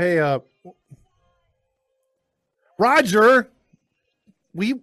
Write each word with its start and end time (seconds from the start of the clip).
Hey, 0.00 0.18
uh, 0.18 0.38
Roger. 2.78 3.50
We. 4.54 4.80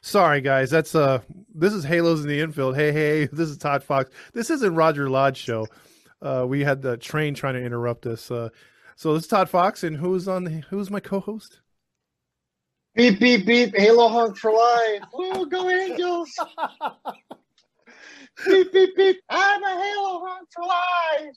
Sorry, 0.00 0.40
guys. 0.40 0.68
That's 0.68 0.96
uh. 0.96 1.20
This 1.54 1.72
is 1.72 1.84
Halos 1.84 2.22
in 2.22 2.26
the 2.26 2.40
infield. 2.40 2.74
Hey, 2.74 2.90
hey. 2.90 3.26
This 3.32 3.48
is 3.48 3.56
Todd 3.56 3.84
Fox. 3.84 4.10
This 4.32 4.50
isn't 4.50 4.74
Roger 4.74 5.08
Lodge 5.08 5.36
show. 5.36 5.68
Uh, 6.20 6.44
we 6.44 6.64
had 6.64 6.82
the 6.82 6.96
train 6.96 7.34
trying 7.34 7.54
to 7.54 7.62
interrupt 7.62 8.04
us. 8.06 8.32
Uh, 8.32 8.48
so 8.96 9.14
this 9.14 9.22
is 9.22 9.28
Todd 9.28 9.48
Fox, 9.48 9.84
and 9.84 9.96
who's 9.96 10.26
on? 10.26 10.42
The, 10.42 10.50
who's 10.70 10.90
my 10.90 10.98
co-host? 10.98 11.60
Beep 12.96 13.20
beep 13.20 13.46
beep. 13.46 13.76
Halo 13.76 14.08
honk 14.08 14.36
for 14.36 14.50
life. 14.50 15.02
Woo, 15.14 15.48
go 15.48 15.70
Angels. 15.70 16.32
beep 18.44 18.72
beep 18.72 18.96
beep. 18.96 19.20
I'm 19.30 19.62
a 19.62 19.68
Halo 19.68 20.18
honk 20.26 20.48
for 20.52 20.64
life. 20.64 21.36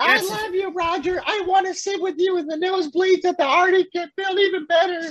I 0.00 0.20
love 0.20 0.54
you, 0.54 0.70
Roger. 0.72 1.20
I 1.24 1.44
want 1.46 1.66
to 1.66 1.74
sit 1.74 2.00
with 2.00 2.16
you 2.18 2.38
in 2.38 2.46
the 2.46 2.56
nosebleeds 2.56 3.24
at 3.24 3.38
the 3.38 3.44
Arctic 3.44 3.88
and 3.94 4.10
feel 4.16 4.38
even 4.38 4.66
better. 4.66 5.10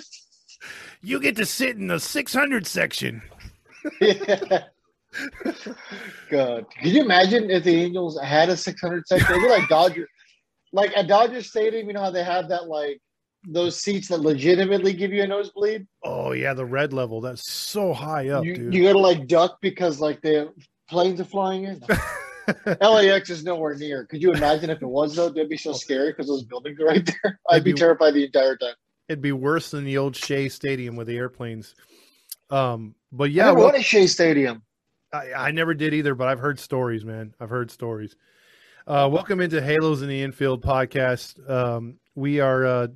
You 1.02 1.20
get 1.20 1.36
to 1.38 1.46
sit 1.46 1.78
in 1.78 1.88
the 1.88 2.00
600 2.00 2.68
section. 2.68 3.22
Yeah. 4.00 4.64
God, 6.30 6.66
can 6.72 6.90
you 6.90 7.04
imagine 7.04 7.52
if 7.52 7.66
the 7.66 7.76
Angels 7.84 8.20
had 8.20 8.50
a 8.50 8.58
600 8.58 9.08
section? 9.08 9.30
It'd 9.30 9.44
be 9.44 9.50
like 9.50 9.68
Dodger, 9.68 10.08
like 10.72 10.96
at 10.98 11.08
Dodger 11.08 11.44
Stadium. 11.44 11.88
You 11.88 11.94
know 11.94 12.02
how 12.02 12.10
they 12.10 12.24
have 12.24 12.50
that 12.50 12.68
like 12.68 13.00
those 13.48 13.80
seats 13.80 14.08
that 14.08 14.22
legitimately 14.22 14.94
give 14.94 15.12
you 15.12 15.24
a 15.24 15.28
nosebleed. 15.28 15.86
Oh 16.04 16.32
yeah, 16.32 16.54
the 16.54 16.66
red 16.66 16.94
level. 16.94 17.22
That's 17.22 17.52
so 17.52 17.94
high 17.94 18.30
up, 18.30 18.46
you, 18.46 18.56
dude. 18.56 18.74
you 18.74 18.84
gotta 18.84 19.00
like 19.00 19.28
duck 19.28 19.60
because 19.62 20.00
like 20.00 20.22
the 20.22 20.52
planes 20.90 21.20
are 21.20 21.26
flying 21.26 21.66
in. 21.66 21.82
LAX 22.82 23.30
is 23.30 23.44
nowhere 23.44 23.76
near. 23.76 24.06
Could 24.06 24.22
you 24.22 24.32
imagine 24.34 24.70
if 24.70 24.82
it 24.82 24.88
was 24.88 25.16
though? 25.16 25.30
That'd 25.30 25.50
be 25.50 25.58
so 25.58 25.74
scary 25.74 26.12
because 26.12 26.28
those 26.28 26.44
buildings 26.44 26.80
are 26.80 26.86
right 26.86 27.06
there. 27.06 27.40
I'd 27.50 27.64
be 27.64 27.72
Maybe- 27.72 27.80
terrified 27.80 28.14
the 28.14 28.26
entire 28.26 28.56
time. 28.58 28.76
It'd 29.10 29.22
be 29.22 29.32
worse 29.34 29.72
than 29.72 29.84
the 29.84 29.98
old 29.98 30.16
Shea 30.16 30.48
Stadium 30.50 30.96
with 30.96 31.08
the 31.08 31.18
airplanes. 31.18 31.76
Um, 32.50 32.96
but 33.12 33.32
Yeah, 33.32 33.46
I 33.46 33.48
never 33.54 33.60
well, 33.60 33.82
Shea 33.82 34.08
Stadium. 34.08 34.64
I, 35.12 35.34
I 35.34 35.52
never 35.52 35.74
did 35.74 35.94
either, 35.94 36.16
but 36.16 36.28
I've 36.28 36.40
heard 36.40 36.58
stories, 36.60 37.04
man. 37.04 37.34
I've 37.40 37.50
heard 37.50 37.70
stories. 37.70 38.16
Uh, 38.88 39.10
welcome 39.12 39.42
into 39.42 39.62
Halos 39.62 40.02
in 40.02 40.08
the 40.08 40.22
Infield 40.22 40.64
podcast. 40.64 41.50
Um, 41.50 41.96
we 42.16 42.40
are 42.40 42.66
uh, 42.66 42.88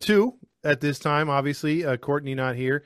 two 0.00 0.34
at 0.64 0.80
this 0.80 0.98
time, 0.98 1.28
obviously. 1.30 1.84
Uh, 1.84 1.96
Courtney 1.96 2.34
not 2.34 2.56
here, 2.56 2.84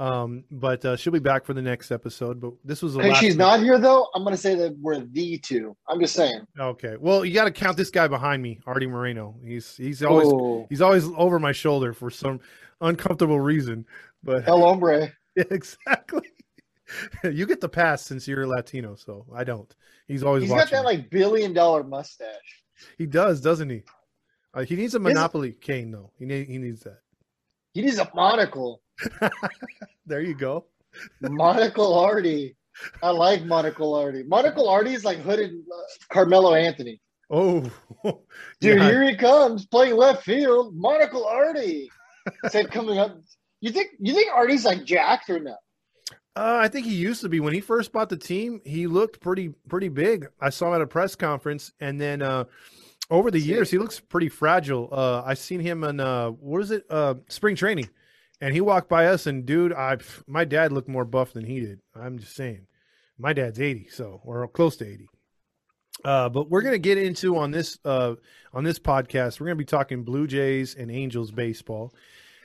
um, 0.00 0.44
but 0.50 0.82
uh, 0.84 0.96
she'll 0.96 1.12
be 1.12 1.18
back 1.18 1.44
for 1.44 1.52
the 1.52 1.60
next 1.60 1.90
episode. 1.90 2.40
But 2.40 2.54
this 2.64 2.82
was 2.82 2.94
the 2.94 3.00
last. 3.00 3.20
she's 3.20 3.36
not 3.36 3.60
here 3.60 3.78
though, 3.78 4.08
I'm 4.14 4.24
gonna 4.24 4.36
say 4.36 4.54
that 4.54 4.76
we're 4.78 4.98
the 4.98 5.38
two. 5.38 5.76
I'm 5.86 6.00
just 6.00 6.14
saying. 6.14 6.46
okay. 6.58 6.96
Well, 6.98 7.24
you 7.24 7.34
got 7.34 7.44
to 7.44 7.50
count 7.50 7.76
this 7.76 7.90
guy 7.90 8.08
behind 8.08 8.42
me, 8.42 8.60
Artie 8.66 8.86
Moreno. 8.86 9.36
He's 9.44 9.76
he's 9.76 10.02
always 10.02 10.28
Oh, 10.28 10.66
he's 10.70 10.80
always 10.80 11.06
over 11.16 11.38
my 11.38 11.52
shoulder 11.52 11.92
for 11.92 12.10
some 12.10 12.40
uncomfortable 12.80 13.38
reason. 13.38 13.86
But 14.22 14.48
El 14.48 14.60
Hombre. 14.60 15.12
Yeah, 15.36 15.44
exactly. 15.52 16.28
you 17.24 17.46
get 17.46 17.60
the 17.60 17.68
pass 17.68 18.02
since 18.02 18.26
you're 18.26 18.48
Latino, 18.48 18.96
so 18.96 19.26
I 19.32 19.44
don't. 19.44 19.72
He's 20.08 20.24
always 20.24 20.42
He's 20.42 20.50
got 20.50 20.68
that 20.70 20.84
like 20.84 21.08
billion 21.08 21.52
dollar 21.52 21.84
mustache. 21.84 22.64
he 22.98 23.06
does, 23.06 23.40
doesn't 23.40 23.70
he? 23.70 23.84
Uh, 24.52 24.64
he 24.64 24.74
needs 24.74 24.96
a 24.96 24.98
monopoly 24.98 25.52
cane, 25.52 25.92
though. 25.92 26.10
He 26.18 26.24
need, 26.24 26.48
he 26.48 26.58
needs 26.58 26.80
that. 26.80 26.98
He 27.74 27.82
needs 27.82 27.98
a 27.98 28.10
monocle. 28.12 28.82
There 30.06 30.20
you 30.22 30.34
go. 30.34 30.66
Monocle 31.20 31.94
Artie. 31.94 32.56
I 33.02 33.10
like 33.10 33.44
Monocle 33.44 33.94
Artie. 33.94 34.24
Monocle 34.24 34.68
Artie 34.68 34.94
is 34.94 35.04
like 35.04 35.18
hooded 35.18 35.52
uh, 35.52 35.82
Carmelo 36.12 36.54
Anthony. 36.54 37.00
Oh, 37.30 37.60
Dude, 38.60 38.78
Yeah. 38.78 38.84
here 38.88 39.04
he 39.04 39.16
comes 39.16 39.66
playing 39.66 39.96
left 39.96 40.24
field. 40.24 40.74
Monocle 40.74 41.24
Artie. 41.26 41.90
Said 42.48 42.70
coming 42.72 42.98
up. 42.98 43.16
You 43.60 43.70
think 43.70 43.90
you 44.00 44.14
think 44.14 44.32
Artie's 44.32 44.64
like 44.64 44.84
jacked 44.84 45.30
or 45.30 45.38
no? 45.38 45.54
Uh, 46.36 46.58
I 46.62 46.68
think 46.68 46.86
he 46.86 46.94
used 46.94 47.20
to 47.22 47.28
be 47.28 47.40
when 47.40 47.52
he 47.52 47.60
first 47.60 47.92
bought 47.92 48.08
the 48.08 48.16
team. 48.16 48.60
He 48.64 48.86
looked 48.86 49.20
pretty 49.20 49.50
pretty 49.68 49.88
big. 49.88 50.26
I 50.40 50.50
saw 50.50 50.68
him 50.68 50.74
at 50.74 50.80
a 50.80 50.86
press 50.86 51.14
conference, 51.14 51.72
and 51.80 52.00
then 52.00 52.22
uh, 52.22 52.44
over 53.10 53.30
the 53.30 53.38
years, 53.40 53.70
he 53.70 53.78
looks 53.78 54.00
pretty 54.00 54.28
fragile. 54.28 54.88
Uh, 54.90 55.22
I 55.24 55.34
seen 55.34 55.60
him 55.60 55.84
in 55.84 56.00
uh, 56.00 56.28
what 56.30 56.62
is 56.62 56.70
it? 56.70 56.84
Uh, 56.90 57.14
spring 57.28 57.54
training, 57.56 57.90
and 58.40 58.54
he 58.54 58.60
walked 58.60 58.88
by 58.88 59.06
us, 59.06 59.26
and 59.26 59.44
dude, 59.44 59.72
I 59.72 59.98
my 60.26 60.44
dad 60.44 60.72
looked 60.72 60.88
more 60.88 61.04
buff 61.04 61.32
than 61.32 61.44
he 61.44 61.60
did. 61.60 61.80
I'm 61.94 62.18
just 62.18 62.34
saying, 62.34 62.66
my 63.18 63.32
dad's 63.32 63.60
80, 63.60 63.88
so 63.88 64.20
or 64.24 64.46
close 64.48 64.76
to 64.78 64.86
80. 64.86 65.08
Uh, 66.04 66.28
but 66.28 66.48
we're 66.48 66.62
gonna 66.62 66.78
get 66.78 66.98
into 66.98 67.36
on 67.36 67.50
this 67.50 67.78
uh, 67.84 68.14
on 68.52 68.64
this 68.64 68.78
podcast. 68.78 69.38
We're 69.38 69.46
gonna 69.46 69.56
be 69.56 69.64
talking 69.64 70.02
Blue 70.04 70.26
Jays 70.26 70.74
and 70.74 70.90
Angels 70.90 71.30
baseball. 71.30 71.94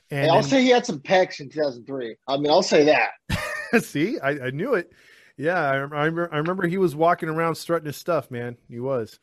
Hey, 0.09 0.23
And 0.23 0.31
I'll 0.31 0.43
say 0.43 0.61
he 0.61 0.69
had 0.69 0.85
some 0.85 0.99
pecs 0.99 1.39
in 1.39 1.49
2003. 1.49 2.15
I 2.27 2.37
mean, 2.37 2.51
I'll 2.51 2.61
say 2.61 2.85
that. 2.85 3.83
See, 3.83 4.19
I, 4.19 4.47
I 4.47 4.49
knew 4.51 4.75
it. 4.75 4.91
Yeah, 5.37 5.59
I, 5.59 5.73
I, 5.73 5.75
remember, 5.77 6.29
I 6.31 6.37
remember 6.37 6.67
he 6.67 6.77
was 6.77 6.95
walking 6.95 7.27
around 7.27 7.55
strutting 7.55 7.87
his 7.87 7.97
stuff, 7.97 8.29
man. 8.29 8.57
He 8.69 8.79
was. 8.79 9.19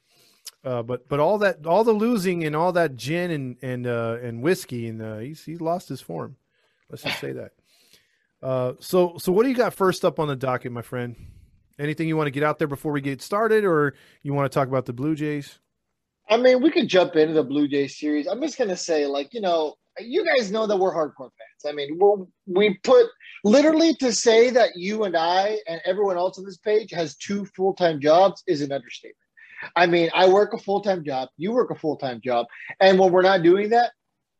Uh, 0.65 0.82
but 0.82 1.09
but 1.09 1.21
all 1.21 1.38
that 1.38 1.66
all 1.66 1.84
the 1.84 1.93
losing 1.93 2.44
and 2.44 2.55
all 2.55 2.72
that 2.72 2.97
gin 2.97 3.31
and 3.31 3.56
and 3.62 3.87
uh, 3.87 4.19
and 4.22 4.43
whiskey 4.43 4.88
and 4.88 5.03
uh, 5.03 5.19
he's 5.19 5.44
he's 5.44 5.61
lost 5.61 5.88
his 5.88 6.00
form. 6.00 6.37
Let's 6.93 7.03
just 7.03 7.21
say 7.21 7.33
that. 7.33 7.53
Uh, 8.43 8.75
so 8.81 9.17
so 9.19 9.33
what 9.33 9.45
do 9.45 9.49
you 9.49 9.57
got 9.57 9.73
first 9.73 10.05
up 10.05 10.19
on 10.21 10.29
the 10.29 10.37
docket, 10.37 10.73
my 10.73 10.83
friend? 10.83 11.17
Anything 11.79 12.07
you 12.07 12.17
want 12.17 12.27
to 12.27 12.33
get 12.33 12.43
out 12.43 12.59
there 12.59 12.69
before 12.69 12.93
we 12.93 13.01
get 13.01 13.23
started, 13.23 13.65
or 13.65 13.95
you 14.23 14.35
want 14.35 14.51
to 14.51 14.55
talk 14.55 14.69
about 14.69 14.85
the 14.85 14.93
Blue 14.93 15.15
Jays? 15.15 15.59
I 16.29 16.37
mean, 16.37 16.61
we 16.61 16.71
could 16.71 16.87
jump 16.87 17.17
into 17.17 17.35
the 17.35 17.43
Blue 17.43 17.67
Jays 17.67 17.99
series. 17.99 18.27
I'm 18.27 18.43
just 18.43 18.59
gonna 18.59 18.77
say, 18.77 19.07
like, 19.07 19.33
you 19.33 19.41
know, 19.41 19.75
you 19.99 20.25
guys 20.25 20.51
know 20.51 20.67
that 20.67 20.77
we're 20.77 20.95
hardcore 20.95 21.31
fans. 21.31 21.65
I 21.67 21.73
mean, 21.73 21.99
we're 21.99 22.27
we 22.47 22.79
put 22.83 23.07
literally 23.43 23.95
to 23.95 24.13
say 24.13 24.51
that 24.51 24.71
you 24.77 25.05
and 25.05 25.17
I 25.17 25.59
and 25.67 25.81
everyone 25.87 26.19
else 26.19 26.39
on 26.39 26.45
this 26.45 26.59
page 26.59 26.91
has 26.91 27.17
two 27.17 27.47
full 27.57 27.75
time 27.75 28.01
jobs 28.01 28.43
is 28.47 28.61
an 28.61 28.71
understatement. 28.71 29.17
I 29.77 29.87
mean, 29.87 30.11
I 30.15 30.29
work 30.29 30.53
a 30.53 30.59
full 30.59 30.83
time 30.83 31.05
job, 31.05 31.29
you 31.39 31.53
work 31.53 31.71
a 31.71 31.75
full 31.75 31.97
time 31.97 32.21
job, 32.23 32.47
and 32.81 32.99
when 32.99 33.13
we're 33.13 33.23
not 33.23 33.43
doing 33.43 33.71
that, 33.71 33.93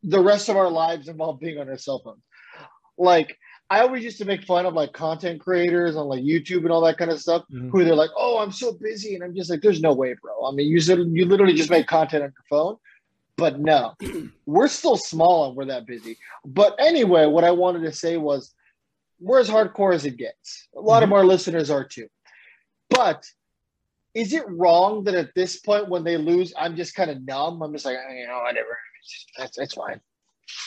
the 0.03 0.21
rest 0.21 0.49
of 0.49 0.57
our 0.57 0.71
lives 0.71 1.09
involve 1.09 1.41
being 1.41 1.59
on 1.59 1.69
our 1.69 1.79
cell 1.79 2.01
phones. 2.05 2.23
Like, 2.99 3.39
I 3.71 3.81
always 3.81 4.05
used 4.05 4.19
to 4.19 4.25
make 4.27 4.45
fun 4.45 4.67
of 4.67 4.75
like 4.75 4.93
content 4.93 5.41
creators 5.41 5.97
on 5.97 6.07
like 6.07 6.23
YouTube 6.23 6.59
and 6.63 6.71
all 6.71 6.83
that 6.83 6.99
kind 6.99 7.11
of 7.11 7.21
stuff 7.21 7.45
Mhm. 7.51 7.71
who 7.71 7.85
they're 7.85 7.95
like, 7.97 8.11
"Oh, 8.17 8.39
I'm 8.39 8.53
so 8.53 8.73
busy," 8.75 9.15
and 9.15 9.25
I'm 9.25 9.35
just 9.35 9.49
like, 9.51 9.63
"There's 9.63 9.81
no 9.81 9.95
way, 9.95 10.15
bro." 10.21 10.45
I 10.45 10.53
mean, 10.53 10.69
you 10.69 10.79
said 10.81 10.99
you 10.99 11.25
literally 11.25 11.55
just 11.55 11.71
make 11.71 11.87
content 11.87 12.23
on 12.23 12.31
your 12.37 12.45
phone, 12.51 12.77
but 13.37 13.61
no, 13.61 13.95
we're 14.47 14.69
still 14.69 14.97
small 14.99 15.47
and 15.49 15.57
we're 15.57 15.65
that 15.67 15.87
busy. 15.87 16.19
But 16.45 16.77
anyway, 16.79 17.25
what 17.27 17.45
I 17.45 17.51
wanted 17.53 17.81
to 17.85 17.93
say 17.93 18.19
was, 18.19 18.55
we're 19.21 19.39
as 19.41 19.49
hardcore 19.49 19.95
as 19.95 20.05
it 20.05 20.17
gets. 20.19 20.69
A 20.77 20.81
lot 20.81 21.03
of 21.03 21.13
our 21.13 21.25
listeners 21.25 21.71
are 21.71 21.85
too. 21.85 22.09
But 22.91 23.25
is 24.13 24.35
it 24.35 24.45
wrong 24.49 25.05
that 25.05 25.15
at 25.15 25.35
this 25.35 25.61
point, 25.61 25.89
when 25.89 26.05
they 26.05 26.19
lose, 26.19 26.53
I'm 26.59 26.77
just 26.77 26.95
kind 26.95 27.11
of 27.11 27.23
numb? 27.25 27.63
I'm 27.63 27.73
just 27.73 27.87
like, 27.87 27.97
"Eh, 27.97 28.19
you 28.21 28.27
know, 28.27 28.41
whatever. 28.41 28.77
That's 29.39 29.57
that's 29.57 29.75
fine. 29.75 30.01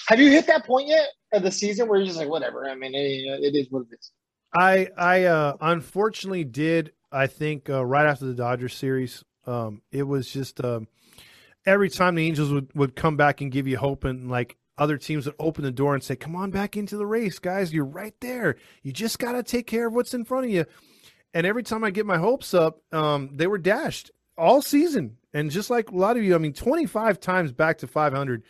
Have 0.08 0.20
you 0.20 0.32
hit 0.32 0.48
that 0.48 0.66
point 0.66 0.88
yet 0.88 1.10
of 1.34 1.44
the 1.44 1.52
season 1.52 1.88
where 1.88 2.00
you're 2.00 2.08
just 2.08 2.20
like, 2.20 2.30
whatever? 2.30 2.70
I 2.70 2.76
mean, 2.76 2.94
it, 2.94 3.44
it 3.44 3.56
is 3.56 3.68
what 3.70 3.84
it 3.92 3.98
is. 4.00 4.12
I 4.54 4.90
I 4.98 5.24
uh, 5.24 5.58
unfortunately 5.60 6.44
did. 6.44 6.94
I 7.12 7.28
think 7.28 7.70
uh, 7.70 7.86
right 7.86 8.06
after 8.06 8.26
the 8.26 8.34
Dodgers 8.34 8.74
series, 8.74 9.24
um, 9.46 9.82
it 9.92 10.04
was 10.04 10.32
just 10.32 10.64
um, 10.64 10.88
every 11.66 11.90
time 11.90 12.16
the 12.16 12.26
Angels 12.26 12.52
would 12.52 12.74
would 12.74 12.96
come 12.96 13.18
back 13.18 13.42
and 13.42 13.52
give 13.52 13.68
you 13.68 13.78
hope, 13.78 14.04
and 14.04 14.30
like 14.30 14.58
other 14.78 14.98
teams 14.98 15.26
would 15.26 15.36
open 15.40 15.64
the 15.64 15.72
door 15.72 15.94
and 15.94 16.04
say, 16.04 16.16
"Come 16.16 16.36
on 16.36 16.52
back 16.52 16.78
into 16.78 16.96
the 16.96 17.06
race, 17.06 17.40
guys. 17.40 17.74
You're 17.74 17.86
right 17.86 18.16
there. 18.22 18.56
You 18.82 18.94
just 18.94 19.20
got 19.20 19.34
to 19.34 19.44
take 19.44 19.68
care 19.68 19.88
of 19.88 19.94
what's 19.94 20.14
in 20.14 20.24
front 20.24 20.46
of 20.46 20.52
you." 20.52 20.66
And 21.34 21.46
every 21.46 21.64
time 21.64 21.84
I 21.84 21.92
get 21.92 22.06
my 22.06 22.18
hopes 22.18 22.54
up, 22.54 22.80
um, 22.94 23.32
they 23.34 23.48
were 23.48 23.58
dashed 23.58 24.10
all 24.38 24.62
season. 24.62 25.18
And 25.34 25.52
just 25.52 25.70
like 25.70 25.92
a 25.92 25.96
lot 25.96 26.16
of 26.16 26.24
you, 26.24 26.34
I 26.34 26.38
mean, 26.38 26.54
25 26.54 27.20
times 27.20 27.52
back 27.52 27.80
to 27.80 27.88
500. 27.88 28.44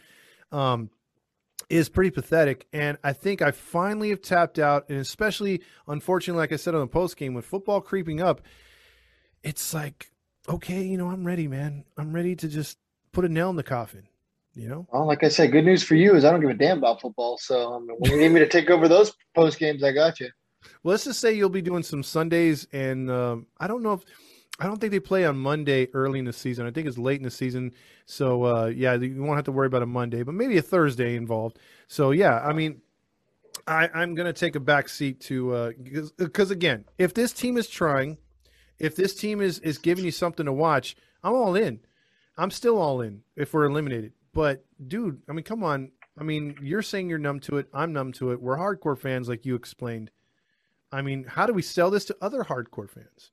Um, 0.51 0.91
is 1.69 1.89
pretty 1.89 2.11
pathetic. 2.11 2.67
And 2.73 2.97
I 3.03 3.13
think 3.13 3.41
I 3.41 3.51
finally 3.51 4.09
have 4.09 4.21
tapped 4.21 4.59
out. 4.59 4.89
And 4.89 4.99
especially, 4.99 5.61
unfortunately, 5.87 6.39
like 6.39 6.51
I 6.51 6.57
said 6.57 6.75
on 6.75 6.81
the 6.81 6.87
post 6.87 7.17
game, 7.17 7.33
with 7.33 7.45
football 7.45 7.81
creeping 7.81 8.21
up, 8.21 8.41
it's 9.43 9.73
like, 9.73 10.11
okay, 10.47 10.83
you 10.83 10.97
know, 10.97 11.09
I'm 11.09 11.25
ready, 11.25 11.47
man. 11.47 11.85
I'm 11.97 12.13
ready 12.13 12.35
to 12.35 12.47
just 12.47 12.77
put 13.11 13.25
a 13.25 13.29
nail 13.29 13.49
in 13.49 13.55
the 13.55 13.63
coffin, 13.63 14.07
you 14.53 14.67
know? 14.67 14.87
Well, 14.91 15.07
like 15.07 15.23
I 15.23 15.29
said, 15.29 15.51
good 15.51 15.65
news 15.65 15.83
for 15.83 15.95
you 15.95 16.15
is 16.15 16.25
I 16.25 16.31
don't 16.31 16.41
give 16.41 16.49
a 16.49 16.53
damn 16.53 16.79
about 16.79 17.01
football. 17.01 17.37
So 17.37 17.79
mean, 17.79 17.95
when 17.99 18.11
you 18.11 18.17
need 18.17 18.29
me 18.29 18.39
to 18.39 18.47
take 18.47 18.69
over 18.69 18.87
those 18.87 19.13
post 19.33 19.57
games, 19.57 19.83
I 19.83 19.91
got 19.91 20.19
you. 20.19 20.29
Well, 20.83 20.91
let's 20.91 21.05
just 21.05 21.19
say 21.19 21.33
you'll 21.33 21.49
be 21.49 21.61
doing 21.61 21.83
some 21.83 22.03
Sundays. 22.03 22.67
And 22.73 23.09
um, 23.09 23.47
I 23.59 23.67
don't 23.67 23.83
know 23.83 23.93
if, 23.93 24.05
I 24.59 24.67
don't 24.67 24.79
think 24.79 24.91
they 24.91 24.99
play 24.99 25.25
on 25.25 25.37
Monday 25.37 25.87
early 25.93 26.19
in 26.19 26.25
the 26.25 26.33
season. 26.33 26.65
I 26.65 26.71
think 26.71 26.87
it's 26.87 26.97
late 26.97 27.17
in 27.17 27.23
the 27.23 27.31
season. 27.31 27.73
So, 28.05 28.45
uh, 28.45 28.65
yeah, 28.67 28.93
you 28.93 29.21
won't 29.21 29.37
have 29.37 29.45
to 29.45 29.51
worry 29.51 29.67
about 29.67 29.81
a 29.81 29.85
Monday, 29.85 30.23
but 30.23 30.33
maybe 30.33 30.57
a 30.57 30.61
Thursday 30.61 31.15
involved. 31.15 31.59
So, 31.87 32.11
yeah, 32.11 32.39
I 32.39 32.53
mean, 32.53 32.81
I, 33.67 33.89
I'm 33.93 34.15
going 34.15 34.27
to 34.27 34.33
take 34.33 34.55
a 34.55 34.61
back 34.61 34.87
seat 34.87 35.19
to 35.21 35.73
because 36.17 36.51
again, 36.51 36.85
if 36.97 37.13
this 37.13 37.33
team 37.33 37.57
is 37.57 37.67
trying, 37.67 38.17
if 38.79 38.95
this 38.95 39.13
team 39.13 39.41
is 39.41 39.59
is 39.59 39.77
giving 39.77 40.05
you 40.05 40.11
something 40.11 40.45
to 40.45 40.53
watch, 40.53 40.95
I'm 41.23 41.33
all 41.33 41.55
in. 41.55 41.79
I'm 42.37 42.51
still 42.51 42.77
all 42.77 43.01
in 43.01 43.23
if 43.35 43.53
we're 43.53 43.65
eliminated 43.65 44.13
but 44.35 44.65
dude, 44.85 45.21
I 45.27 45.31
mean, 45.31 45.43
come 45.43 45.63
on. 45.63 45.91
I 46.19 46.23
mean, 46.23 46.57
you're 46.61 46.83
saying 46.83 47.09
you're 47.09 47.17
numb 47.17 47.39
to 47.41 47.57
it. 47.57 47.67
I'm 47.73 47.93
numb 47.93 48.11
to 48.13 48.31
it. 48.31 48.41
We're 48.41 48.57
hardcore 48.57 48.97
fans, 48.97 49.27
like 49.27 49.45
you 49.45 49.55
explained. 49.55 50.11
I 50.91 51.01
mean, 51.01 51.23
how 51.23 51.47
do 51.47 51.53
we 51.53 51.61
sell 51.61 51.89
this 51.89 52.05
to 52.05 52.17
other 52.21 52.43
hardcore 52.43 52.89
fans? 52.89 53.31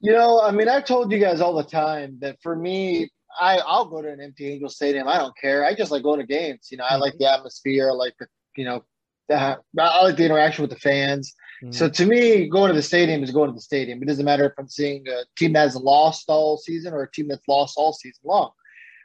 You 0.00 0.12
know, 0.12 0.40
I 0.40 0.50
mean, 0.50 0.68
I've 0.68 0.84
told 0.84 1.12
you 1.12 1.18
guys 1.18 1.40
all 1.40 1.54
the 1.54 1.64
time 1.64 2.16
that 2.20 2.40
for 2.42 2.56
me, 2.56 3.10
I 3.38 3.58
I'll 3.58 3.84
go 3.84 4.02
to 4.02 4.10
an 4.10 4.20
empty 4.20 4.52
Angel 4.52 4.68
Stadium. 4.68 5.06
I 5.06 5.18
don't 5.18 5.36
care. 5.36 5.64
I 5.64 5.74
just 5.74 5.90
like 5.90 6.02
going 6.02 6.20
to 6.20 6.26
games. 6.26 6.68
You 6.70 6.78
know, 6.78 6.84
I 6.88 6.96
like 6.96 7.14
the 7.18 7.30
atmosphere. 7.30 7.90
I 7.90 7.92
like 7.92 8.14
the 8.18 8.26
you 8.56 8.64
know, 8.64 8.84
I 9.30 9.56
like 10.02 10.16
the 10.16 10.24
interaction 10.24 10.62
with 10.62 10.70
the 10.70 10.78
fans. 10.78 11.34
Mm-hmm. 11.62 11.72
So 11.72 11.88
to 11.88 12.06
me, 12.06 12.48
going 12.48 12.68
to 12.68 12.74
the 12.74 12.82
stadium 12.82 13.22
is 13.22 13.30
going 13.30 13.48
to 13.48 13.54
the 13.54 13.60
stadium. 13.60 14.02
It 14.02 14.06
doesn't 14.06 14.24
matter 14.24 14.46
if 14.46 14.52
I'm 14.58 14.68
seeing 14.68 15.06
a 15.08 15.24
team 15.36 15.52
that 15.52 15.60
has 15.60 15.76
lost 15.76 16.24
all 16.28 16.56
season 16.56 16.94
or 16.94 17.02
a 17.02 17.10
team 17.10 17.28
that's 17.28 17.46
lost 17.46 17.74
all 17.76 17.92
season 17.92 18.22
long, 18.24 18.50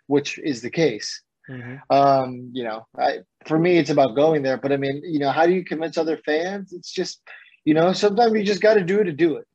which 0.07 0.39
is 0.39 0.61
the 0.61 0.69
case. 0.69 1.21
Mm-hmm. 1.49 1.75
Um, 1.95 2.49
you 2.53 2.63
know, 2.63 2.87
I, 2.97 3.19
for 3.45 3.59
me, 3.59 3.77
it's 3.77 3.89
about 3.89 4.15
going 4.15 4.41
there. 4.41 4.57
But 4.57 4.71
I 4.71 4.77
mean, 4.77 5.01
you 5.03 5.19
know, 5.19 5.31
how 5.31 5.45
do 5.45 5.53
you 5.53 5.63
convince 5.63 5.97
other 5.97 6.17
fans? 6.25 6.73
It's 6.73 6.91
just, 6.91 7.21
you 7.65 7.73
know, 7.73 7.93
sometimes 7.93 8.33
you 8.33 8.43
just 8.43 8.61
got 8.61 8.75
to 8.75 8.83
do 8.83 8.99
it 8.99 9.05
to 9.05 9.11
do 9.11 9.35
it. 9.35 9.45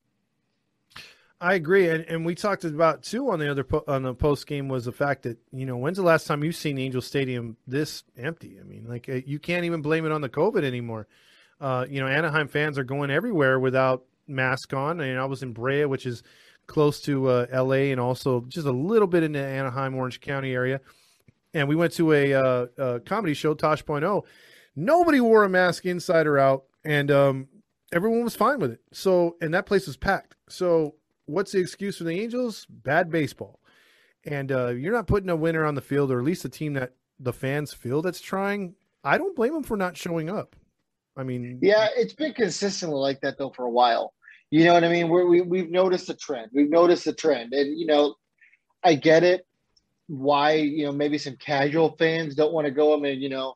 I 1.41 1.55
agree, 1.55 1.89
and, 1.89 2.05
and 2.05 2.25
we 2.25 2.35
talked 2.35 2.63
about 2.63 3.03
too 3.03 3.31
on 3.31 3.39
the 3.39 3.49
other 3.49 3.63
po- 3.63 3.83
on 3.87 4.03
the 4.03 4.13
post 4.13 4.45
game 4.45 4.67
was 4.67 4.85
the 4.85 4.91
fact 4.91 5.23
that 5.23 5.39
you 5.51 5.65
know 5.65 5.75
when's 5.75 5.97
the 5.97 6.03
last 6.03 6.27
time 6.27 6.43
you've 6.43 6.55
seen 6.55 6.77
Angel 6.77 7.01
Stadium 7.01 7.57
this 7.65 8.03
empty? 8.15 8.57
I 8.59 8.63
mean, 8.63 8.85
like 8.87 9.09
uh, 9.09 9.21
you 9.25 9.39
can't 9.39 9.65
even 9.65 9.81
blame 9.81 10.05
it 10.05 10.11
on 10.11 10.21
the 10.21 10.29
COVID 10.29 10.63
anymore. 10.63 11.07
Uh, 11.59 11.85
you 11.89 11.99
know, 11.99 12.07
Anaheim 12.07 12.47
fans 12.47 12.77
are 12.77 12.83
going 12.83 13.11
everywhere 13.11 13.59
without 13.59 14.03
mask 14.27 14.73
on. 14.73 15.01
I 15.01 15.07
And 15.07 15.19
I 15.19 15.25
was 15.25 15.43
in 15.43 15.51
Brea, 15.51 15.85
which 15.85 16.05
is 16.05 16.23
close 16.67 17.01
to 17.01 17.27
uh, 17.27 17.47
L.A. 17.51 17.91
and 17.91 17.99
also 17.99 18.41
just 18.47 18.65
a 18.65 18.71
little 18.71 19.07
bit 19.07 19.23
in 19.23 19.33
the 19.33 19.39
Anaheim, 19.39 19.95
Orange 19.95 20.21
County 20.21 20.53
area 20.53 20.79
and 21.53 21.67
we 21.67 21.75
went 21.75 21.93
to 21.93 22.13
a, 22.13 22.33
uh, 22.33 22.65
a 22.77 22.99
comedy 23.01 23.33
show, 23.33 23.55
oh. 23.61 24.23
Nobody 24.75 25.19
wore 25.19 25.43
a 25.43 25.49
mask 25.49 25.85
inside 25.85 26.27
or 26.27 26.37
out, 26.37 26.63
and 26.85 27.11
um, 27.11 27.47
everyone 27.91 28.23
was 28.23 28.35
fine 28.35 28.59
with 28.59 28.71
it. 28.71 28.79
So, 28.93 29.35
and 29.41 29.53
that 29.53 29.65
place 29.65 29.85
was 29.85 29.97
packed. 29.97 30.35
So, 30.47 30.95
what's 31.31 31.51
the 31.51 31.59
excuse 31.59 31.97
for 31.97 32.03
the 32.03 32.19
Angels? 32.19 32.65
Bad 32.69 33.09
baseball, 33.09 33.59
and 34.25 34.51
uh, 34.51 34.67
you're 34.69 34.93
not 34.93 35.07
putting 35.07 35.29
a 35.29 35.35
winner 35.35 35.65
on 35.65 35.75
the 35.75 35.81
field, 35.81 36.11
or 36.11 36.19
at 36.19 36.25
least 36.25 36.45
a 36.45 36.49
team 36.49 36.73
that 36.73 36.93
the 37.19 37.33
fans 37.33 37.73
feel 37.73 38.01
that's 38.01 38.21
trying. 38.21 38.75
I 39.03 39.17
don't 39.17 39.35
blame 39.35 39.53
them 39.53 39.63
for 39.63 39.77
not 39.77 39.97
showing 39.97 40.29
up. 40.29 40.55
I 41.17 41.23
mean, 41.23 41.59
yeah, 41.61 41.87
it's 41.95 42.13
been 42.13 42.33
consistently 42.33 42.97
like 42.97 43.21
that 43.21 43.37
though 43.37 43.49
for 43.49 43.65
a 43.65 43.71
while. 43.71 44.13
You 44.49 44.65
know 44.65 44.73
what 44.73 44.83
I 44.83 44.89
mean? 44.89 45.09
We're, 45.09 45.27
we 45.27 45.41
we've 45.41 45.69
noticed 45.69 46.09
a 46.09 46.13
trend. 46.13 46.51
We've 46.53 46.69
noticed 46.69 47.07
a 47.07 47.13
trend, 47.13 47.53
and 47.53 47.77
you 47.77 47.85
know, 47.85 48.15
I 48.83 48.95
get 48.95 49.23
it 49.23 49.45
why 50.07 50.53
you 50.53 50.85
know 50.85 50.91
maybe 50.91 51.17
some 51.17 51.37
casual 51.37 51.95
fans 51.97 52.35
don't 52.35 52.53
want 52.53 52.65
to 52.65 52.71
go. 52.71 52.95
I 52.95 52.99
mean, 52.99 53.21
you 53.21 53.29
know, 53.29 53.55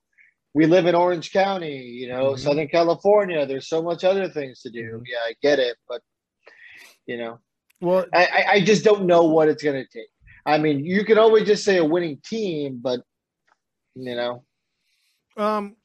we 0.54 0.66
live 0.66 0.86
in 0.86 0.96
Orange 0.96 1.34
County, 1.34 1.80
you 1.80 2.08
know, 2.08 2.28
mm-hmm. 2.28 2.42
Southern 2.42 2.68
California. 2.70 3.46
There's 3.46 3.68
so 3.68 3.82
much 3.82 4.06
other 4.06 4.30
things 4.30 4.62
to 4.62 4.70
do. 4.70 4.84
Mm-hmm. 4.84 5.04
Yeah, 5.06 5.18
I 5.28 5.34
get 5.42 5.60
it, 5.60 5.76
but 5.88 6.02
you 7.06 7.18
know, 7.18 7.40
well, 7.82 8.06
I, 8.14 8.46
I 8.50 8.62
just 8.62 8.84
don't 8.84 9.06
know 9.06 9.24
what 9.24 9.50
it's 9.50 9.64
going 9.64 9.76
to 9.76 9.88
take. 9.92 10.08
I 10.46 10.58
mean, 10.58 10.86
you 10.86 11.04
can 11.04 11.18
always 11.18 11.46
just 11.46 11.64
say 11.64 11.78
a 11.78 11.86
winning 11.86 12.20
team, 12.24 12.80
but 12.82 13.02
you 13.96 14.16
know, 14.16 14.44
um, 15.38 15.76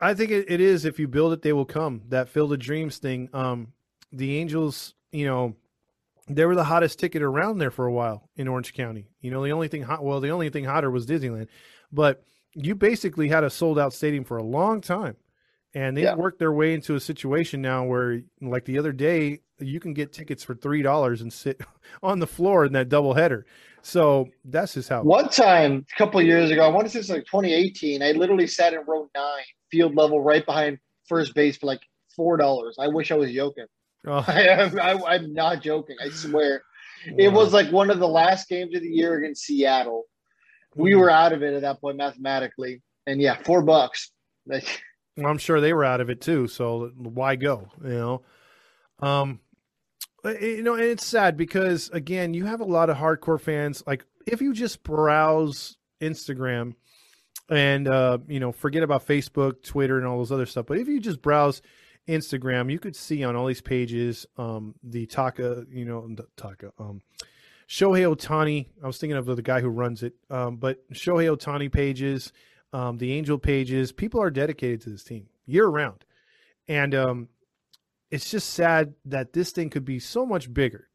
I 0.00 0.14
think 0.14 0.30
it, 0.30 0.50
it 0.50 0.60
is. 0.60 0.84
If 0.84 0.98
you 0.98 1.08
build 1.08 1.32
it, 1.32 1.42
they 1.42 1.52
will 1.52 1.64
come. 1.64 2.02
That 2.08 2.28
field 2.28 2.52
of 2.52 2.58
dreams 2.58 2.98
thing. 2.98 3.28
Um, 3.32 3.72
the 4.12 4.38
Angels, 4.38 4.94
you 5.12 5.26
know, 5.26 5.54
they 6.28 6.44
were 6.44 6.54
the 6.54 6.64
hottest 6.64 6.98
ticket 6.98 7.22
around 7.22 7.58
there 7.58 7.70
for 7.70 7.86
a 7.86 7.92
while 7.92 8.28
in 8.36 8.48
Orange 8.48 8.74
County. 8.74 9.08
You 9.20 9.30
know, 9.30 9.44
the 9.44 9.52
only 9.52 9.68
thing 9.68 9.82
hot, 9.82 10.04
well, 10.04 10.20
the 10.20 10.30
only 10.30 10.50
thing 10.50 10.64
hotter 10.64 10.90
was 10.90 11.06
Disneyland, 11.06 11.48
but 11.90 12.24
you 12.54 12.74
basically 12.74 13.28
had 13.28 13.44
a 13.44 13.50
sold 13.50 13.78
out 13.78 13.92
stadium 13.92 14.24
for 14.24 14.36
a 14.36 14.44
long 14.44 14.80
time. 14.80 15.16
And 15.74 15.96
they 15.96 16.02
yeah. 16.02 16.14
worked 16.14 16.38
their 16.38 16.52
way 16.52 16.74
into 16.74 16.96
a 16.96 17.00
situation 17.00 17.62
now 17.62 17.84
where, 17.84 18.20
like 18.42 18.66
the 18.66 18.78
other 18.78 18.92
day, 18.92 19.40
you 19.62 19.80
can 19.80 19.94
get 19.94 20.12
tickets 20.12 20.42
for 20.44 20.54
three 20.54 20.82
dollars 20.82 21.20
and 21.20 21.32
sit 21.32 21.60
on 22.02 22.18
the 22.18 22.26
floor 22.26 22.64
in 22.64 22.72
that 22.72 22.88
double 22.88 23.14
header. 23.14 23.46
So 23.82 24.28
that's 24.44 24.74
just 24.74 24.88
how. 24.88 25.02
One 25.02 25.28
time, 25.28 25.84
a 25.92 25.98
couple 25.98 26.22
years 26.22 26.50
ago, 26.50 26.64
I 26.64 26.68
want 26.68 26.86
to 26.86 26.92
say 26.92 27.00
it's 27.00 27.10
like 27.10 27.24
2018. 27.26 28.02
I 28.02 28.12
literally 28.12 28.46
sat 28.46 28.74
in 28.74 28.80
row 28.86 29.08
nine, 29.14 29.44
field 29.70 29.96
level, 29.96 30.20
right 30.20 30.46
behind 30.46 30.78
first 31.08 31.34
base 31.34 31.56
for 31.56 31.66
like 31.66 31.80
four 32.14 32.36
dollars. 32.36 32.76
I 32.78 32.88
wish 32.88 33.10
I 33.10 33.16
was 33.16 33.32
joking. 33.32 33.66
Oh. 34.06 34.24
I 34.28 34.42
am. 34.42 34.78
I, 34.80 35.14
am 35.16 35.32
not 35.32 35.62
joking. 35.62 35.96
I 36.02 36.08
swear. 36.10 36.62
Wow. 37.06 37.14
It 37.18 37.32
was 37.32 37.52
like 37.52 37.70
one 37.72 37.90
of 37.90 37.98
the 37.98 38.08
last 38.08 38.48
games 38.48 38.74
of 38.76 38.82
the 38.82 38.88
year 38.88 39.16
against 39.18 39.44
Seattle. 39.44 40.04
We 40.76 40.92
hmm. 40.92 41.00
were 41.00 41.10
out 41.10 41.32
of 41.32 41.42
it 41.42 41.54
at 41.54 41.62
that 41.62 41.80
point 41.80 41.96
mathematically, 41.96 42.82
and 43.06 43.20
yeah, 43.20 43.36
four 43.42 43.62
bucks. 43.62 44.12
Like, 44.46 44.82
I'm 45.22 45.38
sure 45.38 45.60
they 45.60 45.72
were 45.72 45.84
out 45.84 46.00
of 46.00 46.08
it 46.08 46.20
too. 46.20 46.46
So 46.46 46.92
why 46.96 47.36
go? 47.36 47.68
You 47.82 47.90
know, 47.90 48.22
um, 49.00 49.40
you 50.24 50.62
know, 50.62 50.74
and 50.74 50.84
it's 50.84 51.06
sad 51.06 51.36
because 51.36 51.88
again, 51.90 52.34
you 52.34 52.46
have 52.46 52.60
a 52.60 52.64
lot 52.64 52.90
of 52.90 52.96
hardcore 52.96 53.40
fans. 53.40 53.82
Like, 53.86 54.04
if 54.26 54.40
you 54.40 54.52
just 54.52 54.82
browse 54.82 55.76
Instagram 56.00 56.74
and 57.48 57.88
uh, 57.88 58.18
you 58.28 58.40
know, 58.40 58.52
forget 58.52 58.82
about 58.82 59.06
Facebook, 59.06 59.62
Twitter, 59.62 59.98
and 59.98 60.06
all 60.06 60.18
those 60.18 60.32
other 60.32 60.46
stuff, 60.46 60.66
but 60.66 60.78
if 60.78 60.88
you 60.88 61.00
just 61.00 61.22
browse 61.22 61.60
Instagram, 62.08 62.70
you 62.70 62.78
could 62.78 62.96
see 62.96 63.24
on 63.24 63.36
all 63.36 63.46
these 63.46 63.60
pages 63.60 64.26
um, 64.36 64.74
the 64.82 65.06
Taka, 65.06 65.66
you 65.70 65.84
know, 65.84 66.06
the 66.08 66.26
Taka, 66.36 66.72
um, 66.78 67.02
Shohei 67.68 68.14
Ohtani. 68.14 68.66
I 68.82 68.86
was 68.86 68.98
thinking 68.98 69.16
of 69.16 69.26
the 69.26 69.42
guy 69.42 69.60
who 69.60 69.68
runs 69.68 70.02
it, 70.02 70.14
um, 70.30 70.56
but 70.56 70.88
Shohei 70.92 71.34
Ohtani 71.36 71.70
pages, 71.70 72.32
um, 72.72 72.98
the 72.98 73.12
Angel 73.12 73.38
pages. 73.38 73.92
People 73.92 74.20
are 74.20 74.30
dedicated 74.30 74.82
to 74.82 74.90
this 74.90 75.04
team 75.04 75.26
year 75.46 75.66
round, 75.66 76.04
and 76.68 76.94
um, 76.94 77.28
it's 78.12 78.30
just 78.30 78.50
sad 78.50 78.94
that 79.06 79.32
this 79.32 79.50
thing 79.50 79.70
could 79.70 79.86
be 79.86 79.98
so 79.98 80.26
much 80.26 80.52
bigger. 80.52 80.88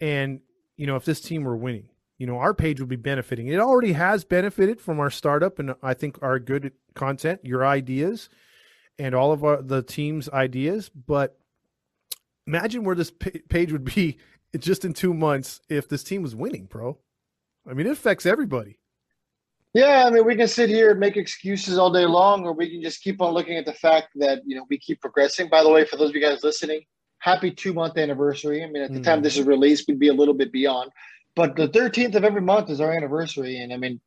And 0.00 0.40
you 0.76 0.86
know, 0.86 0.96
if 0.96 1.04
this 1.04 1.20
team 1.20 1.44
were 1.44 1.56
winning, 1.56 1.88
you 2.18 2.26
know, 2.26 2.38
our 2.38 2.52
page 2.52 2.80
would 2.80 2.88
be 2.88 2.96
benefiting. 2.96 3.46
It 3.46 3.60
already 3.60 3.92
has 3.92 4.24
benefited 4.24 4.80
from 4.80 4.98
our 4.98 5.10
startup 5.10 5.58
and 5.58 5.74
I 5.82 5.94
think 5.94 6.18
our 6.20 6.38
good 6.38 6.72
content, 6.94 7.40
your 7.44 7.64
ideas 7.64 8.28
and 8.98 9.14
all 9.14 9.32
of 9.32 9.44
our, 9.44 9.62
the 9.62 9.82
team's 9.82 10.28
ideas. 10.28 10.90
But 10.90 11.38
imagine 12.46 12.82
where 12.82 12.96
this 12.96 13.12
page 13.12 13.72
would 13.72 13.84
be 13.84 14.18
just 14.58 14.84
in 14.84 14.92
two 14.92 15.14
months 15.14 15.60
if 15.68 15.88
this 15.88 16.02
team 16.02 16.22
was 16.22 16.34
winning, 16.34 16.64
bro. 16.64 16.98
I 17.68 17.74
mean, 17.74 17.86
it 17.86 17.92
affects 17.92 18.26
everybody. 18.26 18.79
Yeah, 19.72 20.04
I 20.04 20.10
mean, 20.10 20.26
we 20.26 20.34
can 20.34 20.48
sit 20.48 20.68
here 20.68 20.90
and 20.90 21.00
make 21.00 21.16
excuses 21.16 21.78
all 21.78 21.92
day 21.92 22.04
long, 22.04 22.44
or 22.44 22.52
we 22.52 22.68
can 22.68 22.82
just 22.82 23.02
keep 23.02 23.22
on 23.22 23.32
looking 23.32 23.56
at 23.56 23.66
the 23.66 23.72
fact 23.72 24.08
that 24.16 24.42
you 24.44 24.56
know 24.56 24.66
we 24.68 24.78
keep 24.78 25.00
progressing. 25.00 25.48
By 25.48 25.62
the 25.62 25.70
way, 25.70 25.84
for 25.84 25.96
those 25.96 26.10
of 26.10 26.16
you 26.16 26.20
guys 26.20 26.42
listening, 26.42 26.82
happy 27.18 27.52
two 27.52 27.72
month 27.72 27.96
anniversary. 27.96 28.64
I 28.64 28.66
mean, 28.66 28.82
at 28.82 28.92
the 28.92 28.98
mm. 28.98 29.04
time 29.04 29.22
this 29.22 29.36
is 29.36 29.46
released, 29.46 29.86
we'd 29.86 30.00
be 30.00 30.08
a 30.08 30.14
little 30.14 30.34
bit 30.34 30.50
beyond, 30.50 30.90
but 31.36 31.54
the 31.54 31.68
13th 31.68 32.16
of 32.16 32.24
every 32.24 32.40
month 32.40 32.68
is 32.68 32.80
our 32.80 32.92
anniversary, 32.92 33.58
and 33.58 33.72
I 33.72 33.76
mean, 33.76 34.00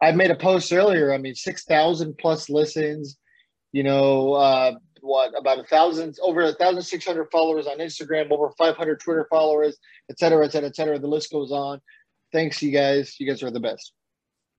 I 0.00 0.12
made 0.12 0.30
a 0.30 0.36
post 0.36 0.72
earlier. 0.72 1.12
I 1.12 1.18
mean, 1.18 1.34
six 1.34 1.64
thousand 1.64 2.16
plus 2.18 2.48
listens, 2.48 3.18
you 3.72 3.82
know, 3.82 4.34
uh, 4.34 4.74
what 5.00 5.32
about 5.36 5.58
a 5.58 5.64
thousand, 5.64 6.16
over 6.22 6.42
a 6.42 6.52
thousand 6.52 6.82
six 6.82 7.04
hundred 7.04 7.28
followers 7.32 7.66
on 7.66 7.78
Instagram, 7.78 8.30
over 8.30 8.50
five 8.56 8.76
hundred 8.76 9.00
Twitter 9.00 9.26
followers, 9.28 9.76
et 10.08 10.18
cetera, 10.20 10.44
et 10.44 10.52
cetera, 10.52 10.68
et 10.68 10.76
cetera. 10.76 10.98
The 10.98 11.08
list 11.08 11.32
goes 11.32 11.50
on. 11.50 11.80
Thanks, 12.32 12.62
you 12.62 12.70
guys. 12.70 13.16
You 13.18 13.26
guys 13.26 13.42
are 13.42 13.50
the 13.50 13.58
best. 13.58 13.92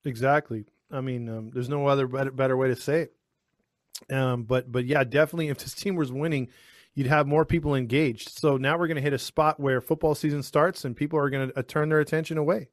Exactly. 0.04 0.64
I 0.90 1.00
mean, 1.00 1.28
um, 1.28 1.50
there's 1.52 1.68
no 1.68 1.86
other 1.86 2.06
better, 2.06 2.30
better 2.30 2.56
way 2.56 2.68
to 2.68 2.76
say 2.76 3.02
it. 3.02 4.14
Um, 4.14 4.44
but 4.44 4.70
but 4.70 4.86
yeah, 4.86 5.04
definitely, 5.04 5.48
if 5.48 5.58
this 5.58 5.74
team 5.74 5.96
was 5.96 6.12
winning, 6.12 6.48
you'd 6.94 7.06
have 7.06 7.26
more 7.26 7.44
people 7.44 7.74
engaged. 7.74 8.38
So 8.38 8.56
now 8.56 8.78
we're 8.78 8.86
going 8.86 8.96
to 8.96 9.02
hit 9.02 9.12
a 9.12 9.18
spot 9.18 9.58
where 9.58 9.80
football 9.80 10.14
season 10.14 10.42
starts 10.42 10.84
and 10.84 10.96
people 10.96 11.18
are 11.18 11.30
going 11.30 11.50
to 11.50 11.58
uh, 11.58 11.62
turn 11.62 11.88
their 11.88 12.00
attention 12.00 12.38
away. 12.38 12.68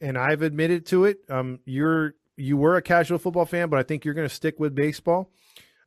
And 0.00 0.18
I've 0.18 0.42
admitted 0.42 0.86
to 0.86 1.04
it. 1.04 1.18
Um, 1.28 1.60
you're 1.64 2.14
you 2.36 2.56
were 2.56 2.76
a 2.76 2.82
casual 2.82 3.18
football 3.18 3.46
fan, 3.46 3.68
but 3.68 3.78
I 3.78 3.82
think 3.82 4.04
you're 4.04 4.14
going 4.14 4.28
to 4.28 4.34
stick 4.34 4.58
with 4.58 4.74
baseball. 4.74 5.30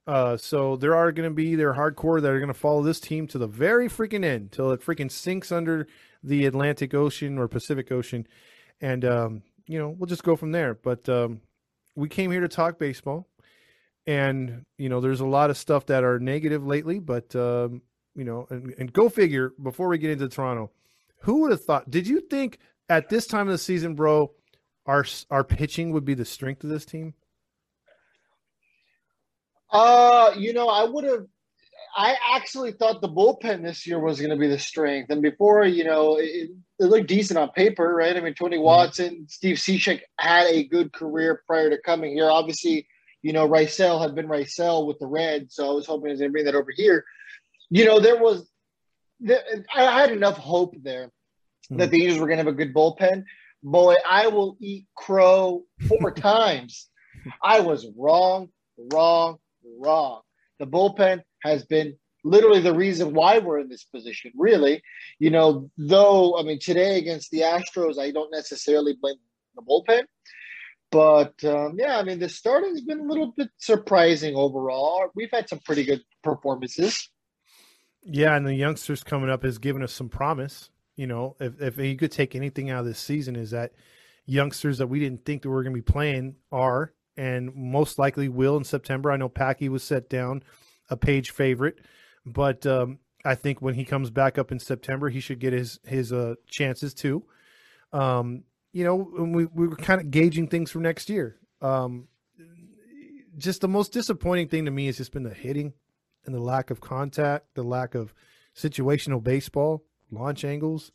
Uh, 0.06 0.38
so 0.38 0.78
there 0.78 0.96
are 0.96 1.12
going 1.12 1.30
to 1.30 1.36
be 1.36 1.56
their 1.56 1.74
hardcore 1.74 2.22
that 2.22 2.32
are 2.32 2.40
going 2.40 2.48
to 2.48 2.54
follow 2.54 2.82
this 2.82 3.02
team 3.02 3.28
to 3.28 3.38
the 3.38 3.48
very 3.48 3.90
freaking 3.90 4.24
end 4.24 4.54
till 4.54 4.72
it 4.72 4.82
freaking 4.82 5.12
sinks 5.12 5.52
under 5.52 5.86
the 6.24 6.46
Atlantic 6.46 6.94
Ocean 6.94 7.38
or 7.38 7.50
Pacific 7.50 7.92
Ocean, 7.92 8.26
and 8.80 9.04
um, 9.04 9.44
you 9.68 9.78
know 9.80 9.90
we'll 9.90 10.08
just 10.08 10.24
go 10.24 10.36
from 10.36 10.52
there. 10.52 10.74
But 10.74 11.08
um, 11.10 11.42
we 11.96 12.10
came 12.10 12.32
here 12.32 12.42
to 12.42 12.48
talk 12.48 12.80
baseball, 12.80 13.28
and 14.06 14.66
you 14.78 14.90
know 14.90 15.02
there's 15.02 15.20
a 15.20 15.26
lot 15.26 15.50
of 15.50 15.58
stuff 15.58 15.86
that 15.88 16.04
are 16.04 16.20
negative 16.20 16.66
lately, 16.66 17.00
but 17.00 17.36
um, 17.36 17.82
you 18.16 18.24
know, 18.24 18.48
and, 18.50 18.74
and 18.78 18.94
go 18.94 19.10
figure. 19.10 19.54
Before 19.62 19.88
we 19.88 19.98
get 19.98 20.12
into 20.12 20.28
Toronto, 20.28 20.72
who 21.22 21.42
would 21.42 21.52
have 21.52 21.64
thought? 21.64 21.90
Did 21.90 22.08
you 22.08 22.22
think 22.22 22.60
at 22.90 23.10
this 23.10 23.28
time 23.28 23.48
of 23.48 23.52
the 23.52 23.58
season, 23.58 23.96
bro, 23.96 24.32
our 24.86 25.06
our 25.30 25.44
pitching 25.44 25.92
would 25.92 26.06
be 26.06 26.14
the 26.14 26.26
strength 26.26 26.64
of 26.64 26.70
this 26.70 26.86
team? 26.86 27.14
Uh, 29.70 30.32
you 30.38 30.54
know, 30.54 30.70
I 30.70 30.86
would 30.86 31.04
have. 31.04 31.26
I 32.00 32.16
actually 32.36 32.74
thought 32.74 33.02
the 33.02 33.10
bullpen 33.10 33.64
this 33.64 33.88
year 33.88 34.00
was 34.00 34.20
going 34.20 34.30
to 34.30 34.38
be 34.38 34.48
the 34.48 34.60
strength. 34.60 35.10
And 35.10 35.20
before, 35.20 35.66
you 35.66 35.84
know, 35.84 36.18
it, 36.18 36.52
it 36.80 36.86
looked 36.86 37.08
decent 37.08 37.40
on 37.40 37.50
paper, 37.50 37.96
right? 37.96 38.16
I 38.16 38.20
mean, 38.20 38.36
Tony 38.36 38.58
mm-hmm. 38.58 38.66
Watson, 38.66 39.26
Steve 39.28 39.58
Cishek 39.58 40.02
had 40.20 40.46
a 40.46 40.64
good 40.64 40.94
career 40.94 41.42
prior 41.48 41.72
to 41.72 41.80
coming 41.84 42.14
here. 42.14 42.30
Obviously, 42.30 42.88
you 43.24 43.34
know, 43.34 43.50
Raisel 43.50 44.00
had 44.00 44.14
been 44.14 44.28
Raisel 44.28 44.86
with 44.86 45.00
the 45.00 45.08
Reds, 45.08 45.56
so 45.56 45.72
I 45.72 45.74
was 45.74 45.88
hoping 45.88 46.06
he 46.06 46.12
was 46.12 46.20
going 46.20 46.30
to 46.30 46.34
bring 46.34 46.46
that 46.46 46.54
over 46.54 46.72
here. 46.72 47.04
You 47.72 47.86
know, 47.86 48.00
there 48.00 48.22
was, 48.22 48.48
there, 49.20 49.42
I 49.76 50.00
had 50.00 50.12
enough 50.12 50.38
hope 50.38 50.76
there 50.84 51.08
mm-hmm. 51.08 51.78
that 51.78 51.90
the 51.90 52.04
Angels 52.04 52.20
were 52.20 52.28
going 52.28 52.38
to 52.38 52.44
have 52.44 52.54
a 52.54 52.56
good 52.56 52.76
bullpen. 52.76 53.24
Boy, 53.64 53.96
I 54.08 54.28
will 54.28 54.56
eat 54.62 54.86
crow 54.96 55.64
four 55.88 56.12
times. 56.16 56.90
I 57.44 57.62
was 57.62 57.88
wrong, 57.98 58.50
wrong, 58.78 59.40
wrong. 59.80 60.22
The 60.60 60.68
bullpen 60.68 61.22
has 61.44 61.66
been 61.66 61.96
literally 62.24 62.62
the 62.62 62.74
reason 62.74 63.14
why 63.14 63.40
we're 63.40 63.60
in 63.60 63.70
this 63.70 63.84
position, 63.84 64.32
really. 64.36 64.82
You 65.20 65.30
know, 65.30 65.70
though, 65.78 66.38
I 66.38 66.44
mean, 66.44 66.60
today 66.60 66.98
against 66.98 67.32
the 67.32 67.42
Astros, 67.42 68.00
I 68.00 68.12
don't 68.12 68.32
necessarily 68.32 68.96
blame 69.00 69.16
the 69.56 69.62
bullpen. 69.62 70.04
But 70.90 71.44
um, 71.44 71.76
yeah, 71.78 71.98
I 71.98 72.04
mean, 72.04 72.20
the 72.20 72.30
starting's 72.30 72.82
been 72.82 73.02
a 73.02 73.04
little 73.04 73.34
bit 73.36 73.50
surprising 73.58 74.36
overall. 74.36 75.10
We've 75.16 75.32
had 75.32 75.50
some 75.50 75.60
pretty 75.60 75.84
good 75.84 76.02
performances. 76.24 77.10
Yeah, 78.04 78.36
and 78.36 78.48
the 78.48 78.54
youngsters 78.54 79.04
coming 79.04 79.30
up 79.30 79.44
has 79.44 79.58
given 79.58 79.84
us 79.84 79.92
some 79.92 80.08
promise. 80.08 80.70
You 80.96 81.08
know, 81.08 81.36
if 81.40 81.62
if 81.62 81.78
you 81.78 81.98
could 81.98 82.12
take 82.12 82.36
anything 82.36 82.70
out 82.70 82.80
of 82.80 82.86
this 82.86 83.00
season, 83.00 83.36
is 83.36 83.52
that 83.52 83.74
youngsters 84.26 84.78
that 84.78 84.88
we 84.88 85.00
didn't 85.00 85.26
think 85.26 85.42
that 85.42 85.50
we 85.50 85.56
were 85.56 85.64
going 85.64 85.76
to 85.76 85.82
be 85.82 85.92
playing 85.92 86.36
are, 86.52 86.94
and 87.18 87.54
most 87.56 87.98
likely 87.98 88.30
will 88.30 88.56
in 88.58 88.64
September. 88.64 89.12
I 89.12 89.18
know 89.18 89.30
Packy 89.30 89.70
was 89.70 89.84
set 89.84 90.10
down 90.10 90.44
a 90.90 90.96
page 90.96 91.32
favorite, 91.32 91.80
but 92.26 92.66
um, 92.66 93.00
I 93.26 93.36
think 93.36 93.62
when 93.62 93.74
he 93.74 93.84
comes 93.84 94.10
back 94.10 94.38
up 94.38 94.52
in 94.52 94.60
September, 94.60 95.10
he 95.10 95.20
should 95.20 95.40
get 95.40 95.54
his 95.54 95.80
his 95.86 96.14
uh, 96.14 96.36
chances 96.48 96.94
too. 96.94 97.24
Um, 97.92 98.44
you 98.72 98.84
know, 98.84 98.96
we 98.96 99.46
we 99.46 99.68
were 99.68 99.76
kind 99.76 100.00
of 100.00 100.12
gauging 100.12 100.48
things 100.48 100.72
for 100.72 100.80
next 100.80 101.10
year. 101.10 101.38
Um, 101.62 102.08
just 103.38 103.62
the 103.62 103.68
most 103.68 103.92
disappointing 103.94 104.48
thing 104.48 104.66
to 104.66 104.72
me 104.72 104.88
has 104.88 104.98
just 104.98 105.12
been 105.12 105.24
the 105.24 105.34
hitting 105.34 105.74
and 106.26 106.34
the 106.34 106.40
lack 106.40 106.70
of 106.70 106.82
contact, 106.82 107.54
the 107.56 107.64
lack 107.64 107.96
of 107.96 108.14
situational 108.56 109.24
baseball, 109.24 109.84
launch 110.12 110.44
angles. 110.44 110.92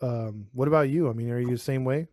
Um, 0.00 0.48
what 0.52 0.68
about 0.68 0.88
you? 0.88 1.08
I 1.08 1.12
mean, 1.12 1.30
are 1.30 1.38
you 1.38 1.50
the 1.50 1.58
same 1.58 1.84
way? 1.84 2.08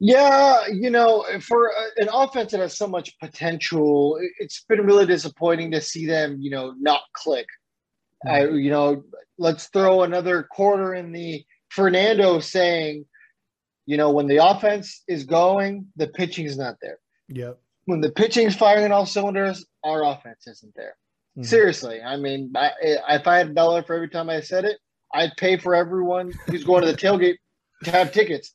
Yeah, 0.00 0.68
you 0.68 0.90
know, 0.90 1.24
for 1.40 1.72
an 1.96 2.08
offense 2.12 2.52
that 2.52 2.60
has 2.60 2.76
so 2.76 2.86
much 2.86 3.18
potential, 3.18 4.18
it's 4.38 4.64
been 4.68 4.86
really 4.86 5.06
disappointing 5.06 5.72
to 5.72 5.80
see 5.80 6.06
them, 6.06 6.38
you 6.40 6.50
know, 6.50 6.72
not 6.78 7.02
click. 7.14 7.46
Mm-hmm. 8.24 8.54
I, 8.54 8.56
you 8.56 8.70
know, 8.70 9.02
let's 9.38 9.66
throw 9.68 10.02
another 10.02 10.44
quarter 10.44 10.94
in 10.94 11.10
the 11.10 11.44
Fernando 11.70 12.38
saying, 12.38 13.06
you 13.86 13.96
know, 13.96 14.10
when 14.10 14.28
the 14.28 14.44
offense 14.44 15.02
is 15.08 15.24
going, 15.24 15.86
the 15.96 16.06
pitching 16.06 16.46
is 16.46 16.56
not 16.56 16.76
there. 16.80 16.98
Yep. 17.28 17.58
When 17.86 18.00
the 18.00 18.10
pitching 18.10 18.46
is 18.46 18.54
firing 18.54 18.92
all 18.92 19.06
cylinders, 19.06 19.66
our 19.82 20.04
offense 20.04 20.46
isn't 20.46 20.74
there. 20.76 20.94
Mm-hmm. 21.36 21.44
Seriously, 21.44 22.02
I 22.02 22.16
mean, 22.16 22.52
I, 22.54 22.70
if 22.82 23.26
I 23.26 23.38
had 23.38 23.48
a 23.48 23.54
dollar 23.54 23.82
for 23.82 23.94
every 23.94 24.10
time 24.10 24.30
I 24.30 24.42
said 24.42 24.64
it, 24.64 24.78
I'd 25.12 25.36
pay 25.36 25.56
for 25.56 25.74
everyone 25.74 26.32
who's 26.46 26.64
going 26.64 26.84
to 26.84 26.92
the 26.92 26.98
tailgate 26.98 27.36
to 27.84 27.90
have 27.90 28.12
tickets 28.12 28.52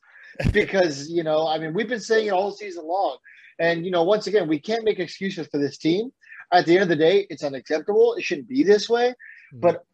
because 0.51 1.09
you 1.09 1.23
know, 1.23 1.47
I 1.47 1.57
mean, 1.57 1.73
we've 1.73 1.87
been 1.87 1.99
saying 1.99 2.27
it 2.27 2.33
all 2.33 2.51
season 2.51 2.85
long, 2.87 3.17
and 3.59 3.85
you 3.85 3.91
know, 3.91 4.03
once 4.03 4.27
again, 4.27 4.47
we 4.47 4.59
can't 4.59 4.83
make 4.83 4.99
excuses 4.99 5.47
for 5.47 5.57
this 5.57 5.77
team. 5.77 6.11
At 6.51 6.65
the 6.65 6.73
end 6.73 6.83
of 6.83 6.89
the 6.89 6.95
day, 6.95 7.25
it's 7.29 7.43
unacceptable. 7.43 8.15
It 8.15 8.23
shouldn't 8.23 8.47
be 8.47 8.63
this 8.63 8.87
way, 8.89 9.09
mm-hmm. 9.09 9.59
but 9.59 9.85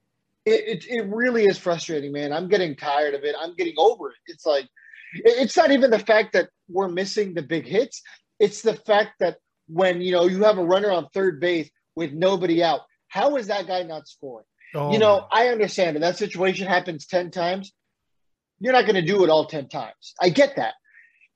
it, 0.45 0.83
it, 0.83 0.85
it 0.89 1.07
really 1.07 1.45
is 1.45 1.57
frustrating, 1.57 2.11
man. 2.11 2.33
I'm 2.33 2.47
getting 2.47 2.75
tired 2.75 3.13
of 3.13 3.23
it. 3.23 3.35
I'm 3.39 3.55
getting 3.55 3.75
over 3.77 4.09
it. 4.09 4.17
It's 4.27 4.45
like 4.45 4.67
it's 5.13 5.57
not 5.57 5.71
even 5.71 5.89
the 5.89 5.99
fact 5.99 6.33
that 6.33 6.49
we're 6.67 6.89
missing 6.89 7.33
the 7.33 7.41
big 7.41 7.65
hits. 7.65 8.01
It's 8.39 8.61
the 8.61 8.73
fact 8.73 9.13
that 9.19 9.37
when 9.67 10.01
you 10.01 10.11
know 10.11 10.25
you 10.25 10.43
have 10.43 10.57
a 10.57 10.63
runner 10.63 10.91
on 10.91 11.07
third 11.13 11.39
base 11.39 11.69
with 11.95 12.13
nobody 12.13 12.63
out, 12.63 12.81
how 13.07 13.35
is 13.37 13.47
that 13.47 13.67
guy 13.67 13.83
not 13.83 14.07
scoring? 14.07 14.45
Oh. 14.75 14.91
You 14.91 14.99
know, 14.99 15.27
I 15.31 15.47
understand 15.47 15.95
that 15.95 16.01
that 16.01 16.17
situation 16.17 16.67
happens 16.67 17.07
10 17.07 17.31
times. 17.31 17.73
You're 18.59 18.73
not 18.73 18.85
going 18.85 18.95
to 18.95 19.01
do 19.01 19.23
it 19.23 19.29
all 19.29 19.45
10 19.45 19.69
times. 19.69 20.13
I 20.21 20.29
get 20.29 20.55
that. 20.57 20.73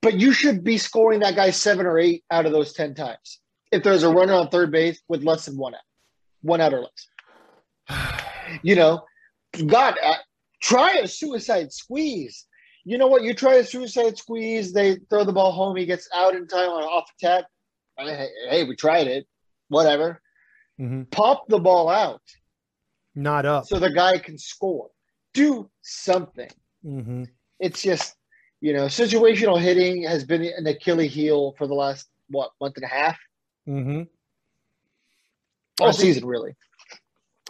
But 0.01 0.19
you 0.19 0.33
should 0.33 0.63
be 0.63 0.77
scoring 0.77 1.21
that 1.21 1.35
guy 1.35 1.51
seven 1.51 1.85
or 1.85 1.97
eight 1.97 2.23
out 2.29 2.45
of 2.45 2.51
those 2.51 2.73
10 2.73 2.93
times. 2.95 3.39
If 3.71 3.83
there's 3.83 4.03
a 4.03 4.09
runner 4.09 4.33
on 4.33 4.49
third 4.49 4.71
base 4.71 5.01
with 5.07 5.23
less 5.23 5.45
than 5.45 5.57
one 5.57 5.73
out, 5.73 5.81
one 6.41 6.59
out 6.59 6.73
or 6.73 6.81
less. 7.89 8.21
you 8.61 8.75
know, 8.75 9.03
God, 9.65 9.95
uh, 10.03 10.15
try 10.61 10.97
a 10.97 11.07
suicide 11.07 11.71
squeeze. 11.71 12.45
You 12.83 12.97
know 12.97 13.07
what? 13.07 13.23
You 13.23 13.33
try 13.33 13.55
a 13.55 13.63
suicide 13.63 14.17
squeeze, 14.17 14.73
they 14.73 14.97
throw 15.09 15.23
the 15.23 15.31
ball 15.31 15.53
home, 15.53 15.77
he 15.77 15.85
gets 15.85 16.09
out 16.13 16.35
in 16.35 16.47
time 16.47 16.69
on 16.69 16.83
off 16.83 17.09
attack. 17.17 17.45
Hey, 17.97 18.27
hey 18.49 18.63
we 18.65 18.75
tried 18.75 19.07
it. 19.07 19.25
Whatever. 19.69 20.21
Mm-hmm. 20.79 21.03
Pop 21.03 21.47
the 21.47 21.59
ball 21.59 21.87
out. 21.87 22.21
Not 23.15 23.45
up. 23.45 23.65
So 23.67 23.79
the 23.79 23.91
guy 23.91 24.17
can 24.17 24.37
score. 24.37 24.89
Do 25.33 25.69
something. 25.81 26.49
Mm-hmm. 26.85 27.23
It's 27.59 27.81
just, 27.81 28.15
you 28.61 28.73
know, 28.73 28.85
situational 28.85 29.59
hitting 29.59 30.03
has 30.03 30.23
been 30.23 30.43
an 30.43 30.67
Achilles 30.67 31.13
heel 31.13 31.55
for 31.57 31.67
the 31.67 31.73
last 31.73 32.09
what 32.29 32.51
month 32.59 32.75
and 32.77 32.85
a 32.85 32.87
half. 32.87 33.17
Mm-hmm. 33.67 34.03
All 35.79 35.91
think, 35.91 36.01
season, 36.01 36.25
really. 36.25 36.55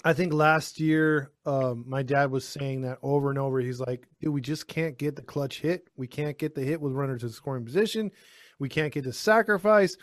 I 0.06 0.14
think 0.14 0.34
last 0.34 0.80
year, 0.80 1.32
um, 1.46 1.86
my 1.88 2.04
dad 2.04 2.32
was 2.32 2.48
saying 2.48 2.82
that 2.82 3.00
over 3.02 3.30
and 3.30 3.40
over. 3.40 3.60
He's 3.60 3.80
like, 3.80 4.08
"Dude, 4.22 4.34
we 4.34 4.42
just 4.42 4.68
can't 4.68 4.98
get 4.98 5.16
the 5.16 5.22
clutch 5.22 5.60
hit. 5.62 5.88
We 5.96 6.08
can't 6.08 6.38
get 6.38 6.56
the 6.56 6.64
hit 6.64 6.82
with 6.82 6.94
runners 6.94 7.24
in 7.24 7.30
scoring 7.30 7.66
position. 7.66 8.12
We 8.60 8.70
can't 8.70 8.94
get 8.94 9.04
the 9.04 9.14
sacrifice." 9.14 9.98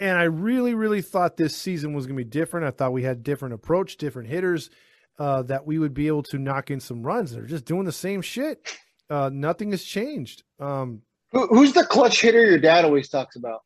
And 0.00 0.16
I 0.16 0.24
really, 0.24 0.74
really 0.74 1.02
thought 1.02 1.36
this 1.36 1.56
season 1.56 1.92
was 1.92 2.06
going 2.06 2.16
to 2.16 2.24
be 2.24 2.30
different. 2.30 2.66
I 2.66 2.70
thought 2.70 2.92
we 2.92 3.02
had 3.02 3.22
different 3.22 3.54
approach, 3.54 3.96
different 3.96 4.28
hitters 4.28 4.70
uh, 5.18 5.42
that 5.42 5.66
we 5.66 5.78
would 5.78 5.94
be 5.94 6.06
able 6.06 6.22
to 6.24 6.38
knock 6.38 6.70
in 6.70 6.80
some 6.80 7.02
runs. 7.02 7.32
They're 7.32 7.42
just 7.44 7.64
doing 7.64 7.84
the 7.84 7.92
same 7.92 8.22
shit. 8.22 8.76
Uh, 9.10 9.30
nothing 9.32 9.70
has 9.70 9.82
changed. 9.82 10.44
Um, 10.60 11.02
Who, 11.32 11.46
who's 11.48 11.72
the 11.72 11.84
clutch 11.84 12.20
hitter 12.20 12.44
your 12.44 12.58
dad 12.58 12.84
always 12.84 13.08
talks 13.08 13.36
about? 13.36 13.62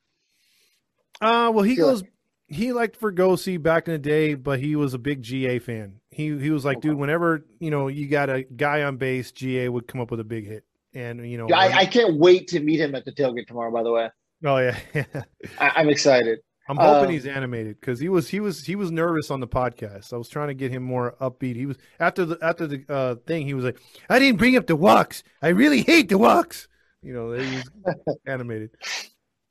Uh, 1.21 1.51
well, 1.55 1.65
he 1.65 1.77
goes. 1.77 2.03
Like- 2.03 2.13
he 2.53 2.73
liked 2.73 3.01
Fregosi 3.01 3.61
back 3.61 3.89
in 3.89 3.93
the 3.93 3.99
day, 3.99 4.35
but 4.35 4.61
he 4.61 4.77
was 4.77 4.93
a 4.93 4.99
big 4.99 5.23
GA 5.23 5.59
fan. 5.59 6.01
He 6.11 6.37
he 6.39 6.51
was 6.51 6.65
like, 6.65 6.79
okay. 6.79 6.89
dude, 6.89 6.99
whenever 6.99 7.47
you 7.59 7.71
know 7.71 7.89
you 7.89 8.09
got 8.09 8.29
a 8.29 8.43
guy 8.43 8.83
on 8.83 8.99
base, 8.99 9.33
GA 9.33 9.69
would 9.69 9.89
come 9.89 10.01
up 10.01 10.11
with 10.11 10.21
a 10.21 10.25
big 10.25 10.47
hit, 10.47 10.65
and 10.93 11.29
you 11.29 11.39
know, 11.39 11.49
I, 11.55 11.73
I 11.73 11.87
can't 11.87 12.19
wait 12.19 12.49
to 12.49 12.61
meet 12.61 12.79
him 12.79 12.95
at 12.95 13.05
the 13.07 13.13
tailgate 13.13 13.47
tomorrow. 13.47 13.73
By 13.73 13.83
the 13.83 13.91
way. 13.91 14.11
Oh 14.45 14.59
yeah, 14.59 14.79
I, 15.59 15.81
am 15.81 15.89
excited. 15.89 16.41
I'm 16.69 16.77
hoping 16.77 17.07
um, 17.07 17.11
he's 17.11 17.27
animated 17.27 17.81
because 17.81 17.99
he 17.99 18.09
was 18.09 18.29
he 18.29 18.39
was 18.39 18.65
he 18.65 18.77
was 18.77 18.91
nervous 18.91 19.31
on 19.31 19.41
the 19.41 19.49
podcast. 19.49 20.13
I 20.13 20.17
was 20.17 20.29
trying 20.29 20.49
to 20.49 20.55
get 20.55 20.71
him 20.71 20.83
more 20.83 21.17
upbeat. 21.21 21.57
He 21.57 21.67
was 21.67 21.77
after 21.99 22.25
the 22.25 22.39
after 22.41 22.67
the 22.67 22.85
uh, 22.89 23.17
thing. 23.27 23.47
He 23.47 23.55
was 23.55 23.65
like, 23.65 23.81
"I 24.09 24.19
didn't 24.19 24.39
bring 24.39 24.57
up 24.57 24.67
the 24.67 24.77
walks. 24.77 25.25
I 25.41 25.49
really 25.49 25.83
hate 25.83 26.09
the 26.09 26.19
walks." 26.19 26.69
You 27.03 27.15
know, 27.15 27.33
he 27.33 27.57
was 27.57 28.17
animated. 28.27 28.71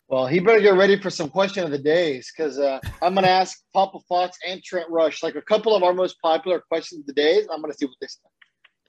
Well, 0.08 0.28
he 0.28 0.40
better 0.40 0.60
get 0.60 0.74
ready 0.76 1.00
for 1.00 1.10
some 1.10 1.30
question 1.30 1.64
of 1.64 1.72
the 1.72 1.78
days 1.78 2.32
because 2.36 2.60
uh, 2.60 2.80
I'm 3.02 3.14
going 3.14 3.24
to 3.24 3.30
ask 3.30 3.62
Papa 3.74 4.00
Fox 4.10 4.38
and 4.46 4.62
Trent 4.62 4.90
Rush 4.90 5.24
like 5.24 5.36
a 5.36 5.42
couple 5.42 5.76
of 5.76 5.84
our 5.84 5.94
most 5.94 6.18
popular 6.22 6.60
questions 6.60 7.02
of 7.02 7.08
the 7.08 7.14
days. 7.14 7.48
I'm 7.52 7.62
going 7.62 7.72
to 7.72 7.78
see 7.78 7.86
what 7.86 7.96
they 8.02 8.08
say. 8.08 8.20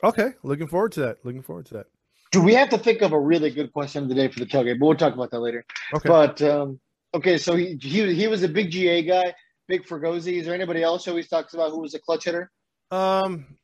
Okay, 0.05 0.33
looking 0.43 0.67
forward 0.67 0.93
to 0.93 1.01
that. 1.01 1.25
Looking 1.25 1.43
forward 1.43 1.67
to 1.67 1.75
that. 1.75 1.87
Do 2.33 2.43
we 2.43 2.55
have 2.55 2.71
to 2.71 2.79
think 2.79 3.03
of 3.03 3.13
a 3.13 3.21
really 3.21 3.51
good 3.51 3.73
question 3.73 4.03
of 4.03 4.09
the 4.09 4.15
day 4.15 4.29
for 4.29 4.41
the 4.41 4.47
tailgate? 4.47 4.81
But 4.81 4.87
we'll 4.87 4.97
talk 4.97 5.15
about 5.15 5.31
that 5.31 5.41
later. 5.41 5.65
Okay. 5.95 6.09
But 6.09 6.43
um, 6.43 6.81
Okay, 7.15 7.37
so 7.37 7.55
he, 7.55 7.79
he 7.81 8.15
he 8.15 8.27
was 8.27 8.43
a 8.43 8.49
big 8.49 8.71
GA 8.71 9.03
guy, 9.03 9.35
big 9.69 9.85
Fregosi. 9.87 10.39
Is 10.39 10.47
there 10.47 10.55
anybody 10.55 10.83
else 10.83 11.05
who 11.05 11.11
always 11.11 11.29
talks 11.29 11.53
about 11.53 11.71
who 11.71 11.81
was 11.81 11.95
a 11.95 11.99
clutch 11.99 12.25
hitter? 12.25 12.51
Um, 12.91 13.57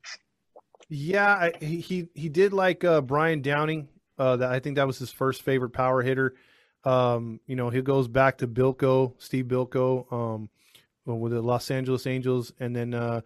yeah, 0.91 1.33
I, 1.33 1.53
he 1.65 2.09
he 2.15 2.29
did 2.29 2.53
like 2.53 2.85
uh, 2.85 3.01
Brian 3.01 3.41
Downing. 3.41 3.89
Uh, 4.19 4.37
that 4.37 4.51
I 4.51 4.59
think 4.59 4.77
that 4.77 4.87
was 4.87 4.99
his 4.99 5.13
first 5.13 5.43
favorite 5.43 5.71
power 5.71 6.03
hitter. 6.03 6.35
Um, 6.85 7.41
you 7.47 7.57
know, 7.57 7.71
he 7.71 7.81
goes 7.83 8.09
back 8.09 8.39
to 8.39 8.49
Bilko, 8.49 9.15
Steve 9.19 9.47
Bilko, 9.47 10.13
um, 10.13 10.51
with 11.07 11.33
the 11.33 11.41
Los 11.41 11.71
Angeles 11.71 12.07
Angels, 12.07 12.53
and 12.59 12.75
then 12.75 12.95
uh, 12.95 13.23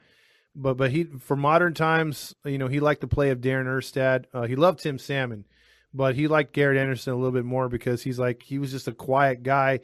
but 0.54 0.76
but 0.76 0.90
he 0.90 1.04
for 1.04 1.34
modern 1.34 1.74
times, 1.74 2.34
you 2.44 2.58
know, 2.58 2.68
he 2.68 2.78
liked 2.78 3.00
the 3.00 3.08
play 3.08 3.30
of 3.30 3.40
Darren 3.40 3.66
Erstad. 3.66 4.26
Uh, 4.32 4.42
he 4.42 4.54
loved 4.54 4.80
Tim 4.80 4.98
Salmon, 4.98 5.46
but 5.92 6.14
he 6.14 6.28
liked 6.28 6.52
Garrett 6.52 6.78
Anderson 6.78 7.12
a 7.12 7.16
little 7.16 7.32
bit 7.32 7.44
more 7.44 7.68
because 7.68 8.02
he's 8.02 8.18
like 8.18 8.42
he 8.42 8.58
was 8.58 8.70
just 8.70 8.86
a 8.86 8.92
quiet 8.92 9.42
guy 9.42 9.80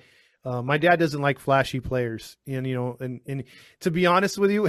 uh, 0.48 0.62
my 0.62 0.78
dad 0.78 0.98
doesn't 0.98 1.20
like 1.20 1.38
flashy 1.38 1.78
players, 1.78 2.38
and 2.46 2.66
you 2.66 2.74
know, 2.74 2.96
and 3.00 3.20
and 3.26 3.44
to 3.80 3.90
be 3.90 4.06
honest 4.06 4.38
with 4.38 4.50
you, 4.50 4.66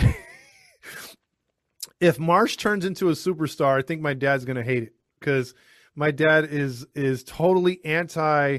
if 2.02 2.20
Marsh 2.20 2.58
turns 2.58 2.84
into 2.84 3.08
a 3.08 3.14
superstar, 3.14 3.80
I 3.80 3.82
think 3.82 4.02
my 4.02 4.14
dad's 4.14 4.44
gonna 4.44 4.64
hate 4.64 4.84
it 4.84 4.94
because 5.20 5.54
my 5.96 6.12
dad 6.12 6.44
is 6.44 6.86
is 6.96 7.24
totally 7.24 7.80
anti 7.86 8.58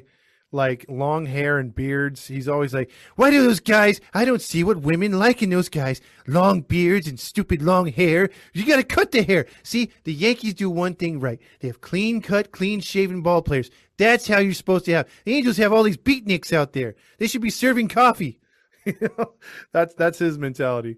like 0.53 0.85
long 0.89 1.27
hair 1.27 1.59
and 1.59 1.75
beards. 1.75 2.27
He's 2.27 2.49
always 2.49 2.75
like, 2.75 2.91
"Why 3.17 3.31
do 3.31 3.43
those 3.43 3.61
guys? 3.61 4.01
I 4.13 4.25
don't 4.25 4.43
see 4.43 4.65
what 4.65 4.79
women 4.79 5.19
like 5.19 5.43
in 5.43 5.51
those 5.51 5.69
guys. 5.69 6.01
Long 6.27 6.61
beards 6.63 7.07
and 7.07 7.19
stupid 7.19 7.63
long 7.63 7.89
hair. 7.89 8.31
You 8.53 8.67
got 8.67 8.77
to 8.77 8.85
cut 8.85 9.13
the 9.13 9.23
hair. 9.23 9.47
See, 9.63 9.91
the 10.05 10.13
Yankees 10.13 10.55
do 10.55 10.71
one 10.71 10.95
thing 10.95 11.21
right. 11.21 11.41
They 11.61 11.69
have 11.69 11.81
clean 11.81 12.21
cut, 12.21 12.53
clean 12.53 12.81
shaven 12.81 13.23
ball 13.23 13.43
players. 13.43 13.71
That's 13.97 14.27
how 14.27 14.39
you're 14.39 14.55
supposed 14.55 14.87
to 14.87 14.93
have. 14.93 15.09
The 15.25 15.35
Angels 15.35 15.59
have 15.59 15.73
all 15.73 15.83
these 15.83 15.97
beatniks 15.97 16.53
out 16.53 16.73
there. 16.73 16.95
They 17.19 17.27
should 17.27 17.43
be 17.43 17.51
serving 17.51 17.89
coffee. 17.89 18.41
that's 19.73 19.95
that's 19.95 20.19
his 20.19 20.39
mentality. 20.39 20.97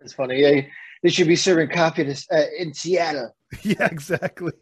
It's 0.00 0.12
funny. 0.12 0.42
They, 0.42 0.70
they 1.02 1.10
should 1.10 1.28
be 1.28 1.36
serving 1.36 1.68
coffee 1.68 2.04
to, 2.04 2.26
uh, 2.32 2.44
in 2.58 2.74
Seattle. 2.74 3.34
Yeah, 3.62 3.86
exactly. 3.86 4.52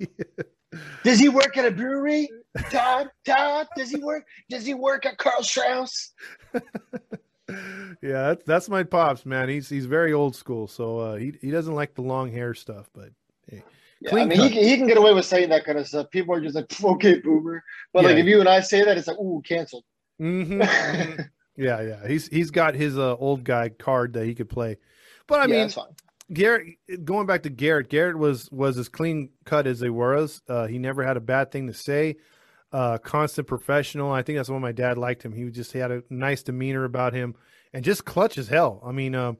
Does 1.04 1.18
he 1.18 1.30
work 1.30 1.56
at 1.56 1.64
a 1.64 1.70
brewery? 1.70 2.28
Todd, 2.70 3.10
Todd, 3.24 3.66
does 3.76 3.90
he 3.90 3.96
work? 3.96 4.24
Does 4.48 4.64
he 4.64 4.74
work 4.74 5.06
at 5.06 5.18
Karl 5.18 5.42
Strauss? 5.42 6.12
yeah, 8.02 8.28
that's, 8.28 8.44
that's 8.44 8.68
my 8.68 8.82
pops, 8.82 9.26
man. 9.26 9.48
He's 9.48 9.68
he's 9.68 9.86
very 9.86 10.12
old 10.12 10.36
school, 10.36 10.66
so 10.66 10.98
uh, 10.98 11.14
he 11.16 11.32
he 11.40 11.50
doesn't 11.50 11.74
like 11.74 11.94
the 11.94 12.02
long 12.02 12.30
hair 12.30 12.54
stuff. 12.54 12.88
But 12.94 13.10
hey, 13.48 13.62
yeah, 14.00 14.12
I 14.12 14.24
mean, 14.26 14.30
he, 14.30 14.48
he 14.48 14.76
can 14.76 14.86
get 14.86 14.96
away 14.96 15.12
with 15.12 15.24
saying 15.24 15.48
that 15.48 15.64
kind 15.64 15.78
of 15.78 15.88
stuff. 15.88 16.10
People 16.10 16.34
are 16.34 16.40
just 16.40 16.54
like, 16.54 16.70
okay, 16.84 17.18
boomer. 17.18 17.62
But 17.92 18.02
yeah. 18.02 18.10
like, 18.10 18.18
if 18.18 18.26
you 18.26 18.40
and 18.40 18.48
I 18.48 18.60
say 18.60 18.84
that, 18.84 18.96
it's 18.96 19.08
like, 19.08 19.18
ooh, 19.18 19.42
canceled. 19.44 19.84
Mm-hmm, 20.20 20.62
mm-hmm. 20.62 21.22
yeah, 21.56 21.80
yeah. 21.80 22.06
He's 22.06 22.28
he's 22.28 22.50
got 22.50 22.74
his 22.74 22.96
uh, 22.96 23.16
old 23.16 23.44
guy 23.44 23.70
card 23.70 24.12
that 24.12 24.26
he 24.26 24.34
could 24.34 24.48
play. 24.48 24.78
But 25.26 25.40
I 25.40 25.52
yeah, 25.52 25.66
mean, 25.66 25.70
Garrett, 26.32 27.04
going 27.04 27.26
back 27.26 27.42
to 27.42 27.50
Garrett, 27.50 27.88
Garrett 27.88 28.16
was 28.16 28.48
was 28.50 28.78
as 28.78 28.88
clean 28.88 29.30
cut 29.44 29.66
as 29.66 29.80
they 29.80 29.90
were. 29.90 30.28
Uh, 30.48 30.66
he 30.66 30.78
never 30.78 31.02
had 31.02 31.16
a 31.16 31.20
bad 31.20 31.50
thing 31.50 31.66
to 31.66 31.74
say. 31.74 32.16
Uh, 32.74 32.98
constant 32.98 33.46
professional. 33.46 34.10
I 34.10 34.22
think 34.22 34.36
that's 34.36 34.48
why 34.48 34.58
my 34.58 34.72
dad 34.72 34.98
liked 34.98 35.24
him. 35.24 35.32
He 35.32 35.48
just 35.48 35.72
had 35.72 35.92
a 35.92 36.02
nice 36.10 36.42
demeanor 36.42 36.82
about 36.82 37.12
him, 37.12 37.36
and 37.72 37.84
just 37.84 38.04
clutch 38.04 38.36
as 38.36 38.48
hell. 38.48 38.82
I 38.84 38.90
mean, 38.90 39.14
uh, 39.14 39.34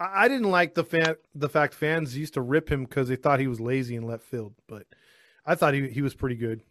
I, 0.00 0.24
I, 0.24 0.28
didn't 0.28 0.50
like 0.50 0.74
the 0.74 0.82
fan 0.82 1.14
the 1.36 1.48
fact 1.48 1.72
fans 1.72 2.16
used 2.18 2.34
to 2.34 2.40
rip 2.40 2.68
him 2.68 2.82
because 2.82 3.06
they 3.06 3.14
thought 3.14 3.38
he 3.38 3.46
was 3.46 3.60
lazy 3.60 3.94
and 3.94 4.04
left 4.04 4.24
field, 4.24 4.54
but 4.66 4.88
I 5.46 5.54
thought 5.54 5.74
he 5.74 5.88
he 5.88 6.02
was 6.02 6.16
pretty 6.16 6.34
good. 6.34 6.62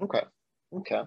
Okay. 0.00 0.22
Okay. 0.72 1.02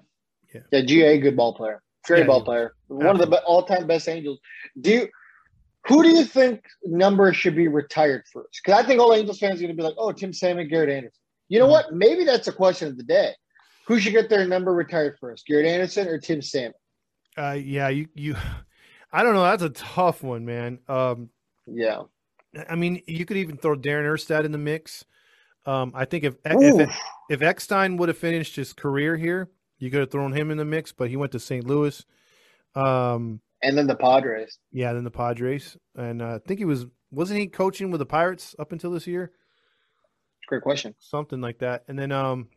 Yeah. 0.53 0.61
Yeah. 0.69 0.81
GA, 0.81 1.17
good 1.17 1.37
ball 1.37 1.53
player. 1.53 1.81
Great 2.03 2.19
yeah, 2.19 2.25
ball 2.25 2.43
player. 2.43 2.73
One 2.87 3.07
of 3.07 3.19
the 3.19 3.41
all 3.43 3.63
time 3.63 3.87
best 3.87 4.09
Angels. 4.09 4.39
Do 4.81 4.91
you? 4.91 5.07
Who 5.87 6.03
do 6.03 6.09
you 6.09 6.25
think 6.25 6.65
number 6.83 7.31
should 7.31 7.55
be 7.55 7.69
retired 7.69 8.25
first? 8.33 8.59
Because 8.65 8.83
I 8.83 8.85
think 8.85 8.99
all 8.99 9.13
Angels 9.13 9.39
fans 9.39 9.59
are 9.59 9.63
going 9.63 9.77
to 9.77 9.81
be 9.81 9.83
like, 9.83 9.95
"Oh, 9.97 10.11
Tim 10.11 10.33
Salmon, 10.33 10.67
Garrett 10.67 10.89
Anderson." 10.89 11.20
You 11.51 11.59
know 11.59 11.65
mm-hmm. 11.65 11.71
what? 11.71 11.93
Maybe 11.93 12.23
that's 12.23 12.47
a 12.47 12.53
question 12.53 12.87
of 12.87 12.95
the 12.95 13.03
day. 13.03 13.33
Who 13.85 13.99
should 13.99 14.13
get 14.13 14.29
their 14.29 14.47
number 14.47 14.73
retired 14.73 15.17
first, 15.19 15.45
Garrett 15.45 15.65
Anderson 15.65 16.07
or 16.07 16.17
Tim 16.17 16.41
Salmon? 16.41 16.71
Uh, 17.37 17.57
yeah, 17.61 17.89
you 17.89 18.07
you. 18.15 18.37
I 19.11 19.21
don't 19.21 19.33
know. 19.33 19.43
That's 19.43 19.63
a 19.63 19.69
tough 19.69 20.23
one, 20.23 20.45
man. 20.45 20.79
Um, 20.87 21.29
yeah. 21.67 22.03
I 22.69 22.75
mean, 22.75 23.01
you 23.05 23.25
could 23.25 23.35
even 23.35 23.57
throw 23.57 23.75
Darren 23.75 24.05
Erstad 24.05 24.45
in 24.45 24.53
the 24.53 24.57
mix. 24.57 25.03
Um, 25.65 25.91
I 25.93 26.05
think 26.05 26.23
if 26.23 26.35
if, 26.45 26.97
if 27.29 27.41
Eckstein 27.41 27.97
would 27.97 28.07
have 28.07 28.17
finished 28.17 28.55
his 28.55 28.71
career 28.71 29.17
here, 29.17 29.49
you 29.77 29.91
could 29.91 29.99
have 29.99 30.11
thrown 30.11 30.31
him 30.31 30.51
in 30.51 30.57
the 30.57 30.63
mix, 30.63 30.93
but 30.93 31.09
he 31.09 31.17
went 31.17 31.33
to 31.33 31.39
St. 31.39 31.67
Louis. 31.67 32.05
Um, 32.75 33.41
and 33.61 33.77
then 33.77 33.87
the 33.87 33.95
Padres. 33.95 34.57
Yeah, 34.71 34.93
then 34.93 35.03
the 35.03 35.11
Padres, 35.11 35.75
and 35.97 36.21
uh, 36.21 36.35
I 36.35 36.47
think 36.47 36.59
he 36.59 36.65
was 36.65 36.85
wasn't 37.11 37.41
he 37.41 37.47
coaching 37.47 37.91
with 37.91 37.99
the 37.99 38.05
Pirates 38.05 38.55
up 38.57 38.71
until 38.71 38.91
this 38.91 39.05
year? 39.05 39.33
Great 40.51 40.61
question. 40.61 40.93
Something 40.99 41.41
like 41.41 41.59
that, 41.59 41.83
and 41.87 41.97
then 41.97 42.11
um, 42.11 42.49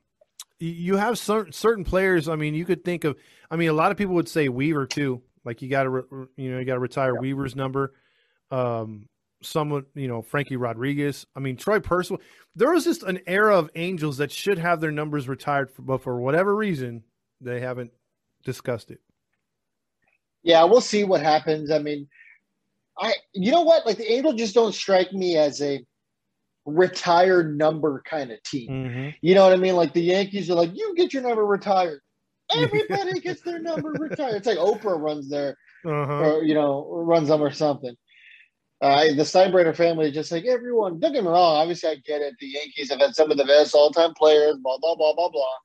you 0.58 0.96
have 0.96 1.18
certain 1.18 1.52
certain 1.52 1.84
players. 1.84 2.28
I 2.28 2.36
mean, 2.36 2.54
you 2.54 2.64
could 2.64 2.84
think 2.84 3.04
of. 3.04 3.16
I 3.50 3.56
mean, 3.56 3.70
a 3.70 3.74
lot 3.74 3.92
of 3.92 3.96
people 3.96 4.14
would 4.16 4.28
say 4.28 4.48
Weaver 4.48 4.86
too. 4.86 5.22
Like 5.44 5.62
you 5.62 5.68
got 5.68 5.84
to, 5.84 5.90
re- 5.90 6.26
you 6.36 6.50
know, 6.50 6.58
you 6.58 6.64
got 6.64 6.74
to 6.74 6.80
retire 6.80 7.14
yeah. 7.14 7.20
Weaver's 7.20 7.54
number. 7.54 7.94
Um, 8.50 9.08
someone, 9.42 9.84
you 9.94 10.08
know, 10.08 10.22
Frankie 10.22 10.56
Rodriguez. 10.56 11.26
I 11.36 11.40
mean, 11.40 11.56
Troy 11.56 11.80
Percival. 11.80 12.20
There 12.56 12.72
was 12.72 12.84
just 12.84 13.02
an 13.02 13.20
era 13.26 13.56
of 13.56 13.70
Angels 13.74 14.16
that 14.16 14.32
should 14.32 14.58
have 14.58 14.80
their 14.80 14.90
numbers 14.90 15.28
retired, 15.28 15.70
for, 15.70 15.82
but 15.82 16.02
for 16.02 16.18
whatever 16.18 16.54
reason, 16.54 17.04
they 17.40 17.60
haven't 17.60 17.92
discussed 18.42 18.90
it 18.90 19.00
yeah, 20.44 20.62
we'll 20.64 20.82
see 20.82 21.02
what 21.04 21.22
happens. 21.22 21.70
I 21.70 21.78
mean, 21.80 22.06
I 22.98 23.14
you 23.32 23.50
know 23.50 23.62
what? 23.62 23.84
Like 23.84 23.96
the 23.96 24.12
Angels 24.12 24.36
just 24.36 24.54
don't 24.54 24.74
strike 24.74 25.12
me 25.12 25.36
as 25.36 25.60
a 25.60 25.84
retired 26.66 27.56
number 27.56 28.02
kind 28.04 28.30
of 28.30 28.42
team. 28.42 28.70
Mm-hmm. 28.70 29.08
You 29.20 29.34
know 29.34 29.44
what 29.44 29.52
I 29.52 29.56
mean? 29.56 29.76
Like 29.76 29.92
the 29.92 30.02
Yankees 30.02 30.50
are 30.50 30.54
like, 30.54 30.70
you 30.74 30.94
get 30.96 31.12
your 31.12 31.22
number 31.22 31.44
retired. 31.44 32.00
Everybody 32.54 33.20
gets 33.20 33.42
their 33.42 33.58
number 33.58 33.90
retired. 33.92 34.36
It's 34.36 34.46
like 34.46 34.58
Oprah 34.58 35.00
runs 35.00 35.28
there, 35.30 35.56
uh-huh. 35.86 36.30
or 36.30 36.44
you 36.44 36.54
know, 36.54 36.86
runs 36.90 37.28
them 37.28 37.42
or 37.42 37.50
something. 37.50 37.94
Uh, 38.80 39.04
the 39.14 39.22
Steinbrenner 39.22 39.74
family 39.74 40.10
just 40.10 40.30
like 40.30 40.44
everyone. 40.44 41.00
Don't 41.00 41.12
get 41.12 41.24
me 41.24 41.30
wrong. 41.30 41.56
Obviously, 41.56 41.90
I 41.90 41.94
get 42.04 42.20
it. 42.20 42.34
The 42.38 42.48
Yankees 42.48 42.90
have 42.90 43.00
had 43.00 43.14
some 43.14 43.30
of 43.30 43.38
the 43.38 43.44
best 43.44 43.74
all-time 43.74 44.12
players. 44.14 44.56
Blah 44.62 44.78
blah 44.78 44.94
blah 44.94 45.14
blah 45.14 45.30
blah. 45.30 45.56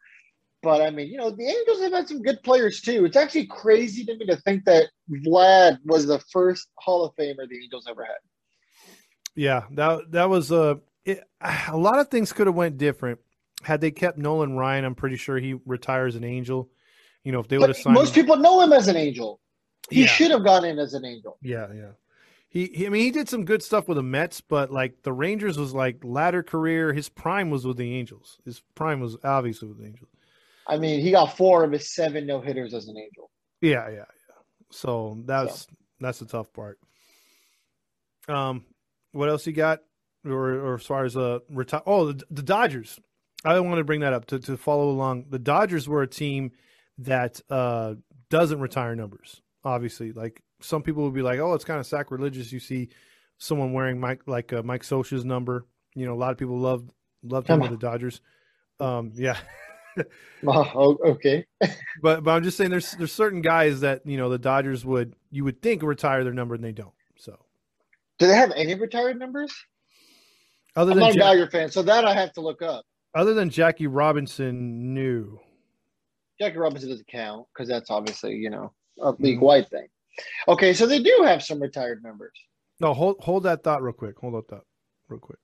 But 0.61 0.81
I 0.81 0.89
mean, 0.89 1.07
you 1.07 1.17
know, 1.17 1.29
the 1.29 1.45
Angels 1.45 1.81
have 1.81 1.93
had 1.93 2.07
some 2.07 2.21
good 2.21 2.41
players 2.43 2.81
too. 2.81 3.05
It's 3.05 3.17
actually 3.17 3.47
crazy 3.47 4.05
to 4.05 4.15
me 4.15 4.25
to 4.27 4.37
think 4.37 4.65
that 4.65 4.87
Vlad 5.25 5.79
was 5.85 6.05
the 6.05 6.19
first 6.31 6.67
Hall 6.77 7.05
of 7.05 7.15
Famer 7.15 7.47
the 7.49 7.61
Angels 7.61 7.85
ever 7.89 8.03
had. 8.03 8.17
Yeah, 9.35 9.63
that 9.71 10.11
that 10.11 10.29
was 10.29 10.51
a 10.51 10.79
it, 11.05 11.23
a 11.67 11.77
lot 11.77 11.99
of 11.99 12.09
things 12.09 12.33
could 12.33 12.47
have 12.47 12.55
went 12.55 12.77
different 12.77 13.19
had 13.63 13.81
they 13.81 13.91
kept 13.91 14.17
Nolan 14.17 14.55
Ryan. 14.55 14.85
I'm 14.85 14.95
pretty 14.95 15.17
sure 15.17 15.37
he 15.37 15.55
retires 15.65 16.15
an 16.15 16.23
Angel. 16.23 16.69
You 17.23 17.31
know, 17.31 17.39
if 17.39 17.47
they 17.47 17.57
would 17.57 17.69
have 17.69 17.77
signed. 17.77 17.95
Most 17.95 18.15
him, 18.15 18.23
people 18.23 18.37
know 18.37 18.61
him 18.61 18.71
as 18.71 18.87
an 18.87 18.95
Angel. 18.95 19.39
He 19.89 20.01
yeah. 20.01 20.07
should 20.07 20.31
have 20.31 20.43
gone 20.43 20.63
in 20.63 20.79
as 20.79 20.93
an 20.93 21.03
Angel. 21.05 21.37
Yeah, 21.41 21.67
yeah. 21.73 21.91
He, 22.47 22.65
he, 22.73 22.87
I 22.87 22.89
mean, 22.89 23.03
he 23.03 23.11
did 23.11 23.29
some 23.29 23.45
good 23.45 23.61
stuff 23.61 23.87
with 23.87 23.97
the 23.97 24.03
Mets, 24.03 24.41
but 24.41 24.71
like 24.71 25.03
the 25.03 25.13
Rangers 25.13 25.57
was 25.57 25.73
like 25.73 26.03
latter 26.03 26.41
career. 26.41 26.93
His 26.93 27.09
prime 27.09 27.49
was 27.49 27.65
with 27.65 27.77
the 27.77 27.93
Angels. 27.93 28.39
His 28.45 28.61
prime 28.73 28.99
was 28.99 29.17
obviously 29.23 29.67
with 29.67 29.79
the 29.79 29.85
Angels. 29.85 30.09
I 30.65 30.77
mean, 30.77 31.01
he 31.01 31.11
got 31.11 31.37
four 31.37 31.63
of 31.63 31.71
his 31.71 31.93
seven 31.93 32.25
no 32.25 32.41
hitters 32.41 32.73
as 32.73 32.87
an 32.87 32.97
Angel. 32.97 33.29
Yeah, 33.61 33.89
yeah, 33.89 33.95
yeah. 33.97 34.05
So 34.71 35.19
that's 35.25 35.61
so. 35.61 35.67
that's 35.99 36.19
the 36.19 36.25
tough 36.25 36.53
part. 36.53 36.79
Um, 38.27 38.65
what 39.11 39.29
else 39.29 39.45
you 39.45 39.53
got, 39.53 39.79
or, 40.25 40.53
or 40.53 40.75
as 40.75 40.85
far 40.85 41.05
as 41.05 41.15
uh 41.17 41.39
retire? 41.49 41.81
Oh, 41.85 42.11
the, 42.11 42.23
the 42.29 42.43
Dodgers. 42.43 42.99
I 43.45 43.57
want 43.61 43.77
to 43.77 43.83
bring 43.85 44.01
that 44.01 44.13
up 44.13 44.25
to 44.27 44.39
to 44.39 44.57
follow 44.57 44.89
along. 44.89 45.25
The 45.29 45.39
Dodgers 45.39 45.87
were 45.87 46.01
a 46.01 46.07
team 46.07 46.51
that 46.99 47.41
uh 47.49 47.95
doesn't 48.29 48.59
retire 48.59 48.95
numbers. 48.95 49.41
Obviously, 49.63 50.11
like 50.11 50.41
some 50.61 50.83
people 50.83 51.03
would 51.03 51.13
be 51.13 51.21
like, 51.21 51.39
"Oh, 51.39 51.53
it's 51.53 51.65
kind 51.65 51.79
of 51.79 51.85
sacrilegious." 51.85 52.51
You 52.51 52.59
see 52.59 52.89
someone 53.37 53.73
wearing 53.73 53.99
Mike 53.99 54.21
like 54.27 54.53
uh, 54.53 54.61
Mike 54.63 54.83
Scioscia's 54.83 55.25
number. 55.25 55.65
You 55.95 56.05
know, 56.05 56.13
a 56.13 56.15
lot 56.15 56.31
of 56.31 56.37
people 56.37 56.57
love 56.57 56.89
love 57.23 57.47
him 57.47 57.59
with 57.59 57.71
the 57.71 57.77
Dodgers. 57.77 58.21
Um, 58.79 59.11
yeah. 59.15 59.37
oh, 60.47 60.97
okay. 61.05 61.45
but 62.01 62.23
but 62.23 62.31
I'm 62.31 62.43
just 62.43 62.57
saying 62.57 62.69
there's 62.69 62.91
there's 62.93 63.11
certain 63.11 63.41
guys 63.41 63.81
that 63.81 64.05
you 64.05 64.17
know 64.17 64.29
the 64.29 64.37
Dodgers 64.37 64.85
would 64.85 65.15
you 65.31 65.43
would 65.43 65.61
think 65.61 65.81
retire 65.81 66.23
their 66.23 66.33
number 66.33 66.55
and 66.55 66.63
they 66.63 66.71
don't. 66.71 66.93
So, 67.17 67.37
do 68.19 68.27
they 68.27 68.35
have 68.35 68.51
any 68.55 68.75
retired 68.75 69.19
numbers? 69.19 69.53
Other 70.79 70.91
I'm 70.91 70.99
than 70.99 71.07
not 71.07 71.15
a 71.15 71.19
Dodger 71.19 71.51
fan, 71.51 71.69
so 71.69 71.81
that 71.81 72.05
I 72.05 72.13
have 72.13 72.31
to 72.33 72.41
look 72.41 72.61
up. 72.61 72.85
Other 73.13 73.33
than 73.33 73.49
Jackie 73.49 73.87
Robinson, 73.87 74.93
new. 74.93 75.37
Jackie 76.39 76.57
Robinson 76.57 76.87
doesn't 76.87 77.07
count 77.07 77.45
because 77.53 77.67
that's 77.67 77.91
obviously 77.91 78.35
you 78.35 78.49
know 78.49 78.71
a 79.01 79.11
league 79.19 79.35
mm-hmm. 79.35 79.45
wide 79.45 79.69
thing. 79.69 79.87
Okay, 80.47 80.71
so 80.71 80.87
they 80.87 81.03
do 81.03 81.23
have 81.25 81.43
some 81.43 81.61
retired 81.61 82.01
members. 82.01 82.31
No, 82.79 82.93
hold 82.93 83.17
hold 83.19 83.43
that 83.43 83.61
thought 83.61 83.83
real 83.83 83.91
quick. 83.91 84.17
Hold 84.19 84.35
up 84.35 84.47
that 84.47 84.55
thought 84.55 84.65
real 85.09 85.19
quick. 85.19 85.39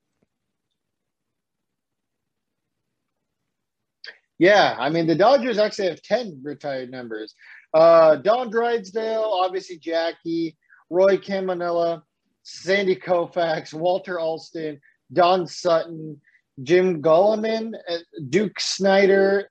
Yeah, 4.40 4.78
I 4.80 4.90
mean 4.90 5.06
the 5.06 5.16
Dodgers 5.16 5.58
actually 5.58 5.90
have 5.90 6.02
ten 6.02 6.40
retired 6.44 6.92
members. 6.92 7.36
Uh, 7.74 8.16
Don 8.16 8.50
Drysdale, 8.50 9.30
obviously 9.34 9.80
Jackie, 9.80 10.56
Roy 10.90 11.18
Campanella, 11.18 12.04
Sandy 12.44 12.96
Koufax, 12.96 13.74
Walter 13.74 14.18
Alston, 14.18 14.80
Don 15.14 15.48
Sutton, 15.48 16.20
Jim 16.64 17.02
Gilliam, 17.02 17.76
uh, 17.90 17.98
Duke 18.30 18.60
Snider, 18.60 19.50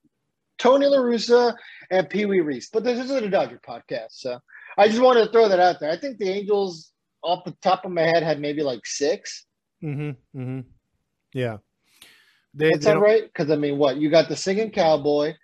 Tony 0.59 0.87
La 0.87 0.99
Russa, 0.99 1.55
and 1.91 2.09
Pee 2.09 2.27
Wee 2.27 2.41
Reese. 2.41 2.71
But 2.73 2.85
this 2.85 2.99
isn't 2.99 3.25
a 3.25 3.31
Dodger 3.31 3.61
podcast, 3.67 4.13
so 4.13 4.39
I 4.79 4.89
just 4.89 5.01
wanted 5.01 5.27
to 5.27 5.33
throw 5.33 5.49
that 5.49 5.61
out 5.61 5.81
there. 5.81 5.91
I 5.91 5.97
think 5.97 6.19
the 6.19 6.29
Angels, 6.29 6.93
off 7.23 7.45
the 7.45 7.57
top 7.63 7.85
of 7.85 7.93
my 7.93 8.03
head, 8.03 8.23
had 8.23 8.41
maybe 8.41 8.63
like 8.63 8.85
6 8.85 9.47
Mm-hmm. 9.85 10.41
Mm-hmm. 10.41 10.61
Yeah. 11.35 11.59
They, 12.55 12.71
That's 12.71 12.87
not 12.87 13.01
right. 13.01 13.25
Because 13.25 13.51
I 13.51 13.57
mean, 13.57 13.79
what 13.79 13.97
you 13.97 14.11
got 14.11 14.29
the 14.29 14.37
singing 14.37 14.71
cowboy, 14.71 15.35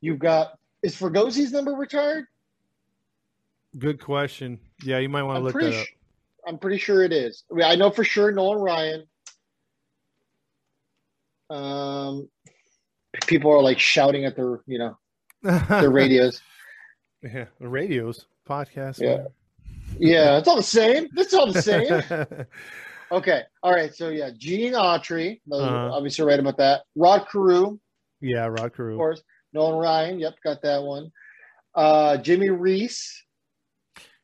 you've 0.00 0.18
got 0.18 0.58
is 0.82 0.96
Fregosi's 0.96 1.52
number 1.52 1.72
retired? 1.72 2.26
Good 3.78 4.00
question. 4.00 4.58
Yeah, 4.82 4.98
you 4.98 5.08
might 5.08 5.22
want 5.22 5.38
to 5.38 5.44
look 5.44 5.60
that 5.60 5.80
up. 5.80 5.86
I'm 6.46 6.58
pretty 6.58 6.78
sure 6.78 7.04
it 7.04 7.12
is. 7.12 7.44
I, 7.50 7.54
mean, 7.54 7.64
I 7.64 7.74
know 7.74 7.90
for 7.90 8.04
sure 8.04 8.32
Nolan 8.32 8.60
Ryan. 8.60 9.04
Um, 11.52 12.28
people 13.26 13.50
are 13.52 13.62
like 13.62 13.78
shouting 13.78 14.24
at 14.24 14.36
their 14.36 14.60
you 14.66 14.78
know 14.78 14.96
their 15.42 15.90
radios. 16.00 16.40
yeah, 17.22 17.46
the 17.60 17.68
radios, 17.68 18.26
podcasts. 18.48 19.00
Yeah. 19.00 19.24
Yeah, 19.98 20.38
it's 20.38 20.48
all 20.48 20.56
the 20.56 20.62
same. 20.62 21.08
It's 21.16 21.34
all 21.34 21.52
the 21.52 21.60
same. 21.60 22.46
okay. 23.12 23.42
All 23.62 23.72
right. 23.72 23.94
So 23.94 24.08
yeah, 24.08 24.30
Gene 24.36 24.72
Autry. 24.72 25.40
Uh-huh. 25.52 25.90
Obviously 25.92 26.24
right 26.24 26.40
about 26.40 26.56
that. 26.56 26.82
Rod 26.96 27.26
Carew, 27.30 27.78
yeah, 28.22 28.46
Rod 28.46 28.74
Carew. 28.74 28.92
of 28.94 28.98
course. 28.98 29.22
Nolan 29.52 29.78
Ryan. 29.78 30.18
Yep, 30.18 30.34
got 30.42 30.62
that 30.62 30.82
one. 30.82 31.10
Uh 31.74 32.16
Jimmy 32.16 32.48
Reese. 32.48 33.22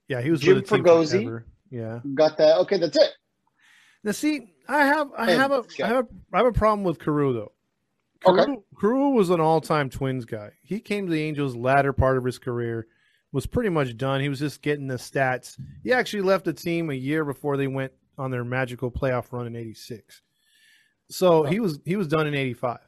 Yeah, 0.09 0.23
he 0.23 0.31
was 0.31 0.41
Jim 0.41 0.55
with 0.57 0.67
the 0.67 0.77
team 0.77 0.85
Fregosi. 0.85 1.11
forever. 1.25 1.47
Yeah. 1.71 2.01
Got 2.15 2.39
that. 2.39 2.57
Okay, 2.61 2.79
that's 2.79 2.97
it. 2.97 3.11
Now, 4.05 4.13
see, 4.13 4.55
I 4.69 4.85
have, 4.85 5.11
I 5.17 5.31
have 5.31 5.51
a, 5.51 5.65
have 5.79 6.05
a, 6.05 6.07
I 6.33 6.39
have 6.39 6.47
a 6.47 6.53
problem 6.53 6.85
with 6.85 6.99
Carew 6.99 7.33
though. 7.33 7.53
Okay. 8.27 8.45
Carew, 8.45 8.63
Carew 8.81 9.11
was 9.11 9.31
an 9.31 9.41
all-time 9.41 9.89
Twins 9.89 10.25
guy. 10.25 10.51
He 10.63 10.81
came 10.81 11.07
to 11.07 11.13
the 11.13 11.23
Angels 11.23 11.57
latter 11.57 11.93
part 11.93 12.19
of 12.19 12.25
his 12.25 12.39
career, 12.39 12.87
was 13.33 13.47
pretty 13.47 13.71
much 13.71 13.97
done. 13.97 14.21
He 14.21 14.29
was 14.29 14.41
just 14.41 14.63
getting 14.63 14.89
the 14.89 14.97
stats. 14.97 15.59
He 15.83 15.93
actually 15.93 16.23
left 16.23 16.45
the 16.45 16.53
team 16.53 16.91
a 16.91 16.95
year 16.95 17.25
before 17.25 17.57
they 17.57 17.67
went 17.67 17.93
on 18.17 18.31
their 18.31 18.45
magical 18.45 18.91
playoff 18.91 19.33
run 19.33 19.47
in 19.47 19.57
'86. 19.57 20.23
So 21.11 21.45
he 21.45 21.61
was 21.61 21.81
he 21.85 21.97
was 21.97 22.09
done 22.09 22.27
in 22.27 22.35
'85. 22.35 22.79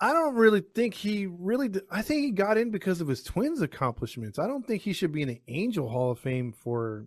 I 0.00 0.12
don't 0.12 0.34
really 0.34 0.60
think 0.60 0.94
he 0.94 1.26
really. 1.26 1.70
I 1.90 2.02
think 2.02 2.22
he 2.22 2.30
got 2.32 2.58
in 2.58 2.70
because 2.70 3.00
of 3.00 3.08
his 3.08 3.22
Twins 3.22 3.62
accomplishments. 3.62 4.38
I 4.38 4.46
don't 4.46 4.66
think 4.66 4.82
he 4.82 4.92
should 4.92 5.12
be 5.12 5.22
in 5.22 5.28
the 5.28 5.40
Angel 5.48 5.88
Hall 5.88 6.10
of 6.10 6.18
Fame 6.18 6.52
for. 6.52 7.06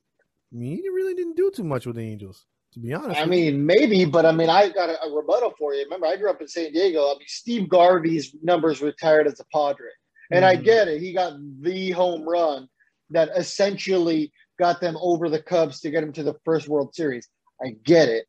I 0.52 0.56
mean, 0.56 0.78
he 0.78 0.90
really 0.90 1.14
didn't 1.14 1.36
do 1.36 1.52
too 1.52 1.66
much 1.66 1.86
with 1.86 1.98
the 1.98 2.04
Angels, 2.04 2.46
to 2.82 2.88
be 2.88 2.94
honest. 2.94 3.20
I 3.20 3.26
mean, 3.26 3.66
maybe, 3.66 4.06
but 4.06 4.26
I 4.26 4.32
mean, 4.32 4.50
I 4.50 4.70
got 4.70 4.90
a, 4.90 5.02
a 5.04 5.16
rebuttal 5.16 5.54
for 5.58 5.74
you. 5.74 5.84
Remember, 5.84 6.08
I 6.08 6.16
grew 6.18 6.30
up 6.30 6.42
in 6.42 6.48
San 6.48 6.72
Diego. 6.72 7.00
I 7.02 7.14
mean, 7.18 7.28
Steve 7.28 7.70
Garvey's 7.70 8.36
numbers 8.42 8.82
retired 8.82 9.28
as 9.28 9.40
a 9.40 9.46
Padre. 9.54 9.88
And 10.32 10.44
I 10.46 10.58
Mhm. 10.58 10.64
get 10.64 10.88
it. 10.88 11.02
He 11.02 11.14
got 11.14 11.34
the 11.62 11.92
home 11.92 12.28
run 12.28 12.68
that 13.12 13.30
essentially 13.36 14.32
got 14.60 14.82
them 14.82 14.98
over 15.02 15.30
the 15.30 15.42
Cubs 15.42 15.80
to 15.82 15.90
get 15.90 16.02
them 16.02 16.12
to 16.14 16.24
the 16.24 16.36
first 16.44 16.68
World 16.68 16.94
Series. 16.94 17.30
I 17.64 17.70
get 17.86 18.10
it. 18.10 18.26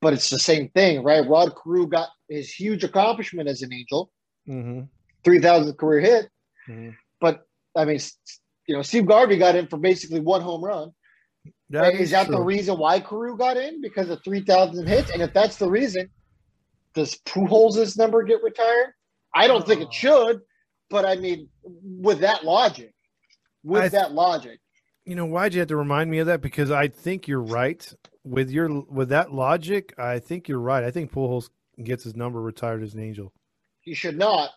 But 0.00 0.14
it's 0.14 0.30
the 0.30 0.38
same 0.38 0.68
thing, 0.70 1.02
right? 1.02 1.26
Rod 1.26 1.54
Carew 1.62 1.86
got 1.86 2.08
his 2.28 2.50
huge 2.52 2.84
accomplishment 2.84 3.48
as 3.48 3.62
an 3.62 3.72
Angel, 3.72 4.10
Mhm. 4.48 4.88
3,000th 5.22 5.76
career 5.76 6.00
hit. 6.00 6.30
Mhm. 6.68 6.96
But, 7.20 7.46
I 7.76 7.84
mean, 7.84 8.00
you 8.66 8.74
know, 8.76 8.82
Steve 8.82 9.06
Garvey 9.06 9.36
got 9.36 9.54
in 9.56 9.66
for 9.66 9.78
basically 9.78 10.20
one 10.20 10.40
home 10.40 10.64
run. 10.64 10.92
That 11.70 11.94
is 11.94 12.10
that 12.10 12.28
the 12.28 12.40
reason 12.40 12.78
why 12.78 13.00
Carew 13.00 13.36
got 13.36 13.56
in? 13.56 13.80
Because 13.80 14.10
of 14.10 14.22
3,000 14.24 14.86
hits? 14.86 15.10
And 15.10 15.22
if 15.22 15.32
that's 15.32 15.56
the 15.56 15.68
reason, 15.68 16.08
does 16.94 17.16
Pujols' 17.26 17.96
number 17.98 18.22
get 18.22 18.42
retired? 18.42 18.92
I 19.34 19.46
don't 19.48 19.66
think 19.66 19.80
it 19.80 19.88
uh. 19.88 19.90
should, 19.90 20.40
but 20.90 21.04
I 21.04 21.16
mean, 21.16 21.48
with 21.64 22.20
that 22.20 22.44
logic, 22.44 22.92
with 23.62 23.82
I- 23.84 23.88
that 23.88 24.12
logic, 24.12 24.60
You 25.06 25.14
know 25.16 25.26
why'd 25.26 25.54
you 25.54 25.60
have 25.60 25.68
to 25.68 25.76
remind 25.76 26.10
me 26.10 26.18
of 26.18 26.26
that? 26.28 26.40
Because 26.40 26.70
I 26.70 26.88
think 26.88 27.26
you're 27.28 27.42
right 27.42 27.92
with 28.24 28.50
your 28.50 28.82
with 28.84 29.08
that 29.10 29.32
logic. 29.32 29.94
I 29.98 30.18
think 30.18 30.48
you're 30.48 30.60
right. 30.60 30.84
I 30.84 30.90
think 30.90 31.12
Pujols 31.12 31.50
gets 31.82 32.04
his 32.04 32.14
number 32.14 32.40
retired 32.40 32.82
as 32.82 32.94
an 32.94 33.00
Angel. 33.00 33.32
he 33.80 33.94
should 33.94 34.16
not. 34.16 34.50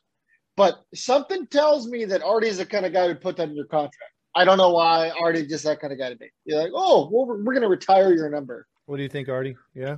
But 0.56 0.76
something 0.93 1.48
tells 1.48 1.88
me 1.88 2.06
that 2.06 2.24
Artie 2.24 2.48
is 2.48 2.58
the 2.60 2.65
kind 2.65 2.86
of 2.86 2.93
guy 2.93 3.08
who'd 3.08 3.22
put 3.22 3.38
that 3.38 3.50
in 3.50 3.56
your 3.56 3.65
contract. 3.67 4.13
I 4.35 4.45
don't 4.45 4.57
know 4.57 4.71
why 4.71 5.09
Artie 5.09 5.47
just 5.47 5.63
that 5.63 5.79
kind 5.79 5.91
of 5.91 5.99
guy 5.99 6.09
to 6.09 6.19
me. 6.19 6.29
You're 6.45 6.61
like, 6.61 6.71
oh, 6.73 7.09
well, 7.11 7.25
we're, 7.25 7.43
we're 7.43 7.53
going 7.53 7.61
to 7.61 7.67
retire 7.69 8.13
your 8.13 8.29
number. 8.29 8.67
What 8.85 8.97
do 8.97 9.03
you 9.03 9.09
think, 9.09 9.29
Artie? 9.29 9.55
Yeah, 9.73 9.97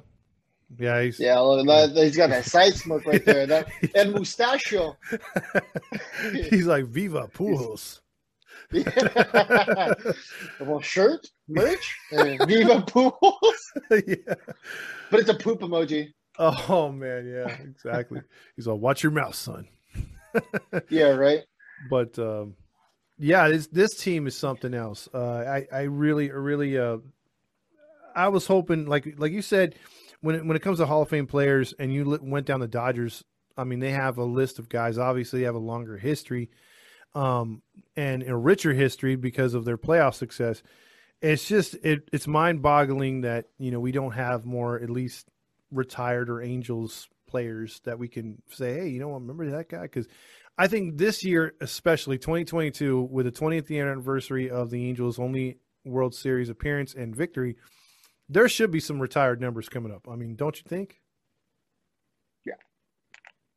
yeah. 0.77 1.01
He's 1.01 1.19
Yeah, 1.19 1.35
well, 1.35 1.63
that, 1.65 1.91
he's 1.91 2.17
got 2.17 2.29
that 2.29 2.45
side 2.45 2.73
smirk 2.73 3.05
right 3.05 3.23
there. 3.23 3.45
That 3.45 3.67
and 3.95 4.13
mustachio. 4.13 4.97
he's 6.31 6.65
like 6.65 6.85
Viva 6.85 7.27
Pujols. 7.33 8.01
well, 10.59 10.81
shirt, 10.81 11.25
merch, 11.47 11.97
and 12.11 12.39
Viva 12.47 12.81
Pools. 12.81 13.73
yeah. 13.89 14.35
But 15.09 15.19
it's 15.19 15.29
a 15.29 15.33
poop 15.33 15.61
emoji. 15.61 16.13
Oh 16.37 16.91
man, 16.91 17.27
yeah, 17.27 17.47
exactly. 17.61 18.21
He's 18.55 18.67
like, 18.67 18.79
watch 18.79 19.01
your 19.01 19.11
mouth, 19.11 19.33
son. 19.33 19.67
Yeah, 20.89 21.09
right. 21.09 21.41
but 21.89 22.17
um, 22.19 22.55
yeah, 23.19 23.49
this 23.49 23.67
this 23.67 23.95
team 23.95 24.27
is 24.27 24.35
something 24.35 24.73
else. 24.73 25.09
Uh, 25.13 25.39
I 25.39 25.67
I 25.71 25.81
really 25.81 26.31
really 26.31 26.77
uh, 26.77 26.97
I 28.15 28.29
was 28.29 28.47
hoping 28.47 28.85
like 28.85 29.15
like 29.17 29.33
you 29.33 29.41
said 29.41 29.75
when 30.21 30.35
it, 30.35 30.45
when 30.45 30.55
it 30.55 30.61
comes 30.61 30.79
to 30.79 30.85
Hall 30.85 31.01
of 31.01 31.09
Fame 31.09 31.27
players 31.27 31.73
and 31.77 31.93
you 31.93 32.17
went 32.21 32.45
down 32.45 32.61
the 32.61 32.67
Dodgers. 32.67 33.23
I 33.57 33.65
mean, 33.65 33.79
they 33.79 33.91
have 33.91 34.17
a 34.17 34.23
list 34.23 34.57
of 34.57 34.69
guys. 34.69 34.97
Obviously, 34.97 35.39
they 35.39 35.45
have 35.45 35.55
a 35.55 35.59
longer 35.59 35.97
history, 35.97 36.49
um, 37.13 37.61
and 37.97 38.23
a 38.23 38.35
richer 38.35 38.73
history 38.73 39.17
because 39.17 39.53
of 39.53 39.65
their 39.65 39.77
playoff 39.77 40.13
success. 40.13 40.63
It's 41.21 41.45
just 41.45 41.75
it, 41.83 42.07
it's 42.13 42.25
mind 42.25 42.61
boggling 42.61 43.21
that 43.21 43.47
you 43.57 43.71
know 43.71 43.81
we 43.81 43.91
don't 43.91 44.13
have 44.13 44.45
more 44.45 44.79
at 44.79 44.89
least 44.89 45.27
retired 45.71 46.29
or 46.29 46.41
Angels 46.41 47.09
players 47.27 47.81
that 47.83 47.99
we 47.99 48.07
can 48.07 48.41
say, 48.49 48.75
hey, 48.75 48.87
you 48.87 48.99
know, 48.99 49.09
what, 49.09 49.21
remember 49.21 49.49
that 49.51 49.69
guy? 49.69 49.83
Because 49.83 50.07
I 50.59 50.67
think 50.67 50.97
this 50.97 51.23
year, 51.23 51.53
especially 51.61 52.17
2022, 52.17 53.07
with 53.09 53.25
the 53.25 53.31
20th 53.31 53.69
year 53.69 53.89
anniversary 53.89 54.49
of 54.49 54.69
the 54.69 54.89
Angels' 54.89 55.17
only 55.17 55.57
World 55.85 56.13
Series 56.13 56.49
appearance 56.49 56.93
and 56.93 57.15
victory, 57.15 57.55
there 58.27 58.49
should 58.49 58.69
be 58.69 58.81
some 58.81 58.99
retired 58.99 59.39
numbers 59.39 59.69
coming 59.69 59.93
up. 59.93 60.09
I 60.11 60.17
mean, 60.17 60.35
don't 60.35 60.57
you 60.57 60.63
think? 60.67 60.99
Yeah, 62.45 62.55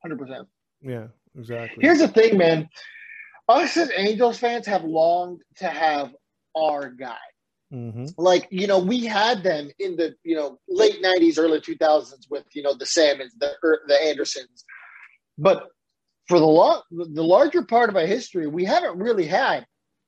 Hundred 0.00 0.20
percent. 0.20 0.46
Yeah, 0.80 1.08
exactly. 1.36 1.78
Here's 1.80 1.98
the 1.98 2.06
thing, 2.06 2.38
man. 2.38 2.68
Us 3.48 3.76
as 3.76 3.90
Angels 3.96 4.38
fans 4.38 4.64
have 4.66 4.84
longed 4.84 5.42
to 5.56 5.66
have 5.66 6.14
our 6.56 6.88
guy. 6.88 7.16
hmm 7.72 8.06
Like, 8.16 8.46
you 8.52 8.68
know, 8.68 8.78
we 8.78 9.04
had 9.04 9.42
them 9.42 9.72
in 9.80 9.96
the, 9.96 10.14
you 10.22 10.36
know, 10.36 10.60
late 10.68 11.02
'90s, 11.02 11.36
early 11.36 11.60
2000s 11.60 12.30
with, 12.30 12.44
you 12.54 12.62
know, 12.62 12.74
the 12.74 12.86
Salmons, 12.86 13.34
the 13.40 13.56
er, 13.64 13.80
the 13.88 14.00
Andersons. 14.00 14.64
But 15.36 15.66
for 16.32 16.38
the 16.38 16.46
lo- 16.46 16.80
the 16.90 17.22
larger 17.22 17.62
part 17.62 17.90
of 17.90 17.96
our 17.96 18.06
history, 18.06 18.46
we 18.46 18.64
haven't 18.64 18.96
really 18.96 19.26
had 19.26 19.66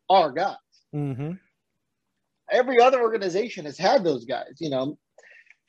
our 0.08 0.32
guy. 0.32 0.56
hmm 0.90 1.32
every 2.50 2.80
other 2.80 3.00
organization 3.02 3.64
has 3.64 3.76
had 3.78 4.04
those 4.04 4.24
guys, 4.24 4.54
you 4.58 4.70
know, 4.70 4.96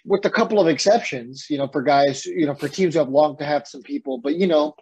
with 0.06 0.24
a 0.26 0.30
couple 0.30 0.60
of 0.60 0.68
exceptions, 0.68 1.48
you 1.50 1.58
know, 1.58 1.68
for 1.68 1.82
guys, 1.82 2.26
you 2.26 2.46
know, 2.46 2.54
for 2.54 2.70
teams 2.70 2.94
who 2.94 3.00
have 3.00 3.10
longed 3.10 3.39
to 3.39 3.46
have 3.46 3.65
some 3.68 3.82
people. 3.82 4.18
But, 4.18 4.36
you 4.36 4.48
know, 4.48 4.76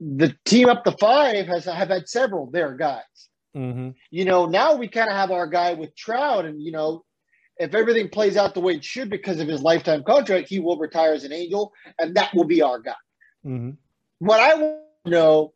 the 0.00 0.34
team 0.44 0.68
up 0.68 0.82
to 0.84 0.92
five 0.92 1.46
has 1.46 1.64
have 1.66 1.88
had 1.88 2.08
several 2.08 2.50
their 2.50 2.74
guys. 2.74 3.16
hmm 3.54 3.90
You 4.10 4.24
know, 4.26 4.44
now 4.46 4.74
we 4.74 4.86
kind 4.88 5.08
of 5.08 5.16
have 5.16 5.30
our 5.30 5.46
guy 5.46 5.72
with 5.72 5.94
Trout, 5.96 6.44
and, 6.44 6.60
you 6.60 6.72
know, 6.72 7.04
if 7.56 7.74
everything 7.74 8.08
plays 8.10 8.36
out 8.36 8.52
the 8.54 8.60
way 8.66 8.74
it 8.74 8.84
should 8.84 9.08
because 9.08 9.40
of 9.40 9.48
his 9.48 9.62
lifetime 9.62 10.02
contract, 10.04 10.48
he 10.50 10.58
will 10.60 10.78
retire 10.78 11.14
as 11.14 11.24
an 11.24 11.32
angel, 11.32 11.72
and 11.98 12.14
that 12.16 12.34
will 12.34 12.48
be 12.56 12.60
our 12.60 12.80
guy. 12.80 13.00
hmm 13.42 13.70
What 14.18 14.40
I 14.40 14.52
know 15.04 15.52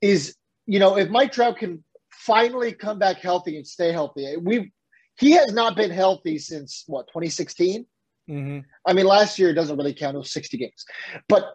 is, 0.00 0.36
you 0.66 0.78
know, 0.78 0.96
if 0.96 1.08
Mike 1.08 1.32
Trout 1.32 1.58
can 1.58 1.82
finally 2.10 2.72
come 2.72 2.98
back 2.98 3.18
healthy 3.18 3.56
and 3.56 3.66
stay 3.66 3.92
healthy, 3.92 4.36
we 4.36 4.72
he 5.18 5.32
has 5.32 5.52
not 5.52 5.76
been 5.76 5.90
healthy 5.90 6.38
since 6.38 6.84
what 6.86 7.06
2016. 7.08 7.86
hmm 8.28 8.58
I 8.86 8.92
mean, 8.92 9.06
last 9.06 9.38
year 9.38 9.50
it 9.50 9.54
doesn't 9.54 9.76
really 9.76 9.94
count; 9.94 10.14
it 10.14 10.18
was 10.18 10.32
60 10.32 10.56
games. 10.58 10.84
But 11.28 11.54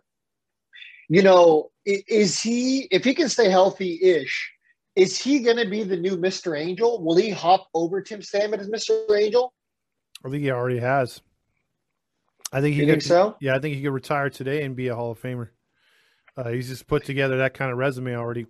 you 1.10 1.21
know, 1.21 1.71
is 1.86 2.41
he 2.41 2.88
if 2.91 3.04
he 3.04 3.13
can 3.13 3.30
stay 3.30 3.49
healthy-ish? 3.49 4.51
Is 4.95 5.17
he 5.17 5.39
going 5.39 5.58
to 5.58 5.69
be 5.69 5.84
the 5.84 5.95
new 5.95 6.17
Mr. 6.17 6.60
Angel? 6.60 7.01
Will 7.01 7.15
he 7.15 7.30
hop 7.30 7.67
over 7.73 8.01
Tim 8.01 8.21
Salmon 8.21 8.60
as 8.60 8.67
Mr. 8.69 9.10
Angel? 9.17 9.54
I 10.25 10.30
think 10.30 10.43
he 10.43 10.51
already 10.51 10.80
has. 10.80 11.21
I 12.51 12.60
think 12.60 12.75
he 12.75 12.82
You 12.82 12.88
could, 12.88 12.93
think 12.93 13.04
so? 13.04 13.38
Yeah, 13.39 13.56
I 13.56 13.60
think 13.60 13.75
he 13.75 13.82
could 13.82 13.93
retire 13.93 14.30
today 14.30 14.63
and 14.63 14.75
be 14.75 14.89
a 14.89 14.95
Hall 14.95 15.12
of 15.12 15.21
Famer. 15.21 15.49
Uh, 16.37 16.49
he's 16.49 16.69
just 16.69 16.87
put 16.87 17.05
together 17.05 17.37
that 17.39 17.53
kind 17.53 17.71
of 17.71 17.77
resume 17.77 18.15
already. 18.15 18.45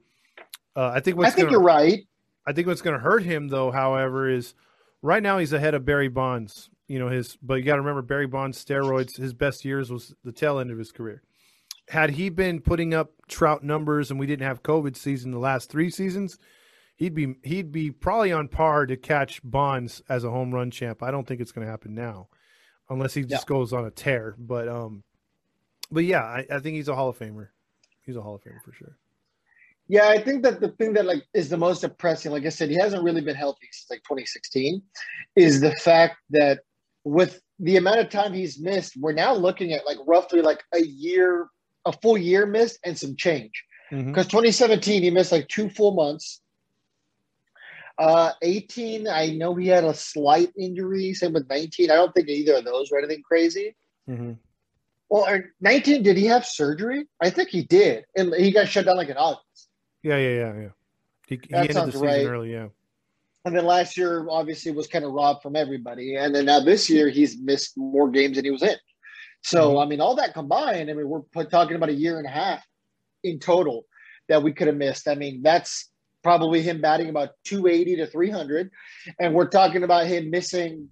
Uh, 0.75 0.89
I 0.89 0.99
think 0.99 1.19
I 1.19 1.29
think 1.29 1.47
gonna, 1.47 1.51
you're 1.51 1.61
right. 1.61 2.07
I 2.45 2.53
think 2.53 2.67
what's 2.67 2.81
going 2.81 2.95
to 2.95 3.03
hurt 3.03 3.23
him 3.23 3.47
though, 3.47 3.71
however, 3.71 4.29
is 4.29 4.53
right 5.01 5.21
now 5.21 5.37
he's 5.37 5.53
ahead 5.53 5.73
of 5.73 5.85
Barry 5.85 6.07
Bonds. 6.07 6.69
You 6.87 6.99
know 6.99 7.09
his, 7.09 7.37
but 7.41 7.55
you 7.55 7.63
got 7.63 7.75
to 7.75 7.81
remember 7.81 8.01
Barry 8.01 8.27
Bonds 8.27 8.63
steroids. 8.63 9.17
His 9.17 9.33
best 9.33 9.65
years 9.65 9.91
was 9.91 10.13
the 10.23 10.31
tail 10.31 10.59
end 10.59 10.71
of 10.71 10.77
his 10.77 10.91
career. 10.91 11.21
Had 11.89 12.11
he 12.11 12.29
been 12.29 12.61
putting 12.61 12.93
up 12.93 13.11
Trout 13.27 13.63
numbers 13.63 14.11
and 14.11 14.19
we 14.19 14.27
didn't 14.27 14.45
have 14.45 14.63
COVID 14.63 14.95
season 14.95 15.31
the 15.31 15.39
last 15.39 15.69
three 15.69 15.89
seasons, 15.89 16.37
he'd 16.95 17.13
be 17.15 17.35
he'd 17.43 17.71
be 17.71 17.91
probably 17.91 18.31
on 18.31 18.47
par 18.47 18.85
to 18.85 18.97
catch 18.97 19.41
Bonds 19.43 20.01
as 20.07 20.23
a 20.23 20.29
home 20.29 20.53
run 20.53 20.71
champ. 20.71 21.01
I 21.01 21.11
don't 21.11 21.27
think 21.27 21.41
it's 21.41 21.51
going 21.51 21.65
to 21.65 21.71
happen 21.71 21.95
now, 21.95 22.27
unless 22.89 23.13
he 23.13 23.23
just 23.23 23.47
goes 23.47 23.73
on 23.73 23.85
a 23.85 23.91
tear. 23.91 24.35
But 24.37 24.67
um, 24.67 25.03
but 25.89 26.03
yeah, 26.03 26.23
I, 26.23 26.45
I 26.49 26.59
think 26.59 26.75
he's 26.75 26.87
a 26.87 26.95
Hall 26.95 27.09
of 27.09 27.17
Famer. 27.17 27.49
He's 28.05 28.15
a 28.15 28.21
Hall 28.21 28.35
of 28.35 28.41
Famer 28.41 28.63
for 28.63 28.73
sure. 28.73 28.97
Yeah, 29.87 30.07
I 30.07 30.21
think 30.21 30.43
that 30.43 30.61
the 30.61 30.69
thing 30.69 30.93
that 30.93 31.05
like 31.05 31.23
is 31.33 31.49
the 31.49 31.57
most 31.57 31.81
depressing, 31.81 32.31
like 32.31 32.45
I 32.45 32.49
said, 32.49 32.69
he 32.69 32.77
hasn't 32.77 33.03
really 33.03 33.21
been 33.21 33.35
healthy 33.35 33.67
since 33.71 33.89
like 33.89 34.03
2016, 34.03 34.81
is 35.35 35.59
the 35.59 35.71
fact 35.75 36.17
that 36.29 36.61
with 37.03 37.41
the 37.59 37.77
amount 37.77 37.99
of 37.99 38.09
time 38.09 38.33
he's 38.33 38.59
missed, 38.59 38.95
we're 38.97 39.11
now 39.11 39.33
looking 39.33 39.73
at 39.73 39.85
like 39.85 39.97
roughly 40.05 40.41
like 40.41 40.63
a 40.73 40.81
year 40.81 41.49
a 41.85 41.91
full 41.91 42.17
year 42.17 42.45
missed 42.45 42.79
and 42.85 42.97
some 42.97 43.15
change. 43.15 43.51
Mhm. 43.91 44.07
Because 44.07 44.27
2017, 44.27 45.03
he 45.03 45.09
missed 45.09 45.31
like 45.31 45.47
two 45.47 45.69
full 45.69 45.93
months. 45.93 46.41
Uh, 47.97 48.31
18, 48.41 49.07
I 49.07 49.31
know 49.31 49.55
he 49.55 49.67
had 49.67 49.83
a 49.83 49.93
slight 49.93 50.51
injury. 50.57 51.13
Same 51.13 51.33
with 51.33 51.49
19. 51.49 51.91
I 51.91 51.95
don't 51.95 52.13
think 52.13 52.29
either 52.29 52.55
of 52.55 52.65
those 52.65 52.89
were 52.89 52.99
anything 52.99 53.21
crazy. 53.23 53.75
Mhm. 54.07 54.37
Well, 55.11 55.27
or 55.27 55.51
19, 55.59 56.03
did 56.03 56.15
he 56.15 56.25
have 56.27 56.45
surgery? 56.45 57.05
I 57.21 57.29
think 57.29 57.49
he 57.49 57.63
did. 57.63 58.05
And 58.15 58.33
he 58.33 58.49
got 58.49 58.69
shut 58.69 58.85
down 58.85 58.95
like 58.95 59.09
in 59.09 59.17
August. 59.17 59.67
Yeah, 60.03 60.15
yeah, 60.15 60.29
yeah, 60.29 60.53
yeah. 60.53 60.67
He, 61.27 61.35
he 61.35 61.47
That 61.49 61.69
ended 61.69 61.75
the 61.75 61.91
season 61.91 62.07
right. 62.07 62.25
early. 62.25 62.53
Yeah. 62.53 62.67
And 63.43 63.53
then 63.53 63.65
last 63.65 63.97
year, 63.97 64.25
obviously, 64.29 64.71
was 64.71 64.87
kind 64.87 65.03
of 65.03 65.11
robbed 65.11 65.43
from 65.43 65.57
everybody. 65.57 66.15
And 66.15 66.33
then 66.33 66.45
now 66.45 66.61
this 66.61 66.89
year, 66.89 67.09
he's 67.09 67.37
missed 67.37 67.77
more 67.77 68.09
games 68.09 68.37
than 68.37 68.45
he 68.45 68.51
was 68.51 68.63
in. 68.63 68.77
So, 69.41 69.71
mm-hmm. 69.71 69.79
I 69.79 69.85
mean, 69.85 69.99
all 69.99 70.15
that 70.15 70.33
combined, 70.33 70.89
I 70.89 70.93
mean, 70.93 71.09
we're 71.09 71.21
put- 71.21 71.51
talking 71.51 71.75
about 71.75 71.89
a 71.89 71.93
year 71.93 72.17
and 72.17 72.25
a 72.25 72.31
half 72.31 72.63
in 73.25 73.37
total 73.37 73.85
that 74.29 74.41
we 74.41 74.53
could 74.53 74.67
have 74.67 74.77
missed. 74.77 75.09
I 75.09 75.15
mean, 75.15 75.41
that's 75.41 75.89
probably 76.23 76.61
him 76.61 76.79
batting 76.79 77.09
about 77.09 77.31
280 77.43 77.97
to 77.97 78.07
300. 78.07 78.71
And 79.19 79.33
we're 79.33 79.49
talking 79.49 79.83
about 79.83 80.07
him 80.07 80.29
missing, 80.29 80.87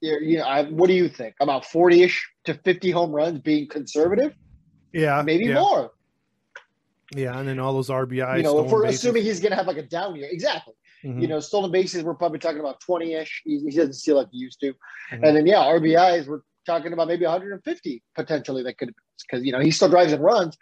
you 0.00 0.18
you 0.20 0.38
know, 0.38 0.44
I, 0.44 0.64
what 0.64 0.88
do 0.88 0.94
you 0.94 1.08
think? 1.08 1.34
About 1.40 1.64
40 1.66 2.02
ish 2.02 2.28
to 2.44 2.54
50 2.54 2.90
home 2.90 3.12
runs 3.12 3.40
being 3.40 3.68
conservative? 3.68 4.34
Yeah. 4.92 5.22
Maybe 5.22 5.46
yeah. 5.46 5.54
more. 5.54 5.92
Yeah, 7.14 7.38
and 7.38 7.48
then 7.48 7.58
all 7.58 7.72
those 7.72 7.88
RBIs. 7.88 8.36
you 8.38 8.42
know, 8.42 8.64
if 8.64 8.70
we're 8.70 8.82
bases. 8.82 9.00
assuming 9.00 9.22
he's 9.22 9.40
going 9.40 9.50
to 9.50 9.56
have 9.56 9.66
like 9.66 9.78
a 9.78 9.82
down 9.82 10.14
year. 10.16 10.28
Exactly. 10.30 10.74
Mhm. 11.04 11.22
You 11.22 11.28
know, 11.28 11.40
stolen 11.40 11.70
bases, 11.70 12.02
we're 12.02 12.14
probably 12.14 12.38
talking 12.38 12.60
about 12.60 12.80
20 12.80 13.14
ish. 13.14 13.42
He, 13.44 13.60
he 13.60 13.70
doesn't 13.70 13.94
steal 13.94 14.16
like 14.16 14.28
he 14.30 14.38
used 14.38 14.60
to. 14.60 14.74
Mhm. 15.12 15.26
And 15.26 15.36
then, 15.36 15.46
yeah, 15.46 15.64
RBIs, 15.64 16.26
we're 16.26 16.42
talking 16.66 16.92
about 16.92 17.08
maybe 17.08 17.24
150 17.24 18.02
potentially 18.14 18.62
that 18.64 18.76
could, 18.76 18.92
because, 19.22 19.44
you 19.44 19.52
know, 19.52 19.60
he 19.60 19.70
still 19.70 19.88
drives 19.88 20.12
and 20.12 20.22
runs. 20.22 20.58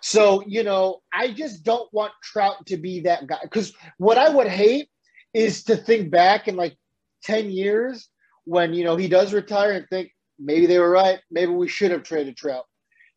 So, 0.00 0.44
you 0.46 0.62
know, 0.62 1.02
I 1.12 1.32
just 1.32 1.64
don't 1.64 1.92
want 1.92 2.12
Trout 2.22 2.66
to 2.66 2.76
be 2.76 3.00
that 3.00 3.26
guy. 3.26 3.38
Because 3.42 3.72
what 3.98 4.18
I 4.18 4.28
would 4.28 4.48
hate 4.48 4.90
is 5.32 5.64
to 5.64 5.76
think 5.76 6.10
back 6.10 6.46
in 6.46 6.56
like 6.56 6.76
10 7.24 7.50
years 7.50 8.08
when, 8.44 8.74
you 8.74 8.84
know, 8.84 8.96
he 8.96 9.08
does 9.08 9.32
retire 9.32 9.72
and 9.72 9.86
think 9.88 10.10
maybe 10.38 10.66
they 10.66 10.78
were 10.78 10.90
right. 10.90 11.20
Maybe 11.30 11.52
we 11.52 11.68
should 11.68 11.90
have 11.90 12.02
traded 12.02 12.36
Trout. 12.36 12.64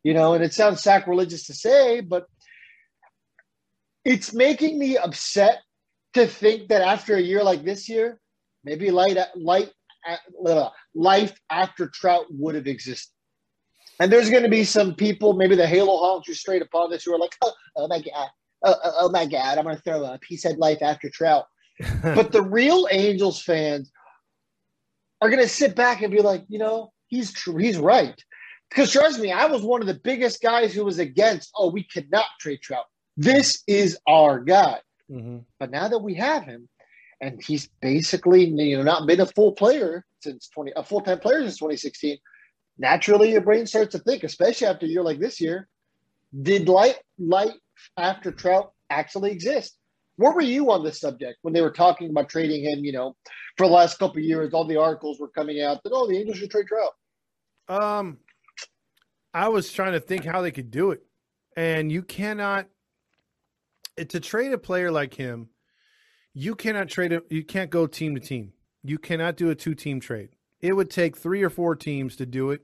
You 0.03 0.13
know, 0.13 0.33
and 0.33 0.43
it 0.43 0.53
sounds 0.53 0.83
sacrilegious 0.83 1.47
to 1.47 1.53
say, 1.53 2.01
but 2.01 2.25
it's 4.03 4.33
making 4.33 4.77
me 4.77 4.97
upset 4.97 5.61
to 6.13 6.27
think 6.27 6.69
that 6.69 6.81
after 6.81 7.15
a 7.15 7.21
year 7.21 7.43
like 7.43 7.63
this 7.63 7.89
year, 7.89 8.19
maybe 8.63 8.91
light 8.91 9.17
light 9.35 9.71
uh, 10.07 10.69
life 10.93 11.33
after 11.49 11.87
Trout 11.87 12.25
would 12.29 12.55
have 12.55 12.67
existed. 12.67 13.11
And 13.99 14.11
there's 14.11 14.29
going 14.29 14.43
to 14.43 14.49
be 14.49 14.63
some 14.63 14.93
people, 14.93 15.33
maybe 15.33 15.55
the 15.55 15.67
Halo 15.67 15.97
honks 15.97 16.27
who 16.27 16.33
straight 16.33 16.61
upon 16.61 16.91
this, 16.91 17.03
who 17.03 17.13
are 17.15 17.19
like, 17.19 17.35
"Oh, 17.41 17.53
oh 17.77 17.87
my 17.87 17.99
god, 17.99 18.29
oh, 18.63 18.75
oh, 18.83 18.91
oh 19.01 19.09
my 19.09 19.25
god, 19.25 19.57
I'm 19.57 19.63
going 19.63 19.75
to 19.75 19.81
throw 19.81 20.03
a 20.03 20.19
piece 20.19 20.43
head 20.43 20.57
life 20.57 20.81
after 20.81 21.09
Trout." 21.09 21.45
but 22.03 22.31
the 22.31 22.41
real 22.43 22.87
Angels 22.91 23.41
fans 23.41 23.91
are 25.21 25.29
going 25.29 25.41
to 25.41 25.49
sit 25.49 25.75
back 25.75 26.01
and 26.01 26.11
be 26.11 26.21
like, 26.21 26.43
you 26.47 26.59
know, 26.59 26.91
he's 27.07 27.33
true, 27.33 27.57
he's 27.57 27.77
right. 27.77 28.15
Because 28.69 28.91
trust 28.91 29.19
me, 29.19 29.31
I 29.31 29.45
was 29.45 29.61
one 29.61 29.81
of 29.81 29.87
the 29.87 29.99
biggest 30.03 30.41
guys 30.41 30.73
who 30.73 30.83
was 30.83 30.99
against. 30.99 31.51
Oh, 31.55 31.71
we 31.71 31.83
cannot 31.83 32.25
trade 32.39 32.61
Trout. 32.61 32.85
This 33.15 33.63
is 33.67 33.97
our 34.07 34.39
guy. 34.39 34.79
Mhm. 35.09 35.45
But 35.59 35.71
now 35.71 35.87
that 35.87 35.99
we 35.99 36.15
have 36.15 36.43
him, 36.43 36.67
and 37.21 37.41
he's 37.41 37.69
basically 37.81 38.45
you 38.45 38.77
know 38.77 38.83
not 38.83 39.07
been 39.07 39.21
a 39.21 39.25
full 39.25 39.53
player 39.53 40.03
since 40.21 40.49
twenty 40.49 40.73
a 40.75 40.83
full 40.83 41.01
time 41.01 41.19
player 41.19 41.41
since 41.43 41.57
twenty 41.57 41.77
sixteen, 41.77 42.17
naturally 42.77 43.31
your 43.31 43.41
brain 43.41 43.65
starts 43.67 43.91
to 43.93 43.99
think, 43.99 44.23
especially 44.23 44.67
after 44.67 44.85
a 44.85 44.89
year 44.89 45.03
like 45.03 45.19
this 45.19 45.39
year, 45.39 45.69
did 46.41 46.67
light 46.67 46.97
light 47.19 47.53
after 47.97 48.31
Trout 48.31 48.73
actually 48.89 49.31
exist? 49.31 49.77
Where 50.17 50.31
were 50.31 50.41
you 50.41 50.71
on 50.71 50.83
this 50.83 50.99
subject 50.99 51.39
when 51.41 51.53
they 51.53 51.61
were 51.61 51.71
talking 51.71 52.09
about 52.09 52.29
trading 52.29 52.63
him? 52.63 52.85
You 52.85 52.93
know, 52.93 53.15
for 53.57 53.67
the 53.67 53.73
last 53.73 53.99
couple 53.99 54.17
of 54.17 54.23
years, 54.23 54.53
all 54.53 54.65
the 54.65 54.77
articles 54.77 55.19
were 55.19 55.29
coming 55.29 55.61
out 55.61 55.83
that 55.83 55.91
oh 55.93 56.07
the 56.07 56.17
Angels 56.17 56.37
should 56.37 56.51
trade 56.51 56.67
Trout. 56.67 56.93
Um, 57.67 58.17
I 59.33 59.49
was 59.49 59.71
trying 59.71 59.93
to 59.93 59.99
think 59.99 60.23
how 60.23 60.41
they 60.41 60.51
could 60.51 60.71
do 60.71 60.91
it, 60.91 61.01
and 61.57 61.91
you 61.91 62.03
cannot 62.03 62.67
to 63.97 64.19
trade 64.19 64.53
a 64.53 64.57
player 64.57 64.91
like 64.91 65.13
him. 65.13 65.49
You 66.33 66.55
cannot 66.55 66.89
trade 66.89 67.13
it. 67.13 67.23
You 67.29 67.43
can't 67.43 67.69
go 67.69 67.87
team 67.87 68.15
to 68.15 68.21
team. 68.21 68.53
You 68.83 68.97
cannot 68.97 69.37
do 69.37 69.49
a 69.49 69.55
two 69.55 69.73
team 69.73 69.99
trade. 69.99 70.29
It 70.61 70.73
would 70.73 70.89
take 70.89 71.17
three 71.17 71.43
or 71.43 71.49
four 71.49 71.75
teams 71.75 72.15
to 72.17 72.25
do 72.25 72.51
it 72.51 72.61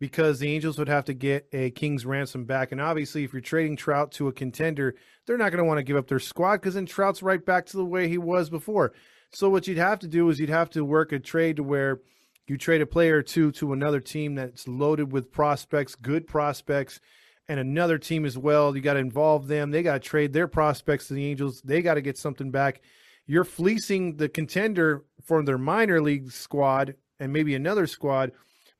because 0.00 0.38
the 0.38 0.52
Angels 0.52 0.78
would 0.78 0.88
have 0.88 1.04
to 1.04 1.14
get 1.14 1.46
a 1.52 1.70
King's 1.70 2.06
ransom 2.06 2.46
back. 2.46 2.72
And 2.72 2.80
obviously, 2.80 3.22
if 3.22 3.32
you're 3.32 3.42
trading 3.42 3.76
Trout 3.76 4.10
to 4.12 4.28
a 4.28 4.32
contender, 4.32 4.96
they're 5.26 5.38
not 5.38 5.52
going 5.52 5.62
to 5.62 5.68
want 5.68 5.78
to 5.78 5.84
give 5.84 5.96
up 5.96 6.08
their 6.08 6.18
squad 6.18 6.56
because 6.56 6.74
then 6.74 6.86
Trout's 6.86 7.22
right 7.22 7.44
back 7.44 7.66
to 7.66 7.76
the 7.76 7.84
way 7.84 8.08
he 8.08 8.18
was 8.18 8.50
before. 8.50 8.92
So 9.32 9.48
what 9.50 9.68
you'd 9.68 9.78
have 9.78 10.00
to 10.00 10.08
do 10.08 10.28
is 10.30 10.40
you'd 10.40 10.48
have 10.48 10.70
to 10.70 10.84
work 10.84 11.12
a 11.12 11.20
trade 11.20 11.56
to 11.56 11.62
where 11.62 12.00
you 12.48 12.56
trade 12.56 12.80
a 12.80 12.86
player 12.86 13.18
or 13.18 13.22
two 13.22 13.52
to 13.52 13.72
another 13.72 14.00
team 14.00 14.34
that's 14.34 14.66
loaded 14.66 15.12
with 15.12 15.30
prospects, 15.30 15.94
good 15.94 16.26
prospects, 16.26 16.98
and 17.46 17.60
another 17.60 17.98
team 17.98 18.24
as 18.24 18.36
well. 18.36 18.74
You 18.74 18.82
got 18.82 18.94
to 18.94 19.00
involve 19.00 19.46
them. 19.46 19.70
They 19.70 19.82
got 19.82 19.94
to 19.94 20.08
trade 20.08 20.32
their 20.32 20.48
prospects 20.48 21.08
to 21.08 21.14
the 21.14 21.26
Angels. 21.26 21.60
They 21.62 21.82
got 21.82 21.94
to 21.94 22.00
get 22.00 22.18
something 22.18 22.50
back. 22.50 22.80
You're 23.26 23.44
fleecing 23.44 24.16
the 24.16 24.28
contender 24.28 25.04
for 25.24 25.42
their 25.44 25.58
minor 25.58 26.00
league 26.00 26.32
squad 26.32 26.96
and 27.20 27.32
maybe 27.32 27.54
another 27.54 27.86
squad, 27.86 28.32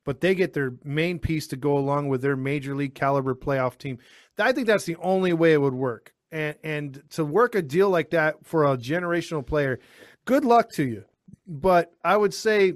but 0.05 0.21
they 0.21 0.35
get 0.35 0.53
their 0.53 0.73
main 0.83 1.19
piece 1.19 1.47
to 1.47 1.55
go 1.55 1.77
along 1.77 2.09
with 2.09 2.21
their 2.21 2.35
major 2.35 2.75
league 2.75 2.95
caliber 2.95 3.35
playoff 3.35 3.77
team. 3.77 3.99
I 4.37 4.51
think 4.51 4.67
that's 4.67 4.85
the 4.85 4.97
only 4.97 5.33
way 5.33 5.53
it 5.53 5.61
would 5.61 5.73
work. 5.73 6.13
And 6.31 6.55
and 6.63 7.03
to 7.11 7.25
work 7.25 7.55
a 7.55 7.61
deal 7.61 7.89
like 7.89 8.11
that 8.11 8.45
for 8.45 8.65
a 8.65 8.77
generational 8.77 9.45
player, 9.45 9.79
good 10.25 10.45
luck 10.45 10.71
to 10.73 10.83
you. 10.83 11.03
But 11.47 11.93
I 12.03 12.17
would 12.17 12.33
say 12.33 12.73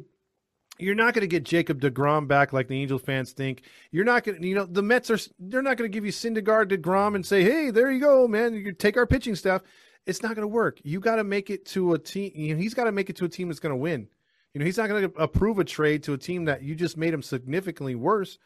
you're 0.78 0.96
not 0.96 1.14
going 1.14 1.22
to 1.22 1.28
get 1.28 1.44
Jacob 1.44 1.80
DeGrom 1.80 2.28
back 2.28 2.52
like 2.52 2.68
the 2.68 2.80
Angels 2.82 3.02
fans 3.02 3.32
think. 3.32 3.64
You're 3.92 4.06
not 4.06 4.24
going 4.24 4.42
to, 4.42 4.48
you 4.48 4.56
know, 4.56 4.66
the 4.66 4.82
Mets 4.82 5.10
are, 5.10 5.18
they're 5.40 5.62
not 5.62 5.78
going 5.78 5.90
to 5.90 5.94
give 5.94 6.06
you 6.06 6.12
Syndergaard 6.12 6.70
DeGrom 6.70 7.16
and 7.16 7.26
say, 7.26 7.44
hey, 7.44 7.72
there 7.72 7.92
you 7.92 8.02
go, 8.02 8.28
man. 8.28 8.54
You 8.54 8.74
take 8.74 8.98
our 8.98 9.08
pitching 9.08 9.36
staff. 9.36 9.62
It's 10.06 10.22
not 10.22 10.36
going 10.36 10.44
to 10.44 10.48
work. 10.48 10.80
You 10.84 11.00
got 11.00 11.16
to 11.16 11.24
make 11.24 11.50
it 11.50 11.66
to 11.68 11.94
a 11.94 12.00
team. 12.00 12.32
You 12.36 12.56
know, 12.56 12.62
he's 12.62 12.74
got 12.74 12.84
to 12.84 12.92
make 12.92 13.10
it 13.10 13.16
to 13.18 13.26
a 13.26 13.30
team 13.30 13.48
that's 13.48 13.60
going 13.60 13.72
to 13.72 13.78
win. 13.78 14.08
You 14.56 14.60
know, 14.60 14.65
he's 14.65 14.78
not 14.78 14.88
going 14.88 15.12
to 15.12 15.22
approve 15.22 15.60
a 15.60 15.65
trade 15.65 16.02
to 16.04 16.13
a 16.13 16.18
team 16.18 16.46
that 16.46 16.63
you 16.63 16.76
just 16.76 16.96
made 16.96 17.13
him 17.13 17.22
significantly 17.22 17.94
worse. 17.94 18.39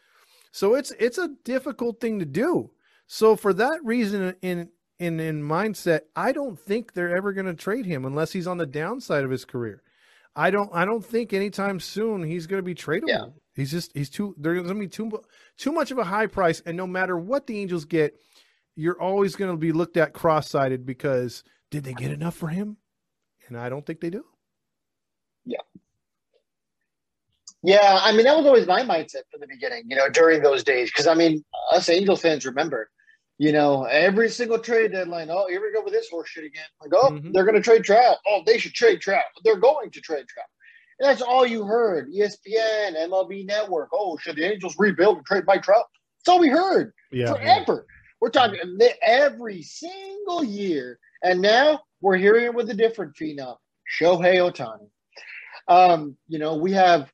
So 0.52 0.74
it's 0.74 0.90
it's 1.00 1.20
a 1.20 1.36
difficult 1.44 2.02
thing 2.02 2.18
to 2.18 2.26
do. 2.26 2.72
So 3.06 3.36
for 3.36 3.54
that 3.54 3.80
reason, 3.86 4.34
in 4.42 4.70
in 4.98 5.20
in 5.20 5.44
mindset, 5.44 6.02
I 6.16 6.32
don't 6.32 6.60
think 6.60 6.94
they're 6.94 7.16
ever 7.16 7.32
going 7.32 7.46
to 7.46 7.54
trade 7.54 7.86
him 7.86 8.06
unless 8.06 8.32
he's 8.32 8.48
on 8.48 8.58
the 8.58 8.66
downside 8.66 9.24
of 9.24 9.30
his 9.30 9.46
career. 9.46 9.84
I 10.36 10.50
don't 10.50 10.72
I 10.74 10.84
don't 10.84 11.06
think 11.06 11.32
anytime 11.32 11.80
soon 11.80 12.24
he's 12.24 12.48
going 12.48 12.58
to 12.58 12.66
be 12.66 12.74
tradable. 12.74 13.10
Yeah. 13.10 13.26
He's 13.54 13.70
just 13.70 13.96
he's 13.96 14.10
too 14.10 14.34
there's 14.36 14.64
going 14.64 14.74
to 14.74 14.80
be 14.80 14.88
too 14.88 15.12
too 15.58 15.72
much 15.72 15.92
of 15.92 16.00
a 16.00 16.04
high 16.04 16.26
price, 16.26 16.60
and 16.66 16.76
no 16.76 16.88
matter 16.88 17.20
what 17.20 17.46
the 17.46 17.60
Angels 17.60 17.86
get, 17.86 18.20
you're 18.76 19.00
always 19.00 19.36
going 19.36 19.52
to 19.52 19.58
be 19.58 19.72
looked 19.72 19.98
at 19.98 20.14
cross-sided 20.14 20.88
because 20.88 21.44
did 21.70 21.84
they 21.84 21.94
get 21.94 22.10
enough 22.10 22.36
for 22.36 22.48
him? 22.48 22.78
And 23.48 23.56
I 23.56 23.70
don't 23.70 23.86
think 23.86 24.00
they 24.00 24.10
do. 24.10 24.26
Yeah, 25.46 25.62
I 27.66 28.12
mean 28.14 28.24
that 28.26 28.38
was 28.38 28.46
always 28.46 28.68
my 28.68 28.82
mindset 28.84 29.24
from 29.32 29.42
the 29.42 29.48
beginning. 29.48 29.84
You 29.88 29.96
know, 29.98 30.10
during 30.10 30.42
those 30.42 30.64
days, 30.64 30.90
because 30.90 31.08
I 31.08 31.14
mean, 31.14 31.44
us 31.74 31.90
Angel 31.90 32.16
fans 32.16 32.46
remember, 32.46 32.90
you 33.38 33.52
know, 33.52 33.84
every 33.86 34.30
single 34.30 34.60
trade 34.60 34.92
deadline. 34.94 35.30
Oh, 35.30 35.48
here 35.50 35.62
we 35.62 35.74
go 35.74 35.84
with 35.84 35.94
this 35.94 36.08
horseshit 36.12 36.46
again. 36.46 36.66
Like, 36.82 36.92
oh, 36.94 37.12
Mhm. 37.12 37.34
they're 37.34 37.44
going 37.46 37.56
to 37.56 37.62
trade 37.62 37.84
Trout. 37.84 38.18
Oh, 38.28 38.42
they 38.46 38.58
should 38.58 38.74
trade 38.74 39.02
Trout. 39.02 39.24
They're 39.44 39.58
going 39.58 39.92
to 39.92 40.02
trade 40.02 40.26
Trout. 40.28 40.48
And 41.00 41.10
that's 41.10 41.22
all 41.22 41.46
you 41.46 41.64
heard. 41.64 42.10
ESPN, 42.14 42.96
MLB 42.98 43.46
Network. 43.46 43.90
Oh, 43.94 44.18
should 44.18 44.36
the 44.36 44.44
Angels 44.46 44.76
rebuild 44.78 45.18
and 45.18 45.26
trade 45.26 45.44
Mike 45.48 45.64
Trout? 45.64 45.86
That's 46.20 46.30
all 46.34 46.40
we 46.40 46.50
heard 46.50 46.94
Yeah. 47.12 47.34
forever. 47.34 47.86
We're 48.20 48.30
talking 48.32 48.60
every 49.02 49.62
single 49.62 50.44
year, 50.44 51.00
and 51.24 51.42
now 51.42 51.82
we're 52.02 52.18
hearing 52.18 52.44
it 52.46 52.54
with 52.54 52.70
a 52.70 52.74
different 52.74 53.16
phenom, 53.16 53.58
Shohei 54.00 54.36
Ohtani. 54.52 54.90
Um, 55.70 56.18
you 56.28 56.40
know, 56.40 56.58
we 56.58 56.74
have 56.74 57.10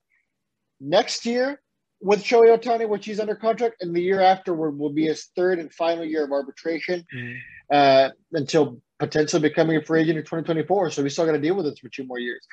next 0.85 1.25
year 1.25 1.61
with 2.01 2.23
Shohei 2.23 2.57
Ohtani, 2.57 2.87
which 2.87 3.05
he's 3.05 3.19
under 3.19 3.35
contract, 3.35 3.77
and 3.81 3.95
the 3.95 4.01
year 4.01 4.21
afterward 4.21 4.77
will, 4.77 4.91
be 4.91 5.05
his 5.07 5.25
third 5.35 5.59
and 5.59 5.73
final 5.73 6.05
year 6.05 6.25
of 6.25 6.31
arbitration 6.31 7.05
Mhm. 7.13 7.37
uh, 7.71 8.09
until 8.33 8.79
potentially 8.99 9.41
becoming 9.41 9.77
a 9.77 9.81
free 9.83 10.01
agent 10.01 10.19
in 10.19 10.23
2024. 10.23 10.91
So 10.91 11.03
we 11.03 11.09
still 11.09 11.25
got 11.25 11.31
to 11.33 11.39
deal 11.39 11.55
with 11.55 11.65
this 11.65 11.79
for 11.79 11.89
two 11.89 12.03
more 12.05 12.19
years. 12.19 12.45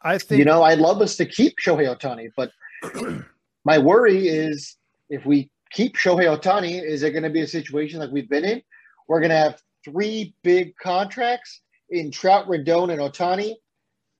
I 0.00 0.18
think 0.18 0.38
You 0.38 0.44
know, 0.44 0.62
I'd 0.62 0.78
love 0.78 1.00
us 1.00 1.16
to 1.16 1.26
keep 1.26 1.54
Shohei 1.64 1.94
Ohtani, 1.94 2.30
but 2.36 2.50
my 3.64 3.78
worry 3.78 4.28
is 4.28 4.76
if 5.10 5.24
we 5.26 5.50
keep 5.70 5.96
Shohei 5.96 6.26
Ohtani, 6.36 6.82
is 6.82 7.02
it 7.02 7.10
going 7.10 7.22
to 7.22 7.30
be 7.30 7.42
a 7.42 7.46
situation 7.46 8.00
like 8.00 8.10
we've 8.10 8.28
been 8.28 8.44
in? 8.44 8.62
We're 9.08 9.20
going 9.20 9.30
to 9.30 9.36
have 9.36 9.60
three 9.84 10.34
big 10.42 10.74
contracts 10.76 11.60
in 11.90 12.10
Trout, 12.10 12.46
Rendon, 12.48 12.90
and 12.90 13.00
Otani, 13.00 13.54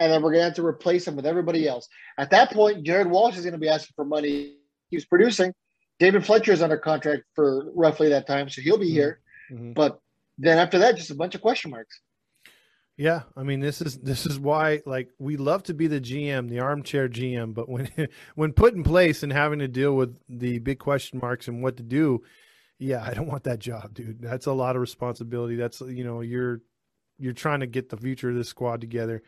and 0.03 0.12
then 0.12 0.21
we're 0.23 0.31
going 0.33 0.41
to 0.41 0.47
have 0.47 0.55
to 0.55 0.67
replace 0.67 1.05
them 1.05 1.15
with 1.15 1.27
everybody 1.27 1.69
else. 1.69 1.88
At 2.19 2.31
that 2.31 2.51
point, 2.53 2.83
Jared 2.85 3.09
Walsh 3.09 3.37
is 3.37 3.45
going 3.45 3.53
to 3.53 3.59
be 3.59 3.69
asking 3.69 3.93
for 3.95 4.05
money. 4.05 4.57
He's 4.91 5.05
producing. 5.05 5.53
David 6.01 6.27
Fletcher 6.27 6.53
is 6.53 6.61
under 6.62 6.77
contract 6.77 7.23
for 7.35 7.71
roughly 7.75 8.09
that 8.09 8.27
time, 8.27 8.49
so 8.49 8.61
he'll 8.61 8.79
be 8.79 8.88
Mhm. 8.88 8.93
here. 8.93 9.21
Mhm. 9.53 9.75
But 9.75 10.01
then 10.38 10.59
after 10.59 10.81
that, 10.81 10.97
just 10.97 11.11
a 11.11 11.15
bunch 11.15 11.35
of 11.37 11.41
question 11.41 11.71
marks. 11.71 12.01
Yeah, 12.97 13.23
I 13.37 13.43
mean 13.43 13.61
this 13.61 13.81
is 13.81 13.99
this 13.99 14.27
is 14.27 14.38
why 14.38 14.83
like 14.85 15.09
we 15.19 15.37
love 15.37 15.62
to 15.65 15.75
be 15.75 15.87
the 15.87 16.01
GM, 16.01 16.49
the 16.49 16.61
armchair 16.61 17.09
GM, 17.09 17.55
but 17.55 17.69
when 17.69 17.88
when 18.35 18.53
put 18.53 18.75
in 18.75 18.83
place 18.83 19.23
and 19.23 19.33
having 19.33 19.61
to 19.61 19.69
deal 19.69 19.95
with 19.97 20.19
the 20.29 20.59
big 20.59 20.79
question 20.79 21.19
marks 21.23 21.49
and 21.49 21.62
what 21.62 21.77
to 21.79 21.83
do, 21.83 22.23
yeah, 22.79 23.03
I 23.03 23.15
don't 23.15 23.29
want 23.29 23.45
that 23.45 23.61
job, 23.61 23.95
dude. 23.95 24.21
That's 24.21 24.47
a 24.47 24.53
lot 24.53 24.77
of 24.77 24.83
responsibility. 24.83 25.57
That's 25.57 25.81
you 25.81 26.05
know, 26.05 26.21
you're 26.21 26.61
you're 27.19 27.33
trying 27.33 27.61
to 27.61 27.67
get 27.67 27.88
the 27.88 27.97
future 27.97 28.31
of 28.31 28.37
this 28.37 28.49
squad 28.49 28.81
together. 28.81 29.23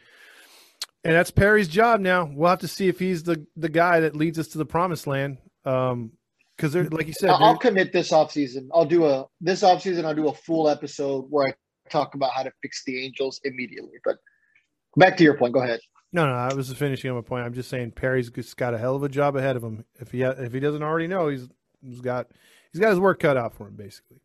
And 1.04 1.14
that's 1.14 1.30
Perry's 1.30 1.68
job 1.68 2.00
now. 2.00 2.30
We'll 2.32 2.48
have 2.48 2.60
to 2.60 2.68
see 2.68 2.88
if 2.88 2.98
he's 2.98 3.22
the 3.22 3.46
the 3.56 3.68
guy 3.68 4.00
that 4.00 4.16
leads 4.16 4.38
us 4.38 4.48
to 4.48 4.58
the 4.58 4.64
promised 4.66 5.06
land. 5.06 5.38
Um 5.64 6.12
because 6.56 6.72
they're 6.72 6.84
like 6.84 7.08
you 7.08 7.12
said, 7.12 7.30
I'll, 7.30 7.58
commit 7.58 7.92
this 7.92 8.12
offseason. 8.12 8.68
I'll 8.72 8.84
do 8.84 9.06
a 9.06 9.26
this 9.40 9.62
offseason. 9.62 10.04
I'll 10.04 10.14
do 10.14 10.28
a 10.28 10.34
full 10.34 10.68
episode 10.68 11.26
where 11.28 11.48
I 11.48 11.90
talk 11.90 12.14
about 12.14 12.30
how 12.32 12.44
to 12.44 12.52
fix 12.62 12.84
the 12.84 13.04
Angels 13.04 13.40
immediately. 13.44 13.98
But 14.04 14.18
back 14.96 15.16
to 15.16 15.24
your 15.24 15.36
point. 15.36 15.52
Go 15.52 15.62
ahead. 15.62 15.80
No, 16.12 16.26
no, 16.26 16.32
I 16.32 16.54
was 16.54 16.72
finishing 16.72 17.10
on 17.10 17.16
my 17.16 17.22
point. 17.22 17.44
I'm 17.44 17.54
just 17.54 17.68
saying 17.68 17.90
Perry's 17.90 18.30
just 18.30 18.56
got 18.56 18.72
a 18.72 18.78
hell 18.78 18.94
of 18.94 19.02
a 19.02 19.08
job 19.08 19.34
ahead 19.34 19.56
of 19.56 19.64
him. 19.64 19.84
If 19.98 20.12
he 20.12 20.22
if 20.22 20.52
he 20.52 20.60
doesn't 20.60 20.82
already 20.82 21.08
know, 21.08 21.28
he's 21.28 21.48
he's 21.82 22.00
got 22.00 22.28
he's 22.72 22.80
got 22.80 22.90
his 22.90 23.00
work 23.00 23.18
cut 23.18 23.36
out 23.36 23.52
for 23.54 23.66
him, 23.66 23.74
basically. 23.74 24.18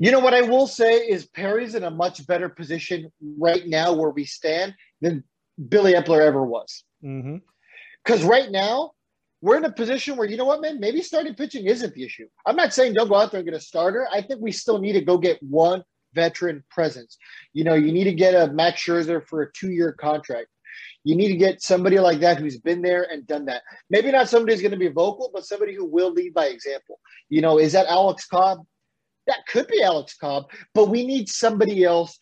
You 0.00 0.10
know 0.10 0.20
what 0.20 0.34
I 0.34 0.42
will 0.42 0.66
say 0.66 0.96
is 0.98 1.26
Perry's 1.26 1.74
in 1.74 1.84
a 1.84 1.90
much 1.90 2.24
better 2.26 2.48
position 2.48 3.10
right 3.38 3.66
now 3.66 3.92
where 3.92 4.10
we 4.10 4.24
stand 4.24 4.74
than 5.00 5.24
Billy 5.68 5.94
Eppler 5.94 6.20
ever 6.20 6.44
was. 6.44 6.84
Mm-hmm. 7.02 7.36
Because 8.04 8.22
right 8.24 8.50
now 8.50 8.92
we're 9.40 9.56
in 9.56 9.64
a 9.64 9.72
position 9.72 10.16
where 10.16 10.28
you 10.28 10.36
know 10.36 10.44
what, 10.44 10.60
man, 10.60 10.80
maybe 10.80 11.02
starting 11.02 11.34
pitching 11.34 11.66
isn't 11.66 11.94
the 11.94 12.04
issue. 12.04 12.26
I'm 12.46 12.56
not 12.56 12.74
saying 12.74 12.94
don't 12.94 13.08
go 13.08 13.16
out 13.16 13.30
there 13.30 13.40
and 13.40 13.48
get 13.48 13.56
a 13.56 13.60
starter. 13.60 14.08
I 14.12 14.22
think 14.22 14.40
we 14.40 14.52
still 14.52 14.78
need 14.78 14.94
to 14.94 15.00
go 15.00 15.18
get 15.18 15.42
one 15.42 15.84
veteran 16.14 16.64
presence. 16.70 17.18
You 17.52 17.64
know, 17.64 17.74
you 17.74 17.92
need 17.92 18.04
to 18.04 18.14
get 18.14 18.34
a 18.34 18.52
Max 18.52 18.82
Scherzer 18.82 19.24
for 19.26 19.42
a 19.42 19.52
two-year 19.52 19.92
contract. 19.92 20.48
You 21.04 21.14
need 21.16 21.28
to 21.28 21.36
get 21.36 21.62
somebody 21.62 21.98
like 21.98 22.20
that 22.20 22.38
who's 22.38 22.58
been 22.58 22.82
there 22.82 23.06
and 23.10 23.26
done 23.26 23.44
that. 23.46 23.62
Maybe 23.90 24.10
not 24.10 24.28
somebody 24.28 24.52
who's 24.52 24.62
going 24.62 24.72
to 24.72 24.78
be 24.78 24.88
vocal, 24.88 25.30
but 25.32 25.46
somebody 25.46 25.74
who 25.74 25.84
will 25.84 26.12
lead 26.12 26.34
by 26.34 26.46
example. 26.46 26.98
You 27.28 27.40
know, 27.40 27.58
is 27.58 27.72
that 27.72 27.86
Alex 27.86 28.26
Cobb? 28.26 28.66
That 29.26 29.46
could 29.46 29.68
be 29.68 29.82
Alex 29.82 30.16
Cobb, 30.16 30.44
but 30.74 30.88
we 30.88 31.06
need 31.06 31.28
somebody 31.28 31.84
else 31.84 32.18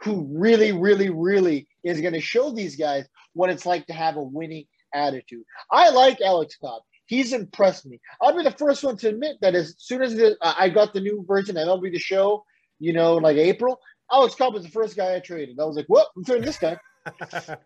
who 0.00 0.28
really, 0.30 0.72
really, 0.72 1.08
really 1.08 1.68
is 1.88 2.00
going 2.00 2.14
to 2.14 2.20
show 2.20 2.50
these 2.50 2.76
guys 2.76 3.06
what 3.32 3.50
it's 3.50 3.66
like 3.66 3.86
to 3.86 3.92
have 3.92 4.16
a 4.16 4.22
winning 4.22 4.66
attitude. 4.94 5.44
I 5.70 5.90
like 5.90 6.20
Alex 6.20 6.56
Cobb. 6.60 6.82
He's 7.06 7.32
impressed 7.32 7.86
me. 7.86 8.00
I'll 8.20 8.36
be 8.36 8.42
the 8.42 8.50
first 8.50 8.84
one 8.84 8.96
to 8.98 9.08
admit 9.08 9.36
that 9.40 9.54
as 9.54 9.74
soon 9.78 10.02
as 10.02 10.14
the, 10.14 10.36
uh, 10.40 10.54
I 10.58 10.68
got 10.68 10.92
the 10.92 11.00
new 11.00 11.24
version 11.26 11.56
of 11.56 11.66
MLB 11.66 11.92
The 11.92 11.98
Show, 11.98 12.44
you 12.78 12.92
know, 12.92 13.14
like 13.14 13.36
April, 13.36 13.80
Alex 14.12 14.34
Cobb 14.34 14.54
was 14.54 14.62
the 14.62 14.70
first 14.70 14.96
guy 14.96 15.14
I 15.14 15.20
traded. 15.20 15.58
I 15.58 15.64
was 15.64 15.76
like, 15.76 15.86
well, 15.88 16.08
I'm 16.16 16.24
trading 16.24 16.44
this 16.44 16.58
guy. 16.58 16.78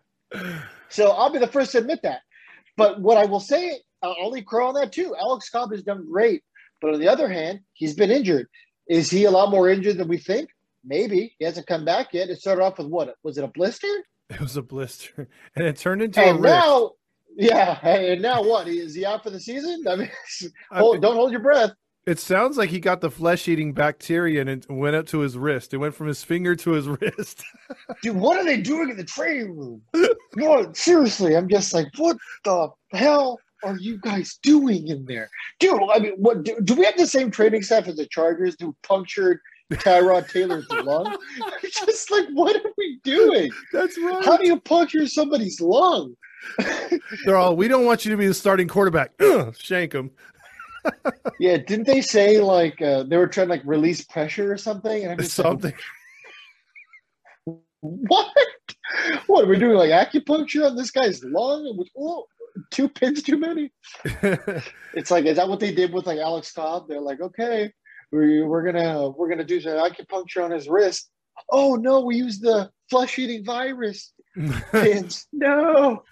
So 0.89 1.09
I'll 1.09 1.31
be 1.31 1.39
the 1.39 1.47
first 1.47 1.71
to 1.71 1.79
admit 1.79 2.01
that. 2.03 2.21
But 2.77 3.01
what 3.01 3.17
I 3.17 3.25
will 3.25 3.39
say, 3.39 3.79
I'll 4.03 4.15
only 4.21 4.43
crow 4.43 4.67
on 4.67 4.75
that 4.75 4.91
too. 4.91 5.15
Alex 5.19 5.49
Cobb 5.49 5.71
has 5.71 5.83
done 5.83 6.07
great. 6.09 6.43
But 6.81 6.93
on 6.93 6.99
the 6.99 7.07
other 7.07 7.27
hand, 7.27 7.61
he's 7.73 7.95
been 7.95 8.11
injured. 8.11 8.47
Is 8.87 9.09
he 9.09 9.25
a 9.25 9.31
lot 9.31 9.49
more 9.49 9.69
injured 9.69 9.97
than 9.97 10.07
we 10.07 10.17
think? 10.17 10.49
Maybe. 10.83 11.35
He 11.39 11.45
hasn't 11.45 11.67
come 11.67 11.85
back 11.85 12.13
yet. 12.13 12.29
It 12.29 12.39
started 12.39 12.63
off 12.63 12.77
with 12.77 12.87
what? 12.87 13.15
Was 13.23 13.37
it 13.37 13.43
a 13.43 13.47
blister? 13.47 13.87
It 14.33 14.41
was 14.41 14.57
a 14.57 14.61
blister, 14.61 15.27
and 15.55 15.65
it 15.65 15.77
turned 15.77 16.01
into 16.01 16.19
a 16.21 16.25
And 16.25 16.41
wrist. 16.41 16.53
now, 16.55 16.91
yeah. 17.35 17.79
And 17.87 18.21
now 18.21 18.43
what? 18.43 18.67
Is 18.67 18.93
he 18.95 19.05
out 19.05 19.23
for 19.23 19.29
the 19.29 19.39
season? 19.39 19.83
I 19.89 19.95
mean, 19.95 20.11
I 20.71 20.81
mean, 20.81 21.01
don't 21.01 21.15
hold 21.15 21.31
your 21.31 21.41
breath. 21.41 21.71
it 22.05 22.19
sounds 22.19 22.57
like 22.57 22.69
he 22.69 22.79
got 22.79 23.01
the 23.01 23.09
flesh-eating 23.09 23.73
bacteria 23.73 24.41
and 24.41 24.49
it 24.49 24.65
went 24.69 24.95
up 24.95 25.05
to 25.07 25.19
his 25.19 25.37
wrist. 25.37 25.73
It 25.73 25.77
went 25.77 25.95
from 25.95 26.07
his 26.07 26.23
finger 26.23 26.55
to 26.57 26.71
his 26.71 26.87
wrist. 27.01 27.43
Dude, 28.01 28.15
what 28.15 28.37
are 28.37 28.43
they 28.45 28.57
doing 28.61 28.89
in 28.89 28.97
the 28.97 29.03
training 29.05 29.55
room? 29.57 29.81
no, 30.35 30.71
seriously, 30.73 31.35
I'm 31.35 31.47
just 31.49 31.73
like, 31.73 31.87
what 31.97 32.17
the 32.43 32.69
hell 32.91 33.39
are 33.63 33.77
you 33.77 33.97
guys 33.99 34.37
doing 34.43 34.89
in 34.89 35.05
there? 35.05 35.29
Dude, 35.59 35.79
I 35.93 35.99
mean, 35.99 36.13
what 36.17 36.43
do, 36.43 36.59
do 36.63 36.75
we 36.75 36.83
have 36.85 36.97
the 36.97 37.07
same 37.07 37.31
training 37.31 37.61
staff 37.63 37.87
as 37.87 37.95
the 37.95 38.05
Chargers 38.07 38.55
who 38.59 38.75
punctured 38.83 39.39
Tyrod 39.71 40.29
Taylor's 40.29 40.69
lung? 40.69 41.07
I'm 41.07 41.51
just 41.63 42.11
like, 42.11 42.27
what 42.33 42.55
are 42.55 42.71
we 42.77 42.99
doing? 43.03 43.51
That's 43.71 43.97
right. 43.99 44.23
How 44.23 44.37
do 44.37 44.47
you 44.47 44.59
puncture 44.59 45.07
somebody's 45.07 45.59
lung? 45.61 46.15
They're 47.25 47.37
all. 47.37 47.55
We 47.55 47.67
don't 47.67 47.85
want 47.85 48.05
you 48.05 48.11
to 48.11 48.17
be 48.17 48.27
the 48.27 48.33
starting 48.33 48.67
quarterback. 48.67 49.11
Ugh, 49.19 49.55
shank 49.59 49.93
him. 49.93 50.11
Yeah, 51.39 51.57
didn't 51.57 51.87
they 51.87 52.01
say 52.01 52.39
like 52.39 52.81
uh, 52.81 53.03
they 53.03 53.15
were 53.15 53.27
trying 53.27 53.47
to 53.47 53.51
like 53.51 53.61
release 53.63 54.03
pressure 54.03 54.51
or 54.51 54.57
something? 54.57 55.03
And 55.03 55.13
I'm 55.13 55.17
just 55.17 55.39
like, 55.39 55.47
Something. 55.47 55.73
what? 57.79 58.33
What 59.27 59.45
are 59.45 59.47
we 59.47 59.57
doing? 59.57 59.77
Like 59.77 59.91
acupuncture 59.91 60.65
on 60.69 60.75
this 60.75 60.91
guy's 60.91 61.23
lung? 61.23 61.85
Oh, 61.97 62.25
two 62.69 62.89
pins 62.89 63.23
too 63.23 63.37
many. 63.37 63.71
It's 64.93 65.09
like, 65.09 65.25
is 65.25 65.37
that 65.37 65.47
what 65.47 65.61
they 65.61 65.73
did 65.73 65.93
with 65.93 66.05
like 66.05 66.19
Alex 66.19 66.51
Cobb? 66.51 66.89
They're 66.89 66.99
like, 66.99 67.21
okay, 67.21 67.71
we, 68.13 68.43
we're 68.43 68.63
gonna 68.63 69.09
we're 69.09 69.27
gonna 69.29 69.43
do 69.43 69.59
some 69.59 69.73
acupuncture 69.73 70.43
on 70.43 70.51
his 70.51 70.69
wrist. 70.69 71.09
Oh 71.51 71.75
no, 71.75 72.01
we 72.01 72.15
use 72.15 72.39
the 72.39 72.69
flesh 72.89 73.17
eating 73.17 73.43
virus 73.43 74.13
pins. 74.71 75.27
no. 75.33 76.03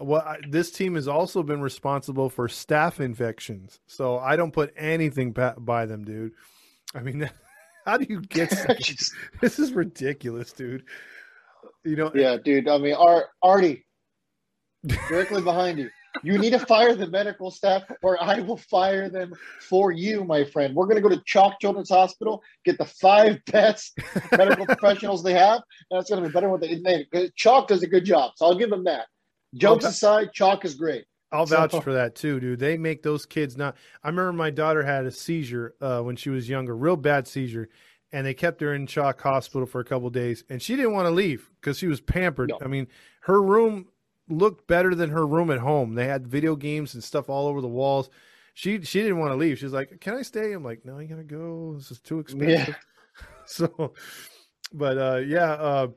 Well, 0.00 0.22
I, 0.22 0.38
this 0.48 0.72
team 0.72 0.96
has 0.96 1.06
also 1.06 1.42
been 1.44 1.60
responsible 1.60 2.28
for 2.28 2.48
staph 2.48 2.98
infections, 2.98 3.78
so 3.86 4.18
I 4.18 4.34
don't 4.34 4.52
put 4.52 4.72
anything 4.76 5.32
pa- 5.32 5.54
by 5.56 5.86
them, 5.86 6.04
dude. 6.04 6.32
I 6.94 7.00
mean, 7.00 7.30
how 7.86 7.98
do 7.98 8.06
you 8.08 8.20
get? 8.22 8.50
Just- 8.80 9.12
this 9.40 9.58
is 9.60 9.72
ridiculous, 9.72 10.52
dude. 10.52 10.84
You 11.84 11.96
know, 11.96 12.10
yeah, 12.14 12.38
dude. 12.42 12.68
I 12.68 12.78
mean, 12.78 12.94
Art, 12.94 13.26
Artie, 13.42 13.84
directly 15.08 15.42
behind 15.42 15.78
you. 15.78 15.90
You 16.22 16.38
need 16.38 16.50
to 16.50 16.58
fire 16.58 16.94
the 16.94 17.06
medical 17.08 17.50
staff, 17.50 17.82
or 18.02 18.22
I 18.22 18.40
will 18.40 18.56
fire 18.56 19.08
them 19.08 19.34
for 19.60 19.90
you, 19.92 20.24
my 20.24 20.44
friend. 20.44 20.74
We're 20.74 20.86
going 20.86 21.02
to 21.02 21.02
go 21.02 21.08
to 21.08 21.20
CHOC 21.26 21.60
Children's 21.60 21.90
Hospital, 21.90 22.42
get 22.64 22.78
the 22.78 22.84
five 22.84 23.40
best 23.46 23.98
medical 24.36 24.64
professionals 24.74 25.22
they 25.22 25.34
have, 25.34 25.60
and 25.90 25.98
that's 25.98 26.08
going 26.10 26.22
to 26.22 26.28
be 26.28 26.32
better 26.32 26.46
than 26.46 26.52
what 26.52 26.60
they 26.60 26.78
made. 26.78 27.06
CHOC 27.36 27.68
does 27.68 27.82
a 27.82 27.86
good 27.86 28.04
job, 28.04 28.32
so 28.36 28.46
I'll 28.46 28.54
give 28.58 28.70
them 28.70 28.84
that. 28.84 29.06
Jokes 29.56 29.84
aside, 29.84 30.30
CHOC 30.32 30.64
is 30.64 30.74
great. 30.74 31.04
I'll 31.32 31.46
vouch 31.46 31.72
So- 31.72 31.80
for 31.80 31.92
that 31.94 32.14
too, 32.14 32.38
dude. 32.38 32.60
They 32.60 32.76
make 32.78 33.02
those 33.02 33.26
kids 33.26 33.56
not. 33.56 33.76
I 34.02 34.08
remember 34.08 34.32
my 34.32 34.50
daughter 34.50 34.84
had 34.84 35.04
a 35.04 35.10
seizure 35.10 35.74
uh, 35.80 36.00
when 36.00 36.14
she 36.16 36.30
was 36.30 36.48
younger, 36.48 36.76
real 36.76 36.96
bad 36.96 37.26
seizure, 37.26 37.68
and 38.12 38.24
they 38.24 38.34
kept 38.34 38.60
her 38.60 38.72
in 38.72 38.86
CHOC 38.86 39.20
Hospital 39.20 39.66
for 39.66 39.80
a 39.80 39.84
couple 39.84 40.08
days, 40.10 40.44
and 40.48 40.62
she 40.62 40.76
didn't 40.76 40.92
want 40.92 41.06
to 41.06 41.10
leave 41.10 41.50
because 41.60 41.78
she 41.78 41.88
was 41.88 42.00
pampered. 42.00 42.50
No. 42.50 42.58
I 42.62 42.68
mean, 42.68 42.86
her 43.22 43.42
room 43.42 43.88
looked 44.28 44.66
better 44.66 44.94
than 44.94 45.10
her 45.10 45.26
room 45.26 45.50
at 45.50 45.58
home. 45.58 45.94
They 45.94 46.06
had 46.06 46.26
video 46.26 46.56
games 46.56 46.94
and 46.94 47.04
stuff 47.04 47.28
all 47.28 47.46
over 47.46 47.60
the 47.60 47.68
walls. 47.68 48.10
She 48.54 48.82
she 48.82 49.02
didn't 49.02 49.18
want 49.18 49.32
to 49.32 49.36
leave. 49.36 49.58
She's 49.58 49.72
like, 49.72 50.00
"Can 50.00 50.14
I 50.14 50.22
stay?" 50.22 50.52
I'm 50.52 50.64
like, 50.64 50.84
"No, 50.84 50.98
you 50.98 51.08
gotta 51.08 51.24
go. 51.24 51.74
This 51.76 51.90
is 51.90 52.00
too 52.00 52.20
expensive." 52.20 52.68
Yeah. 52.68 52.74
so, 53.46 53.94
but 54.72 54.98
uh, 54.98 55.16
yeah. 55.16 55.52
Uh, 55.52 55.88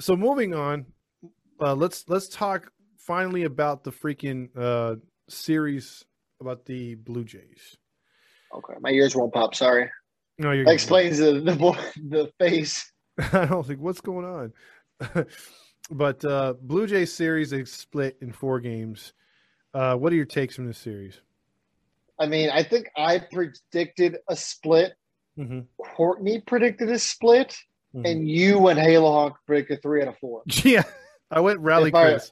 so 0.00 0.16
moving 0.16 0.54
on, 0.54 0.86
uh, 1.60 1.74
let's 1.74 2.04
let's 2.08 2.28
talk 2.28 2.70
finally 2.98 3.44
about 3.44 3.84
the 3.84 3.92
freaking 3.92 4.48
uh, 4.56 4.96
series 5.28 6.04
about 6.40 6.64
the 6.66 6.96
Blue 6.96 7.24
Jays. 7.24 7.76
Okay, 8.52 8.74
my 8.80 8.90
ears 8.90 9.14
won't 9.14 9.32
pop. 9.32 9.54
Sorry. 9.54 9.88
No, 10.38 10.50
you're 10.50 10.64
That 10.64 10.74
explains 10.74 11.18
the 11.18 11.34
the, 11.34 11.92
the 12.08 12.32
face. 12.40 12.92
I 13.32 13.46
don't 13.46 13.66
think 13.66 13.80
what's 13.80 14.00
going 14.00 14.26
on. 14.26 15.26
but 15.90 16.24
uh, 16.24 16.54
Blue 16.60 16.86
Jays 16.86 17.12
series 17.12 17.50
they 17.50 17.64
split 17.64 18.16
in 18.20 18.32
four 18.32 18.60
games. 18.60 19.12
Uh, 19.72 19.96
what 19.96 20.12
are 20.12 20.16
your 20.16 20.24
takes 20.24 20.54
from 20.56 20.66
this 20.66 20.78
series? 20.78 21.20
I 22.18 22.26
mean, 22.26 22.48
I 22.50 22.62
think 22.62 22.88
I 22.96 23.18
predicted 23.18 24.18
a 24.28 24.36
split. 24.36 24.92
Mm-hmm. 25.38 25.60
Courtney 25.96 26.40
predicted 26.46 26.88
a 26.90 26.98
split, 26.98 27.56
and 27.92 28.28
you 28.28 28.68
and 28.68 28.78
Halo 28.78 29.10
Hawk 29.10 29.38
predicted 29.46 29.82
three 29.82 30.00
out 30.02 30.08
of 30.08 30.18
four. 30.18 30.42
yeah, 30.62 30.84
I 31.30 31.40
went 31.40 31.58
rally 31.60 31.90
Chris. 31.90 32.30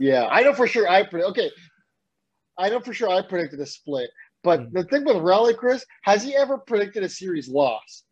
Yeah, 0.00 0.26
I 0.26 0.42
know 0.42 0.52
for 0.54 0.66
sure. 0.66 0.88
I 0.88 1.04
pre- 1.04 1.22
okay. 1.22 1.50
I 2.58 2.68
know 2.68 2.80
for 2.80 2.92
sure 2.92 3.08
I 3.08 3.22
predicted 3.22 3.60
a 3.60 3.66
split. 3.66 4.10
But 4.42 4.60
Hmm. 4.60 4.72
the 4.72 4.84
thing 4.84 5.04
with 5.04 5.16
Rally 5.18 5.54
Chris, 5.54 5.84
has 6.02 6.22
he 6.22 6.34
ever 6.36 6.58
predicted 6.58 7.02
a 7.04 7.08
series 7.08 7.48
loss? 7.48 8.04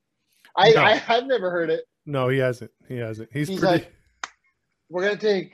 I, 0.56 0.70
No. 0.72 0.80
I 0.82 1.02
I've 1.08 1.26
never 1.26 1.50
heard 1.50 1.70
it. 1.70 1.84
No, 2.06 2.28
he 2.28 2.38
hasn't. 2.38 2.70
He 2.88 2.96
hasn't. 2.98 3.30
He's, 3.32 3.48
He's 3.48 3.60
pretty. 3.60 3.84
like, 3.84 3.92
we're 4.94 5.02
gonna 5.02 5.16
take 5.16 5.52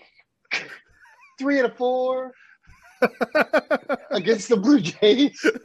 three 1.38 1.58
out 1.60 1.64
of 1.64 1.76
four 1.78 2.32
against 4.10 4.50
the 4.50 4.56
Blue 4.58 4.80
Jays. 4.80 5.40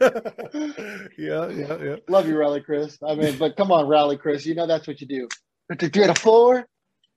yeah, 1.18 1.48
yeah, 1.50 1.84
yeah. 1.84 1.96
Love 2.08 2.26
you, 2.26 2.38
Rally 2.38 2.62
Chris. 2.62 2.96
I 3.06 3.14
mean, 3.14 3.36
but 3.36 3.54
come 3.54 3.70
on, 3.70 3.86
Rally 3.86 4.16
Chris. 4.16 4.46
You 4.46 4.54
know 4.54 4.66
that's 4.66 4.86
what 4.86 5.02
you 5.02 5.06
do. 5.06 5.28
Take 5.76 5.92
three 5.92 6.04
out 6.04 6.10
of 6.10 6.16
four 6.18 6.64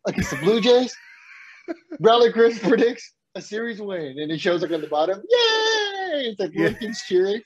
against 0.05 0.31
the 0.31 0.35
Blue 0.37 0.59
Jays. 0.59 0.93
Rally 2.01 2.33
Chris 2.33 2.59
predicts 2.59 3.13
a 3.35 3.41
series 3.41 3.79
win, 3.81 4.19
and 4.19 4.29
it 4.29 4.41
shows 4.41 4.61
like 4.61 4.71
on 4.71 4.81
the 4.81 4.87
bottom, 4.87 5.17
yay! 5.29 6.25
It's 6.25 6.41
like 6.41 6.51
Yeah. 6.53 6.65
Lincoln's 6.65 7.01
cheering. 7.03 7.41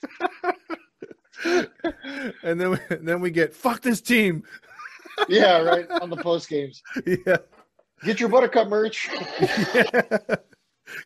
and 2.42 2.60
then 2.60 2.70
we, 2.70 2.78
then 3.00 3.20
we 3.20 3.30
get 3.30 3.54
fuck 3.54 3.80
this 3.80 4.00
team. 4.00 4.42
Yeah, 5.28 5.58
right. 5.58 5.88
On 6.02 6.10
the 6.10 6.16
post 6.16 6.48
games. 6.48 6.82
yeah. 7.06 7.36
Get 8.04 8.20
your 8.20 8.28
Buttercup 8.28 8.68
merch. 8.68 9.08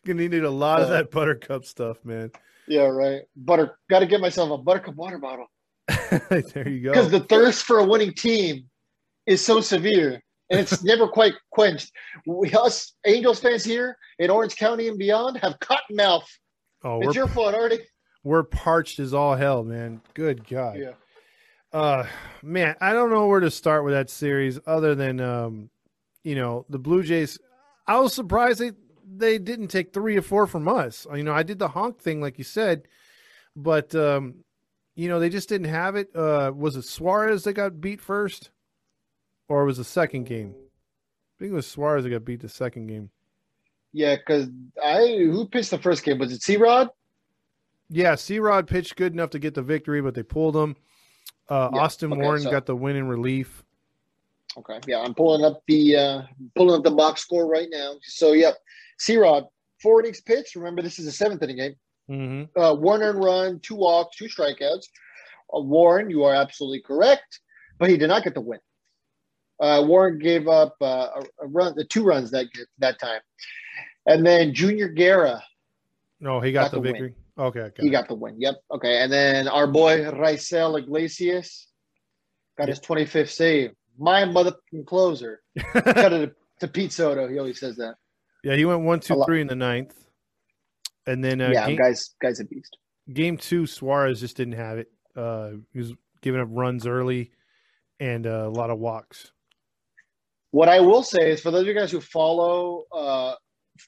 Gonna 0.05 0.27
need 0.27 0.43
a 0.43 0.49
lot 0.49 0.81
of 0.81 0.87
Uh, 0.89 0.91
that 0.91 1.11
buttercup 1.11 1.65
stuff, 1.65 2.03
man. 2.03 2.31
Yeah, 2.67 2.81
right. 2.83 3.21
Butter. 3.35 3.77
Got 3.89 3.99
to 3.99 4.05
get 4.05 4.21
myself 4.21 4.51
a 4.51 4.57
Buttercup 4.57 4.95
water 4.95 5.17
bottle 5.17 5.47
there 6.19 6.67
you 6.69 6.81
go. 6.83 6.91
because 6.91 7.09
the 7.09 7.21
thirst 7.21 7.63
for 7.63 7.79
a 7.79 7.85
winning 7.85 8.13
team 8.13 8.69
is 9.25 9.43
so 9.43 9.59
severe, 9.61 10.21
and 10.49 10.59
it's 10.59 10.83
never 10.83 11.07
quite 11.07 11.33
quenched. 11.51 11.91
We, 12.27 12.51
us 12.53 12.93
Angels 13.07 13.39
fans 13.39 13.63
here 13.63 13.97
in 14.19 14.29
Orange 14.29 14.55
County 14.55 14.87
and 14.87 14.97
beyond 14.99 15.37
have 15.37 15.59
cotton 15.59 15.95
mouth. 15.95 16.27
oh, 16.83 16.97
It's 16.99 17.07
we're 17.07 17.13
your 17.13 17.27
fault, 17.27 17.55
Artie. 17.55 17.79
we're 18.23 18.43
parched 18.43 18.99
as 18.99 19.13
all 19.13 19.35
hell, 19.35 19.63
man. 19.63 20.01
Good 20.13 20.47
God. 20.47 20.77
Yeah. 20.77 20.91
Uh 21.71 22.05
man, 22.43 22.75
I 22.81 22.93
don't 22.93 23.09
know 23.11 23.27
where 23.27 23.39
to 23.39 23.51
start 23.51 23.85
with 23.85 23.93
that 23.93 24.09
series 24.09 24.59
other 24.67 24.93
than 24.95 25.19
um, 25.21 25.69
you 26.23 26.35
know, 26.35 26.65
the 26.69 26.79
Blue 26.79 27.03
Jays 27.03 27.39
I 27.87 27.99
was 27.99 28.13
surprised 28.13 28.59
they 28.59 28.71
they 29.11 29.37
didn't 29.39 29.69
take 29.69 29.93
three 29.93 30.15
or 30.17 30.21
four 30.21 30.45
from 30.47 30.67
us. 30.67 31.07
You 31.13 31.23
know, 31.23 31.33
I 31.33 31.43
did 31.43 31.59
the 31.59 31.69
honk 31.69 31.99
thing 31.99 32.21
like 32.21 32.37
you 32.37 32.43
said, 32.43 32.83
but 33.55 33.93
um, 33.95 34.43
you 34.95 35.07
know, 35.09 35.19
they 35.19 35.29
just 35.29 35.49
didn't 35.49 35.67
have 35.69 35.95
it. 35.95 36.15
Uh 36.15 36.51
was 36.55 36.75
it 36.75 36.83
Suarez 36.85 37.43
that 37.43 37.53
got 37.53 37.81
beat 37.81 38.01
first? 38.01 38.51
Or 39.47 39.65
was 39.65 39.77
the 39.77 39.83
second 39.83 40.25
game? 40.25 40.53
I 40.55 41.35
think 41.39 41.51
it 41.51 41.55
was 41.55 41.65
Suarez 41.67 42.03
that 42.03 42.09
got 42.11 42.25
beat 42.25 42.41
the 42.41 42.49
second 42.49 42.87
game. 42.87 43.09
Yeah, 43.93 44.15
because 44.17 44.47
I 44.83 45.17
who 45.17 45.47
pitched 45.47 45.71
the 45.71 45.79
first 45.79 46.03
game 46.03 46.19
was 46.19 46.31
it 46.31 46.43
C 46.43 46.57
Rod? 46.57 46.89
Yeah, 47.89 48.13
C 48.13 48.37
Rod 48.37 48.67
pitched 48.67 48.95
good 48.97 49.13
enough 49.13 49.31
to 49.31 49.39
get 49.39 49.55
the 49.55 49.63
victory, 49.63 50.01
but 50.01 50.13
they 50.13 50.21
pulled 50.21 50.55
him. 50.55 50.75
Uh, 51.49 51.69
Yeah, 51.73 51.79
Austin 51.81 52.13
okay, 52.13 52.21
Warren 52.21 52.41
so- 52.43 52.51
got 52.51 52.67
the 52.67 52.75
win 52.75 52.95
in 52.95 53.07
relief. 53.07 53.63
Okay, 54.59 54.79
yeah, 54.87 54.99
I'm 54.99 55.13
pulling 55.13 55.43
up 55.45 55.61
the 55.67 55.95
uh 55.95 56.21
pulling 56.55 56.77
up 56.77 56.83
the 56.83 56.91
box 56.91 57.21
score 57.21 57.47
right 57.47 57.67
now. 57.71 57.95
So 58.03 58.33
yep, 58.33 58.57
C 58.97 59.17
Rod 59.17 59.45
four 59.81 60.01
innings 60.01 60.21
pitched. 60.21 60.55
Remember, 60.55 60.81
this 60.81 60.99
is 60.99 61.07
a 61.07 61.11
seventh 61.11 61.41
inning 61.43 61.57
game. 61.57 61.75
Mm-hmm. 62.09 62.59
Uh, 62.59 62.73
one 62.73 63.01
earned 63.01 63.23
run, 63.23 63.59
two 63.61 63.75
walks, 63.75 64.17
two 64.17 64.25
strikeouts. 64.25 64.83
Uh, 65.53 65.61
Warren, 65.61 66.09
you 66.09 66.23
are 66.23 66.33
absolutely 66.33 66.81
correct, 66.81 67.39
but 67.77 67.89
he 67.89 67.97
did 67.97 68.07
not 68.07 68.23
get 68.23 68.33
the 68.33 68.41
win. 68.41 68.59
Uh, 69.59 69.83
Warren 69.85 70.19
gave 70.19 70.47
up 70.47 70.75
uh, 70.81 71.07
a, 71.15 71.23
a 71.43 71.47
run, 71.47 71.73
the 71.75 71.85
two 71.85 72.03
runs 72.03 72.31
that 72.31 72.47
that 72.79 72.99
time, 72.99 73.21
and 74.05 74.25
then 74.25 74.53
Junior 74.53 74.89
Guerra, 74.89 75.41
No, 76.19 76.39
he 76.41 76.51
got, 76.51 76.63
Got 76.63 76.71
the 76.71 76.77
the 76.77 76.81
win. 76.81 76.91
victory. 76.91 77.13
Okay, 77.37 77.59
okay. 77.61 77.83
he 77.83 77.89
got 77.89 78.07
the 78.09 78.15
win. 78.15 78.35
Yep. 78.39 78.55
Okay, 78.71 79.01
and 79.01 79.11
then 79.11 79.47
our 79.47 79.67
boy 79.67 80.01
Raisel 80.01 80.77
Iglesias 80.77 81.67
got 82.57 82.67
his 82.67 82.79
25th 82.81 83.29
save. 83.29 83.71
My 83.99 84.23
motherfucking 84.23 84.85
closer. 84.85 85.41
Cut 85.73 86.13
it 86.13 86.35
to 86.61 86.67
Pete 86.67 86.93
Soto. 86.93 87.27
He 87.27 87.37
always 87.37 87.59
says 87.59 87.75
that. 87.75 87.95
yeah, 88.43 88.55
he 88.55 88.65
went 88.65 88.81
one, 88.81 88.99
two, 88.99 89.21
three 89.25 89.41
in 89.41 89.47
the 89.47 89.55
ninth, 89.55 89.93
and 91.05 91.23
then 91.23 91.41
uh, 91.41 91.49
yeah, 91.51 91.67
game, 91.67 91.77
guys, 91.77 92.15
guys, 92.21 92.39
a 92.39 92.45
beast. 92.45 92.77
game 93.13 93.37
two, 93.37 93.65
Suarez 93.67 94.19
just 94.21 94.37
didn't 94.37 94.53
have 94.53 94.77
it. 94.77 94.91
Uh, 95.15 95.51
he 95.73 95.79
was 95.79 95.93
giving 96.21 96.39
up 96.41 96.47
runs 96.51 96.87
early 96.87 97.31
and 97.99 98.25
uh, 98.25 98.45
a 98.47 98.49
lot 98.49 98.69
of 98.69 98.79
walks. 98.79 99.31
What 100.51 100.69
I 100.69 100.79
will 100.79 101.03
say 101.03 101.31
is, 101.31 101.41
for 101.41 101.51
those 101.51 101.61
of 101.61 101.67
you 101.67 101.73
guys 101.73 101.91
who 101.91 102.01
follow 102.01 102.85
uh, 102.91 103.35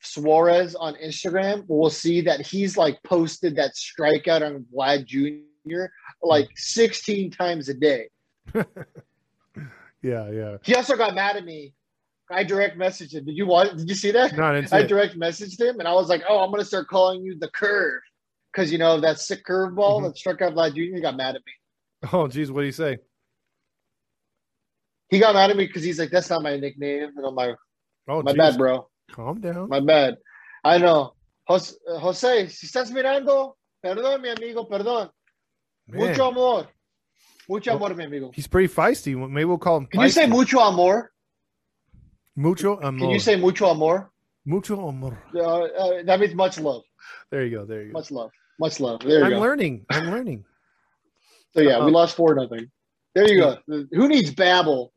Suarez 0.04 0.76
on 0.76 0.96
Instagram, 0.96 1.64
we'll 1.68 1.90
see 1.90 2.22
that 2.22 2.46
he's 2.46 2.78
like 2.78 3.02
posted 3.04 3.56
that 3.56 3.72
strikeout 3.76 4.46
on 4.46 4.66
Vlad 4.74 5.06
Jr. 5.06 5.86
like 6.22 6.50
16 6.56 7.32
times 7.32 7.70
a 7.70 7.74
day. 7.74 8.10
Yeah, 10.02 10.30
yeah. 10.32 10.58
He 10.64 10.76
also 10.76 10.96
got 10.98 11.14
mad 11.16 11.38
at 11.38 11.46
me. 11.46 11.74
I 12.30 12.44
direct 12.44 12.78
messaged 12.78 13.14
him. 13.14 13.26
Did 13.26 13.36
you 13.38 13.46
want? 13.46 13.78
Did 13.78 13.90
you 13.90 13.96
see 13.96 14.12
that? 14.12 14.36
No, 14.36 14.44
I 14.46 14.56
didn't 14.56 14.70
see 14.70 14.76
I 14.76 14.80
it. 14.80 14.88
direct 14.88 15.16
messaged 15.20 15.60
him, 15.60 15.80
and 15.80 15.88
I 15.88 15.94
was 15.94 16.08
like, 16.08 16.24
"Oh, 16.30 16.40
I'm 16.40 16.50
gonna 16.52 16.64
start 16.64 16.88
calling 16.88 17.22
you 17.22 17.38
the 17.38 17.50
curve." 17.50 18.02
Because 18.52 18.72
you 18.72 18.78
know 18.78 19.00
that 19.02 19.20
sick 19.20 19.46
curveball 19.46 20.00
Mhm. 20.02 20.04
that 20.08 20.18
struck 20.18 20.42
out 20.42 20.54
Vlad 20.54 20.74
Jr. 20.76 21.02
Got 21.02 21.18
mad 21.18 21.36
at 21.36 21.42
me. 21.46 21.54
Oh, 22.14 22.28
geez, 22.28 22.52
what 22.52 22.62
do 22.62 22.66
you 22.66 22.72
say? 22.72 22.98
He 25.10 25.20
got 25.20 25.36
mad 25.36 25.50
at 25.52 25.58
me 25.58 25.68
because 25.68 25.84
he's 25.84 26.00
like, 26.00 26.10
"That's 26.10 26.30
not 26.30 26.42
my 26.42 26.58
nickname." 26.58 27.12
And 27.18 27.26
I'm 27.26 27.36
like, 27.36 27.56
Oh, 28.08 28.22
"My 28.24 28.32
geez. 28.32 28.38
bad, 28.38 28.58
bro. 28.58 28.90
Calm 29.12 29.42
down. 29.42 29.68
My 29.70 29.80
bad. 29.82 30.18
I 30.64 30.78
know. 30.78 31.14
Jose, 31.48 31.76
Jose, 32.00 32.48
si 32.48 32.68
estás 32.68 32.92
mirando, 32.92 33.56
perdón, 33.84 34.22
mi 34.22 34.30
amigo, 34.30 34.66
perdón. 34.70 35.10
Man, 35.88 36.08
Mucho 36.10 36.30
amor. 36.30 36.68
Mucho 37.52 37.72
amor, 37.76 37.94
mi 37.94 38.06
amigo. 38.06 38.32
he's 38.34 38.48
pretty 38.48 38.74
feisty. 38.74 39.14
Maybe 39.30 39.44
we'll 39.44 39.58
call 39.58 39.76
him. 39.78 39.88
Can 39.88 40.02
you 40.02 40.10
say 40.10 40.26
mucho 40.26 40.60
amor? 40.60 41.12
mucho 42.38 42.80
amor? 42.80 43.00
Can 43.00 43.10
you 43.10 43.20
say 43.20 43.36
mucho 43.36 43.66
amor? 43.68 44.10
mucho 44.46 44.88
amor? 44.88 45.18
Uh, 45.36 45.40
uh, 45.42 46.04
that 46.04 46.18
means 46.22 46.34
much 46.34 46.58
love. 46.60 46.84
There 47.30 47.44
you 47.44 47.52
go. 47.58 47.66
There 47.66 47.82
you 47.82 47.88
go. 47.92 48.00
Much 48.00 48.10
love. 48.10 48.32
Much 48.58 48.80
love. 48.80 49.02
There 49.02 49.20
you 49.20 49.26
I'm 49.26 49.32
go. 49.32 49.40
learning. 49.42 49.86
I'm 49.90 50.10
learning. 50.10 50.46
So 51.54 51.60
yeah, 51.60 51.80
we 51.80 51.88
Um, 51.88 51.92
lost 51.92 52.16
four 52.16 52.34
nothing. 52.36 52.72
There 53.16 53.28
you 53.28 53.38
go. 53.42 53.58
Who 53.68 54.08
needs 54.08 54.34
Babbel? 54.34 54.92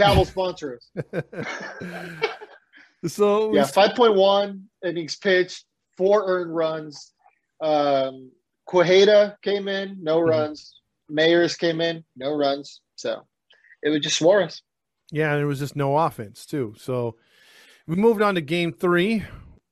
Babbel 0.00 0.26
sponsor 0.26 0.78
us. 0.78 0.90
so 3.06 3.50
we 3.50 3.58
Yeah, 3.58 3.64
five 3.66 3.94
point 3.94 4.14
one 4.16 4.64
innings 4.84 5.14
pitched, 5.16 5.66
four 5.96 6.24
earned 6.26 6.52
runs. 6.52 7.12
Um, 7.60 8.32
Quijada 8.68 9.36
came 9.42 9.68
in, 9.68 10.02
no 10.02 10.18
Mhm. 10.18 10.28
runs. 10.28 10.80
Mayers 11.12 11.58
came 11.58 11.80
in, 11.80 12.04
no 12.16 12.34
runs. 12.34 12.80
So 12.96 13.26
it 13.82 13.90
was 13.90 14.00
just 14.00 14.18
Suarez. 14.18 14.62
Yeah, 15.10 15.32
and 15.32 15.40
there 15.40 15.46
was 15.46 15.58
just 15.58 15.76
no 15.76 15.96
offense 15.98 16.46
too. 16.46 16.74
So 16.78 17.16
we 17.86 17.96
moved 17.96 18.22
on 18.22 18.34
to 18.36 18.40
game 18.40 18.72
three, 18.72 19.24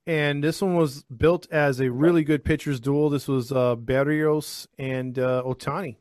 and 0.07 0.45
this 0.45 0.61
one 0.61 0.77
was 0.77 1.05
built 1.05 1.47
as 1.51 1.81
a 1.81 1.91
really 1.91 2.25
good 2.25 2.45
pitchers 2.45 2.81
duel. 2.81 3.09
This 3.09 3.27
was 3.29 3.51
uh, 3.53 3.77
Berrios 3.77 4.67
and 4.79 5.19
uh, 5.19 5.43
Ohtani, 5.47 5.97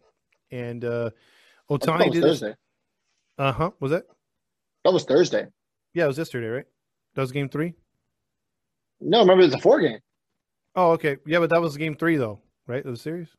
and 0.51 0.83
uh, 0.83 1.11
Ohtani 1.69 1.99
that 1.99 2.07
was 2.07 2.13
did. 2.13 2.23
Thursday. 2.23 2.55
Uh 3.37 3.51
huh. 3.53 3.71
Was 3.79 3.91
that? 3.91 4.03
That 4.83 4.91
was 4.93 5.05
Thursday. 5.05 5.47
Yeah, 5.93 6.05
it 6.05 6.07
was 6.07 6.17
yesterday, 6.17 6.47
right? 6.47 6.65
That 7.15 7.21
was 7.21 7.31
game 7.31 7.49
three. 7.49 7.73
No, 8.99 9.21
remember 9.21 9.43
it 9.43 9.47
was 9.47 9.55
a 9.55 9.59
four 9.59 9.79
game. 9.79 9.99
Oh, 10.75 10.91
okay. 10.91 11.17
Yeah, 11.25 11.39
but 11.39 11.49
that 11.51 11.61
was 11.61 11.77
game 11.77 11.95
three 11.95 12.17
though, 12.17 12.41
right? 12.67 12.85
Of 12.85 12.91
the 12.91 12.97
series. 12.97 13.29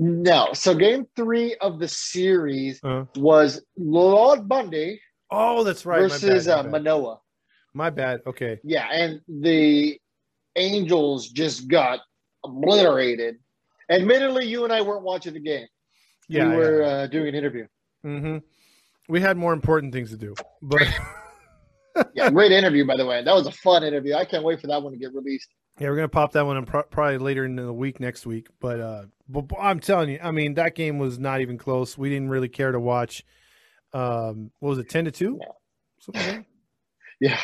No, 0.00 0.50
so 0.52 0.76
game 0.76 1.08
three 1.16 1.56
of 1.56 1.80
the 1.80 1.88
series 1.88 2.78
Uh-huh. 2.84 3.04
was 3.16 3.60
Lord 3.76 4.48
Bundy 4.48 5.00
Oh, 5.28 5.64
that's 5.64 5.84
right. 5.84 5.98
versus 6.08 6.46
my 6.46 6.52
bad, 6.54 6.60
uh, 6.60 6.62
my, 6.62 6.62
bad. 6.62 6.70
Manoah. 6.84 7.20
My 7.74 7.90
bad. 7.90 8.20
Okay. 8.24 8.60
Yeah, 8.62 8.86
and 8.92 9.20
the 9.28 9.98
Angels 10.54 11.28
just 11.30 11.66
got 11.66 11.98
obliterated. 12.44 13.38
Admittedly, 13.90 14.46
you 14.46 14.62
and 14.62 14.72
I 14.72 14.82
weren't 14.82 15.02
watching 15.02 15.34
the 15.34 15.40
game. 15.40 15.66
Yeah. 16.28 16.48
we 16.50 16.56
were 16.56 16.82
uh, 16.84 17.06
doing 17.08 17.28
an 17.28 17.34
interview. 17.34 17.66
hmm 18.02 18.38
We 19.08 19.20
had 19.20 19.36
more 19.36 19.52
important 19.52 19.92
things 19.92 20.10
to 20.10 20.16
do, 20.16 20.34
but 20.62 20.82
Yeah, 22.14 22.30
great 22.30 22.52
interview, 22.52 22.86
by 22.86 22.96
the 22.96 23.04
way. 23.04 23.24
That 23.24 23.34
was 23.34 23.48
a 23.48 23.52
fun 23.52 23.82
interview. 23.82 24.14
I 24.14 24.24
can't 24.24 24.44
wait 24.44 24.60
for 24.60 24.68
that 24.68 24.80
one 24.80 24.92
to 24.92 24.98
get 24.98 25.12
released. 25.12 25.48
Yeah, 25.78 25.88
we're 25.90 25.96
gonna 25.96 26.08
pop 26.08 26.32
that 26.32 26.44
one 26.46 26.56
in 26.56 26.64
pro- 26.66 26.82
probably 26.84 27.18
later 27.18 27.44
in 27.44 27.56
the 27.56 27.72
week 27.72 28.00
next 28.00 28.26
week. 28.26 28.48
But 28.60 28.80
uh, 28.80 29.04
but 29.28 29.46
I'm 29.60 29.78
telling 29.80 30.10
you, 30.10 30.18
I 30.22 30.30
mean, 30.32 30.54
that 30.54 30.74
game 30.74 30.98
was 30.98 31.18
not 31.18 31.40
even 31.40 31.56
close. 31.58 31.96
We 31.96 32.08
didn't 32.08 32.28
really 32.30 32.48
care 32.48 32.72
to 32.72 32.80
watch. 32.80 33.24
Um, 33.92 34.50
what 34.58 34.70
was 34.70 34.78
it, 34.78 34.88
ten 34.88 35.04
to 35.04 35.10
two? 35.10 35.38
Yeah. 35.40 35.48
Something 36.00 36.22
like 36.26 36.36
that? 36.36 36.44
Yeah, 37.20 37.40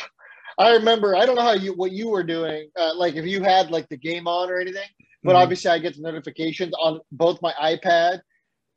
I 0.57 0.71
remember. 0.71 1.17
I 1.17 1.25
don't 1.25 1.35
know 1.35 1.41
how 1.41 1.51
you 1.53 1.73
what 1.73 1.91
you 1.91 2.07
were 2.09 2.23
doing. 2.23 2.69
Uh, 2.79 2.95
like 2.95 3.15
if 3.15 3.25
you 3.25 3.43
had 3.43 3.71
like 3.71 3.89
the 3.89 3.97
game 3.97 4.25
on 4.25 4.49
or 4.49 4.57
anything, 4.57 4.87
but 5.21 5.33
Mhm. 5.35 5.39
obviously 5.43 5.69
I 5.71 5.79
get 5.79 5.97
the 5.97 6.01
notifications 6.01 6.73
on 6.79 7.01
both 7.11 7.41
my 7.41 7.51
iPad, 7.61 8.21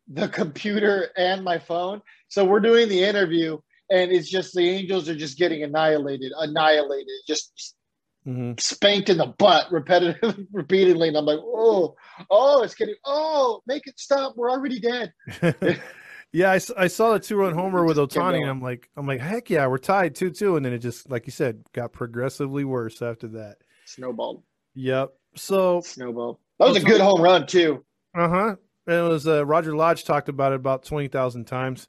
the 0.08 0.28
computer, 0.28 1.10
and 1.16 1.44
my 1.44 1.56
phone. 1.56 2.02
So 2.26 2.44
we're 2.44 2.58
doing 2.58 2.88
the 2.88 3.04
interview, 3.04 3.58
and 3.92 4.10
it's 4.10 4.28
just 4.28 4.54
the 4.54 4.68
Angels 4.68 5.08
are 5.08 5.14
just 5.14 5.38
getting 5.38 5.62
annihilated, 5.62 6.32
annihilated, 6.36 7.06
just 7.28 7.76
Mhm. 8.28 8.60
spanked 8.60 9.08
in 9.08 9.16
the 9.16 9.26
butt 9.38 9.72
repetitive 9.72 10.38
repeatedly 10.52 11.08
and 11.08 11.16
i'm 11.16 11.24
like 11.24 11.38
oh 11.40 11.96
oh 12.30 12.62
it's 12.62 12.74
getting 12.74 12.94
oh 13.06 13.62
make 13.66 13.86
it 13.86 13.98
stop 13.98 14.34
we're 14.36 14.50
already 14.50 14.78
dead 14.78 15.12
yeah, 16.32 16.50
I 16.52 16.88
saw 16.88 17.14
the 17.14 17.20
two 17.20 17.36
run 17.36 17.54
homer 17.54 17.84
with 17.84 17.96
Ohtani, 17.96 18.42
and. 18.42 18.50
I'm 18.50 18.60
like, 18.60 18.90
I'm 18.96 19.06
like, 19.06 19.20
heck 19.20 19.48
yeah, 19.48 19.66
we're 19.66 19.78
tied 19.78 20.14
two 20.14 20.30
two, 20.30 20.56
and 20.56 20.64
then 20.64 20.72
it 20.74 20.78
just, 20.78 21.10
like 21.10 21.26
you 21.26 21.32
said, 21.32 21.64
got 21.72 21.92
progressively 21.92 22.64
worse 22.64 23.00
after 23.00 23.28
that. 23.28 23.56
snowballed 23.86 24.42
Yep. 24.74 25.12
So 25.36 25.80
snowball 25.80 26.40
that 26.58 26.68
was 26.68 26.76
a 26.76 26.84
good 26.84 27.00
home 27.00 27.20
run 27.20 27.46
too 27.46 27.84
Uh 28.14 28.28
huh. 28.28 28.56
And 28.86 28.96
it 28.96 29.08
was 29.08 29.26
uh, 29.26 29.44
Roger 29.44 29.74
Lodge 29.74 30.04
talked 30.04 30.28
about 30.28 30.52
it 30.52 30.56
about 30.56 30.84
twenty 30.84 31.08
thousand 31.08 31.46
times. 31.46 31.88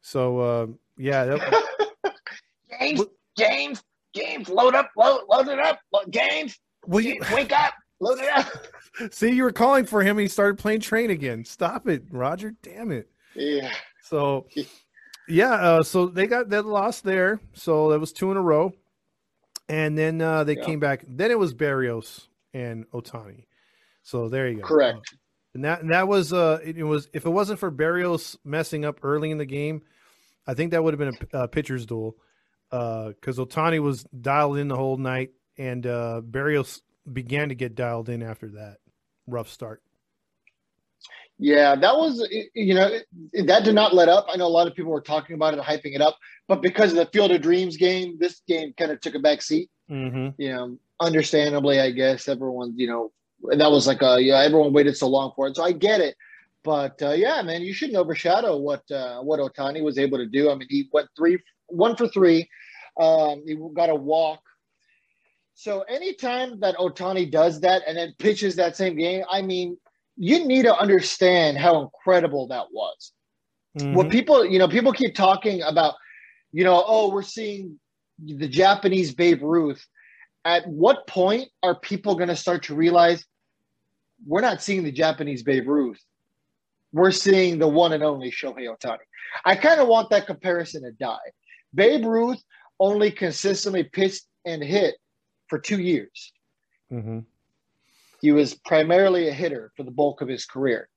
So 0.00 0.38
uh, 0.38 0.66
yeah, 0.96 1.24
that, 1.24 2.14
james 2.80 3.02
james 3.36 3.82
james 4.14 4.48
load 4.48 4.74
up 4.74 4.90
load, 4.96 5.22
load 5.28 5.48
it 5.48 5.58
up 5.58 5.78
Well, 6.86 7.00
you, 7.00 7.20
Wake 7.32 7.52
up, 7.52 7.74
load 8.00 8.18
it 8.20 8.28
up. 8.30 8.46
see, 9.12 9.30
you 9.30 9.42
were 9.42 9.52
calling 9.52 9.86
for 9.86 10.02
him. 10.02 10.16
And 10.18 10.20
he 10.22 10.28
started 10.28 10.58
playing 10.58 10.80
train 10.80 11.10
again. 11.10 11.44
Stop 11.44 11.88
it, 11.88 12.04
Roger. 12.10 12.54
Damn 12.62 12.92
it. 12.92 13.08
Yeah. 13.34 13.72
So, 14.02 14.46
yeah. 15.28 15.52
Uh, 15.54 15.82
so 15.82 16.06
they 16.06 16.26
got 16.26 16.50
that 16.50 16.66
loss 16.66 17.00
there. 17.00 17.40
So 17.54 17.90
that 17.90 17.98
was 17.98 18.12
two 18.12 18.30
in 18.30 18.36
a 18.36 18.42
row, 18.42 18.72
and 19.68 19.96
then 19.96 20.20
uh, 20.20 20.44
they 20.44 20.56
Yeah. 20.56 20.64
came 20.64 20.80
back. 20.80 21.04
Then 21.08 21.30
it 21.30 21.38
was 21.38 21.54
Berrios 21.54 22.28
and 22.52 22.88
Ohtani. 22.90 23.46
So 24.02 24.28
there 24.28 24.48
you 24.48 24.58
go. 24.58 24.62
Correct. 24.66 24.98
Uh, 24.98 25.16
and 25.54 25.64
that 25.64 25.80
and 25.82 25.90
that 25.90 26.08
was 26.08 26.32
uh 26.32 26.58
it, 26.64 26.76
it 26.78 26.82
was 26.82 27.08
if 27.12 27.26
it 27.26 27.30
wasn't 27.30 27.60
for 27.60 27.70
Berrios 27.70 28.36
messing 28.44 28.84
up 28.84 28.98
early 29.04 29.30
in 29.30 29.38
the 29.38 29.44
game, 29.46 29.82
I 30.46 30.54
think 30.54 30.72
that 30.72 30.82
would 30.84 30.94
have 30.94 30.98
been 30.98 31.28
a, 31.32 31.44
a 31.44 31.48
pitcher's 31.48 31.86
duel. 31.86 32.16
Because 32.74 33.38
Ohtani 33.38 33.78
was 33.78 34.02
dialed 34.04 34.58
in 34.58 34.66
the 34.66 34.76
whole 34.76 34.96
night, 34.96 35.30
and 35.56 35.86
uh, 35.86 36.22
Berrios 36.28 36.80
began 37.10 37.50
to 37.50 37.54
get 37.54 37.76
dialed 37.76 38.08
in 38.08 38.22
after 38.22 38.48
that 38.48 38.78
rough 39.28 39.48
start. 39.48 39.80
Yeah, 41.38 41.76
that 41.76 41.96
was 41.96 42.26
you 42.54 42.74
know 42.74 42.98
that 43.46 43.64
did 43.64 43.74
not 43.74 43.94
let 43.94 44.08
up. 44.08 44.26
I 44.28 44.36
know 44.36 44.46
a 44.46 44.48
lot 44.48 44.66
of 44.66 44.74
people 44.74 44.92
were 44.92 45.00
talking 45.00 45.34
about 45.34 45.54
it, 45.54 45.60
hyping 45.60 45.94
it 45.94 46.00
up, 46.00 46.16
but 46.48 46.62
because 46.62 46.90
of 46.90 46.96
the 46.96 47.06
Field 47.06 47.30
of 47.30 47.42
Dreams 47.42 47.76
game, 47.76 48.16
this 48.18 48.40
game 48.48 48.72
kind 48.76 48.90
of 48.90 49.00
took 49.00 49.14
a 49.14 49.18
back 49.18 49.42
seat. 49.42 49.70
Mm-hmm. 49.90 50.40
You 50.40 50.52
know, 50.52 50.78
understandably, 51.00 51.80
I 51.80 51.90
guess 51.90 52.28
everyone 52.28 52.74
you 52.76 52.88
know 52.88 53.12
that 53.56 53.70
was 53.70 53.86
like 53.86 54.02
a 54.02 54.20
yeah 54.20 54.38
everyone 54.42 54.72
waited 54.72 54.96
so 54.96 55.08
long 55.08 55.32
for 55.36 55.46
it, 55.46 55.56
so 55.56 55.62
I 55.62 55.72
get 55.72 56.00
it. 56.00 56.16
But 56.64 57.00
uh, 57.02 57.10
yeah, 57.10 57.42
man, 57.42 57.62
you 57.62 57.72
shouldn't 57.72 57.98
overshadow 57.98 58.56
what 58.56 58.88
uh, 58.90 59.20
what 59.20 59.38
Ohtani 59.38 59.82
was 59.82 59.98
able 59.98 60.18
to 60.18 60.26
do. 60.26 60.50
I 60.50 60.54
mean, 60.54 60.68
he 60.70 60.88
went 60.92 61.08
three 61.16 61.38
one 61.66 61.96
for 61.96 62.08
three. 62.08 62.48
Um, 63.00 63.42
he 63.46 63.56
got 63.74 63.90
a 63.90 63.94
walk. 63.94 64.40
So 65.54 65.82
anytime 65.82 66.60
that 66.60 66.76
Ohtani 66.76 67.30
does 67.30 67.60
that 67.60 67.82
and 67.86 67.96
then 67.96 68.14
pitches 68.18 68.56
that 68.56 68.76
same 68.76 68.96
game, 68.96 69.24
I 69.30 69.42
mean, 69.42 69.76
you 70.16 70.44
need 70.46 70.62
to 70.62 70.76
understand 70.76 71.58
how 71.58 71.82
incredible 71.82 72.48
that 72.48 72.66
was. 72.72 73.12
Mm-hmm. 73.78 73.94
What 73.94 74.10
people, 74.10 74.44
you 74.44 74.58
know, 74.58 74.68
people 74.68 74.92
keep 74.92 75.14
talking 75.14 75.62
about, 75.62 75.94
you 76.52 76.64
know, 76.64 76.82
oh, 76.86 77.12
we're 77.12 77.22
seeing 77.22 77.78
the 78.24 78.48
Japanese 78.48 79.14
Babe 79.14 79.42
Ruth. 79.42 79.84
At 80.44 80.66
what 80.68 81.06
point 81.06 81.48
are 81.62 81.74
people 81.74 82.14
going 82.16 82.28
to 82.28 82.36
start 82.36 82.64
to 82.64 82.74
realize 82.74 83.24
we're 84.26 84.40
not 84.40 84.62
seeing 84.62 84.84
the 84.84 84.92
Japanese 84.92 85.42
Babe 85.42 85.66
Ruth? 85.66 86.00
We're 86.92 87.10
seeing 87.10 87.58
the 87.58 87.66
one 87.66 87.92
and 87.92 88.04
only 88.04 88.30
Shohei 88.30 88.68
Ohtani. 88.68 88.98
I 89.44 89.56
kind 89.56 89.80
of 89.80 89.88
want 89.88 90.10
that 90.10 90.26
comparison 90.26 90.82
to 90.82 90.92
die. 90.92 91.16
Babe 91.74 92.04
Ruth 92.04 92.40
only 92.80 93.10
consistently 93.10 93.84
pitched 93.84 94.24
and 94.44 94.62
hit 94.62 94.96
for 95.48 95.58
two 95.58 95.80
years. 95.80 96.32
Mm-hmm. 96.92 97.20
He 98.20 98.32
was 98.32 98.54
primarily 98.54 99.28
a 99.28 99.32
hitter 99.32 99.72
for 99.76 99.82
the 99.82 99.90
bulk 99.90 100.20
of 100.20 100.28
his 100.28 100.46
career. 100.46 100.88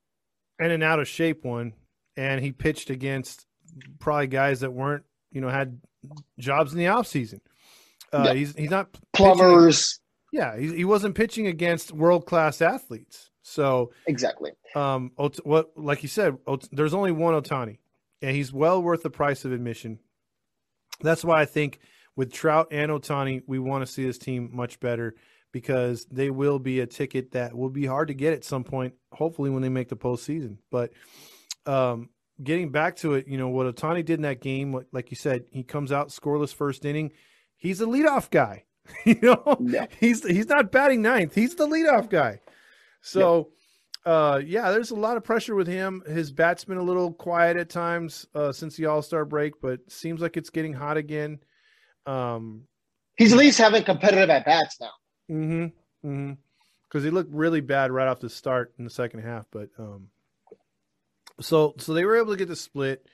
and 0.59 0.71
an 0.71 0.81
out 0.81 0.99
of 0.99 1.07
shape 1.07 1.43
one, 1.43 1.73
and 2.15 2.41
he 2.41 2.51
pitched 2.51 2.89
against 2.89 3.45
probably 3.99 4.27
guys 4.27 4.61
that 4.61 4.71
weren't, 4.71 5.03
you 5.31 5.39
know, 5.41 5.49
had 5.49 5.79
jobs 6.39 6.71
in 6.73 6.79
the 6.79 6.87
off 6.87 7.05
season. 7.07 7.41
Uh, 8.11 8.23
Yeah. 8.27 8.33
He's 8.33 8.55
he's 8.55 8.69
not 8.71 8.91
pitching- 8.93 9.03
Plumbers, 9.13 9.99
yeah, 10.31 10.57
he, 10.57 10.77
he 10.77 10.85
wasn't 10.85 11.15
pitching 11.15 11.47
against 11.47 11.91
world 11.91 12.25
class 12.25 12.61
athletes. 12.61 13.29
So, 13.43 13.91
exactly. 14.07 14.51
um, 14.75 15.11
what 15.15 15.71
like 15.77 16.03
you 16.03 16.09
said, 16.09 16.37
there's 16.71 16.93
only 16.93 17.11
one 17.11 17.33
Ohtani, 17.33 17.77
and 18.21 18.35
he's 18.35 18.51
well 18.51 18.81
worth 18.81 19.03
the 19.03 19.09
price 19.09 19.45
of 19.45 19.51
admission. 19.51 19.99
That's 21.01 21.23
why 21.23 21.41
I 21.41 21.45
think 21.45 21.79
with 22.15 22.31
Trout 22.31 22.67
and 22.71 22.91
Ohtani, 22.91 23.43
we 23.47 23.59
want 23.59 23.85
to 23.85 23.91
see 23.91 24.03
this 24.05 24.17
team 24.17 24.49
much 24.53 24.79
better 24.79 25.15
because 25.51 26.05
they 26.11 26.29
will 26.29 26.59
be 26.59 26.79
a 26.81 26.87
ticket 26.87 27.31
that 27.31 27.55
will 27.55 27.69
be 27.69 27.85
hard 27.85 28.07
to 28.09 28.13
get 28.13 28.33
at 28.33 28.43
some 28.43 28.63
point. 28.63 28.93
Hopefully, 29.13 29.49
when 29.49 29.61
they 29.61 29.69
make 29.69 29.89
the 29.89 29.95
postseason. 29.95 30.57
But 30.71 30.91
um, 31.65 32.09
getting 32.43 32.69
back 32.71 32.95
to 32.97 33.13
it, 33.13 33.27
you 33.27 33.37
know 33.37 33.49
what 33.49 33.73
Ohtani 33.75 34.03
did 34.03 34.15
in 34.15 34.21
that 34.23 34.41
game, 34.41 34.83
like 34.91 35.11
you 35.11 35.17
said, 35.17 35.45
he 35.51 35.63
comes 35.63 35.91
out 35.91 36.09
scoreless 36.09 36.53
first 36.53 36.85
inning. 36.85 37.11
He's 37.55 37.81
a 37.81 37.85
leadoff 37.85 38.29
guy. 38.29 38.63
you 39.05 39.19
know, 39.21 39.57
Yeah. 39.59 39.87
he's 39.99 40.25
he's 40.25 40.47
not 40.47 40.71
batting 40.71 41.01
ninth. 41.01 41.35
He's 41.35 41.55
the 41.55 41.67
leadoff 41.67 42.09
guy. 42.09 42.39
So, 43.01 43.49
uh, 44.07 44.37
yeah, 44.37 44.71
there's 44.71 44.91
a 44.91 44.95
lot 44.95 45.17
of 45.17 45.25
pressure 45.25 45.53
with 45.53 45.67
him. 45.67 46.01
His 46.07 46.31
bat's 46.31 46.63
been 46.63 46.77
a 46.77 46.81
little 46.83 47.11
quiet 47.11 47.57
at 47.57 47.69
times 47.69 48.25
uh, 48.33 48.53
since 48.53 48.77
the 48.77 48.85
All 48.85 49.01
Star 49.01 49.25
break, 49.25 49.59
but 49.59 49.91
seems 49.91 50.21
like 50.21 50.37
it's 50.37 50.49
getting 50.49 50.71
hot 50.71 50.95
again. 50.95 51.39
Um, 52.05 52.63
He's 53.17 53.33
at 53.33 53.37
least 53.37 53.57
having 53.57 53.83
competitive 53.83 54.29
at 54.29 54.45
bats 54.45 54.77
now. 54.79 54.91
mm-hmm, 55.29 56.07
mm-hmm. 56.07 56.33
Because 56.87 57.03
he 57.03 57.09
looked 57.09 57.33
really 57.33 57.59
bad 57.59 57.91
right 57.91 58.07
off 58.07 58.21
the 58.21 58.29
start 58.29 58.73
in 58.79 58.85
the 58.85 58.89
second 58.89 59.23
half, 59.23 59.45
but 59.51 59.67
um, 59.77 60.07
so 61.41 61.75
so 61.77 61.93
they 61.93 62.05
were 62.05 62.15
able 62.15 62.31
to 62.31 62.37
get 62.37 62.47
the 62.47 62.55
split, 62.55 63.05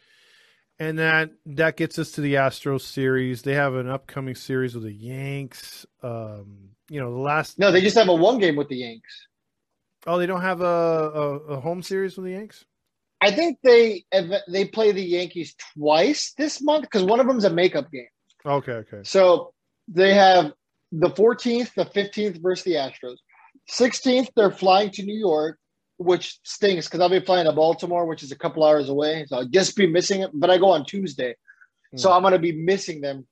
and 0.77 0.99
that 0.99 1.31
that 1.47 1.75
gets 1.75 1.97
us 1.97 2.11
to 2.11 2.21
the 2.21 2.35
Astros 2.35 2.81
series. 2.81 3.41
They 3.41 3.55
have 3.55 3.73
an 3.73 3.89
upcoming 3.89 4.35
series 4.35 4.75
with 4.75 4.83
the 4.83 4.93
Yanks. 4.93 5.87
Um, 6.03 6.69
you 6.87 6.99
know, 6.99 7.11
the 7.11 7.19
last 7.19 7.57
No, 7.57 7.71
they 7.71 7.81
just 7.81 7.97
have 7.97 8.09
a 8.09 8.13
one 8.13 8.37
game 8.37 8.55
with 8.55 8.67
the 8.67 8.77
Yanks. 8.77 9.27
Oh, 10.07 10.17
they 10.17 10.25
don't 10.25 10.41
have 10.41 10.61
a, 10.61 10.65
a, 10.65 11.37
a 11.55 11.59
home 11.59 11.81
series 11.81 12.17
with 12.17 12.25
the 12.25 12.31
Yanks. 12.31 12.65
I 13.21 13.31
think 13.31 13.59
they 13.63 14.03
they 14.49 14.65
play 14.65 14.91
the 14.91 15.01
Yankees 15.03 15.55
twice 15.77 16.33
this 16.37 16.61
month 16.61 16.83
because 16.83 17.03
one 17.03 17.19
of 17.21 17.27
them's 17.27 17.45
a 17.45 17.49
makeup 17.49 17.89
game. 17.91 18.07
Okay, 18.45 18.73
okay. 18.73 18.99
So 19.03 19.53
they 19.87 20.13
have 20.13 20.51
the 20.91 21.09
14th, 21.09 21.73
the 21.75 21.85
15th 21.85 22.41
versus 22.41 22.65
the 22.65 22.73
Astros. 22.73 23.17
16th, 23.71 24.27
they're 24.35 24.51
flying 24.51 24.91
to 24.91 25.03
New 25.03 25.17
York, 25.17 25.57
which 25.97 26.39
stings 26.43 26.85
because 26.85 26.99
I'll 26.99 27.07
be 27.09 27.21
flying 27.21 27.45
to 27.45 27.53
Baltimore, 27.53 28.05
which 28.05 28.23
is 28.23 28.31
a 28.33 28.37
couple 28.37 28.63
hours 28.65 28.89
away. 28.89 29.25
So 29.27 29.37
I'll 29.37 29.45
just 29.47 29.77
be 29.77 29.87
missing 29.87 30.21
it. 30.21 30.31
But 30.33 30.49
I 30.49 30.57
go 30.57 30.71
on 30.71 30.85
Tuesday. 30.85 31.35
So 31.95 32.09
Hmm. 32.09 32.15
I'm 32.15 32.21
going 32.23 32.33
to 32.33 32.39
be 32.39 32.51
missing 32.51 32.99
them. 32.99 33.25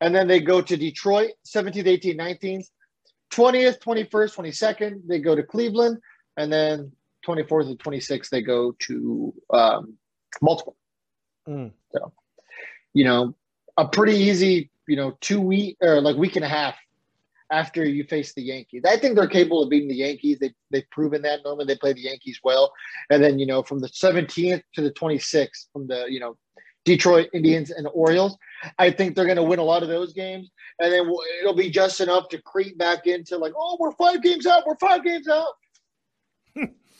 And 0.00 0.12
then 0.12 0.26
they 0.26 0.40
go 0.40 0.60
to 0.60 0.76
Detroit, 0.76 1.30
17th, 1.46 1.86
18th, 1.86 2.18
19th. 2.18 2.64
20th, 3.32 3.78
21st, 3.80 4.36
22nd, 4.36 5.00
they 5.06 5.18
go 5.18 5.34
to 5.34 5.42
Cleveland. 5.42 5.98
And 6.36 6.52
then 6.52 6.92
24th 7.26 7.66
and 7.66 7.78
26th, 7.78 8.28
they 8.30 8.42
go 8.42 8.72
to 8.80 9.34
um, 9.52 9.94
Baltimore. 10.40 10.74
Mm. 11.48 11.72
So, 11.92 12.12
you 12.92 13.04
know, 13.04 13.34
a 13.76 13.86
pretty 13.86 14.16
easy, 14.16 14.70
you 14.88 14.96
know, 14.96 15.16
two 15.20 15.40
week 15.40 15.76
or 15.80 16.00
like 16.00 16.16
week 16.16 16.36
and 16.36 16.44
a 16.44 16.48
half 16.48 16.76
after 17.50 17.84
you 17.84 18.04
face 18.04 18.34
the 18.34 18.42
Yankees. 18.42 18.82
I 18.86 18.96
think 18.96 19.16
they're 19.16 19.28
capable 19.28 19.62
of 19.62 19.70
beating 19.70 19.88
the 19.88 19.94
Yankees. 19.96 20.38
They 20.40 20.52
they've 20.70 20.88
proven 20.90 21.22
that. 21.22 21.40
Normally 21.44 21.66
they 21.66 21.76
play 21.76 21.92
the 21.92 22.00
Yankees 22.00 22.40
well, 22.42 22.72
and 23.10 23.22
then 23.22 23.38
you 23.38 23.46
know 23.46 23.62
from 23.62 23.80
the 23.80 23.88
17th 23.88 24.62
to 24.74 24.82
the 24.82 24.90
26th, 24.92 25.66
from 25.72 25.86
the 25.86 26.06
you 26.08 26.18
know 26.18 26.36
Detroit 26.84 27.28
Indians 27.32 27.70
and 27.70 27.86
Orioles, 27.92 28.36
I 28.78 28.90
think 28.90 29.14
they're 29.14 29.24
going 29.24 29.36
to 29.36 29.42
win 29.42 29.58
a 29.58 29.64
lot 29.64 29.82
of 29.82 29.88
those 29.88 30.12
games, 30.12 30.50
and 30.80 30.92
then 30.92 31.06
we'll- 31.06 31.22
it'll 31.40 31.54
be 31.54 31.70
just 31.70 32.00
enough 32.00 32.28
to 32.30 32.40
creep 32.42 32.78
back 32.78 33.06
into 33.06 33.36
like, 33.36 33.52
oh, 33.56 33.76
we're 33.78 33.92
five 33.92 34.22
games 34.22 34.46
out, 34.46 34.66
we're 34.66 34.76
five 34.76 35.04
games 35.04 35.28
out, 35.28 35.48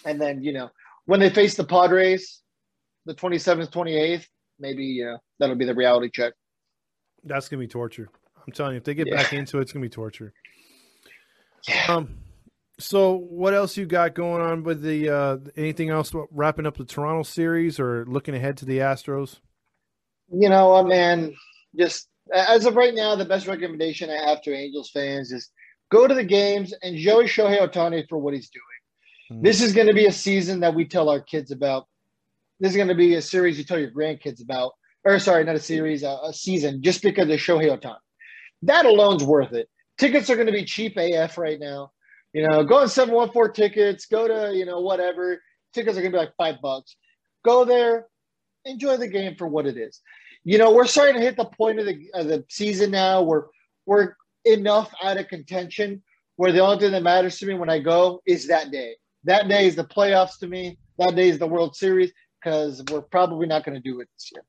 and 0.07 0.21
then 0.21 0.43
you 0.43 0.53
know 0.53 0.71
when 1.05 1.21
they 1.21 1.29
face 1.31 1.55
the 1.55 1.65
Padres, 1.65 2.41
the 3.05 3.15
27th, 3.15 3.71
28th, 3.71 4.27
maybe 4.59 4.85
you 4.85 5.05
know 5.05 5.19
that'll 5.39 5.57
be 5.57 5.67
the 5.67 5.75
reality 5.75 6.11
check. 6.13 6.33
That's 7.25 7.49
gonna 7.49 7.61
be 7.61 7.69
torture. 7.69 8.09
I'm 8.47 8.53
telling 8.53 8.73
you, 8.73 8.79
if 8.79 8.85
they 8.85 8.95
get 8.95 9.09
Yeah. 9.09 9.17
back 9.17 9.33
into 9.33 9.59
it, 9.59 9.63
it's 9.63 9.73
gonna 9.73 9.85
be 9.85 9.91
torture. 9.91 10.33
Yeah. 11.69 11.97
Um, 11.97 12.19
so 12.79 13.17
what 13.17 13.55
else 13.55 13.77
you 13.77 13.87
got 13.87 14.15
going 14.15 14.41
on 14.43 14.63
with 14.63 14.83
the 14.83 15.09
uh 15.09 15.39
anything 15.57 15.91
else 15.91 16.13
wrapping 16.31 16.67
up 16.67 16.77
the 16.77 16.85
Toronto 16.85 17.23
series 17.23 17.81
or 17.81 18.05
looking 18.07 18.35
ahead 18.35 18.57
to 18.59 18.65
the 18.65 18.79
Astros? 18.79 19.41
You 20.31 20.49
know 20.49 20.71
what, 20.71 20.87
man? 20.87 21.35
Just 21.77 22.09
as 22.33 22.67
of 22.67 22.77
right 22.77 22.95
now, 22.95 23.15
the 23.15 23.25
best 23.25 23.47
recommendation 23.47 24.11
I 24.11 24.29
have 24.29 24.43
to 24.43 24.53
Angels 24.53 24.91
fans 24.91 25.33
is 25.33 25.51
go 25.91 26.07
to 26.07 26.15
the 26.15 26.25
games 26.25 26.75
and 26.83 26.97
enjoy 26.97 27.25
Shohei 27.25 27.61
Ohtani 27.61 28.09
for 28.09 28.19
what 28.19 28.35
he's 28.35 28.51
doing. 28.51 28.63
Mhm. 29.31 29.43
This 29.43 29.61
is 29.61 29.73
going 29.73 29.87
to 29.87 29.95
be 29.95 30.07
a 30.07 30.13
season 30.13 30.61
that 30.61 30.75
we 30.75 30.87
tell 30.87 31.09
our 31.09 31.21
kids 31.21 31.51
about. 31.51 31.87
This 32.61 32.71
is 32.71 32.77
going 32.77 32.89
to 32.89 32.95
be 32.95 33.15
a 33.15 33.23
series 33.23 33.59
you 33.59 33.65
tell 33.65 33.79
your 33.79 33.91
grandkids 33.91 34.43
about. 34.43 34.73
Or 35.05 35.19
sorry, 35.19 35.45
not 35.45 35.57
a 35.57 35.61
series, 35.61 36.03
a, 36.03 36.19
a 36.25 36.33
season, 36.33 36.83
just 36.83 37.03
because 37.03 37.29
of 37.29 37.39
Shohei 37.39 37.77
Ohtani. 37.77 37.99
That 38.63 38.87
alone's 38.87 39.23
worth 39.23 39.53
it. 39.53 39.69
Tickets 39.99 40.29
are 40.31 40.35
going 40.35 40.47
to 40.47 40.53
be 40.53 40.65
cheap 40.65 40.97
AF 40.97 41.39
right 41.39 41.61
now. 41.61 41.93
You 42.33 42.47
know, 42.47 42.65
go 42.65 42.79
on 42.81 42.89
714 42.89 43.53
tickets, 43.53 44.07
go 44.07 44.27
to, 44.27 44.55
you 44.55 44.67
know, 44.67 44.81
whatever. 44.81 45.41
Tickets 45.73 45.97
are 45.97 46.01
going 46.01 46.13
to 46.13 46.19
be 46.19 46.21
like 46.21 46.35
five 46.37 46.57
bucks. 46.61 46.97
Go 47.45 47.65
there, 47.65 48.07
enjoy 48.65 48.97
the 48.97 49.07
game 49.07 49.37
for 49.37 49.47
what 49.47 49.67
it 49.67 49.77
is. 49.77 50.01
You 50.45 50.59
know, 50.59 50.73
we're 50.75 50.87
starting 50.87 51.15
to 51.17 51.21
hit 51.21 51.37
the 51.37 51.45
point 51.45 51.79
of 51.79 51.87
the, 51.87 52.11
of 52.15 52.27
the 52.27 52.45
season 52.49 52.91
now 52.91 53.23
where 53.23 53.47
we're 53.87 54.15
enough 54.45 54.93
out 55.03 55.19
of 55.19 55.29
contention 55.29 56.03
where 56.37 56.53
the 56.53 56.61
only 56.61 56.79
thing 56.79 56.93
that 56.93 57.03
matters 57.03 57.39
to 57.39 57.47
me 57.47 57.55
when 57.55 57.71
I 57.71 57.79
go 57.79 58.21
is 58.27 58.49
that 58.49 58.71
day. 58.71 58.97
That 59.27 59.49
day 59.49 59.67
is 59.67 59.77
the 59.77 59.85
playoffs 59.85 60.39
to 60.39 60.47
me. 60.47 60.79
That 60.99 61.17
day 61.17 61.29
is 61.29 61.39
the 61.39 61.47
World 61.47 61.77
Series 61.77 62.13
because 62.41 62.83
we're 62.91 63.03
probably 63.03 63.47
not 63.47 63.65
going 63.65 63.75
to 63.75 63.81
do 63.81 64.01
it 64.01 64.09
this 64.15 64.31
year. 64.33 64.45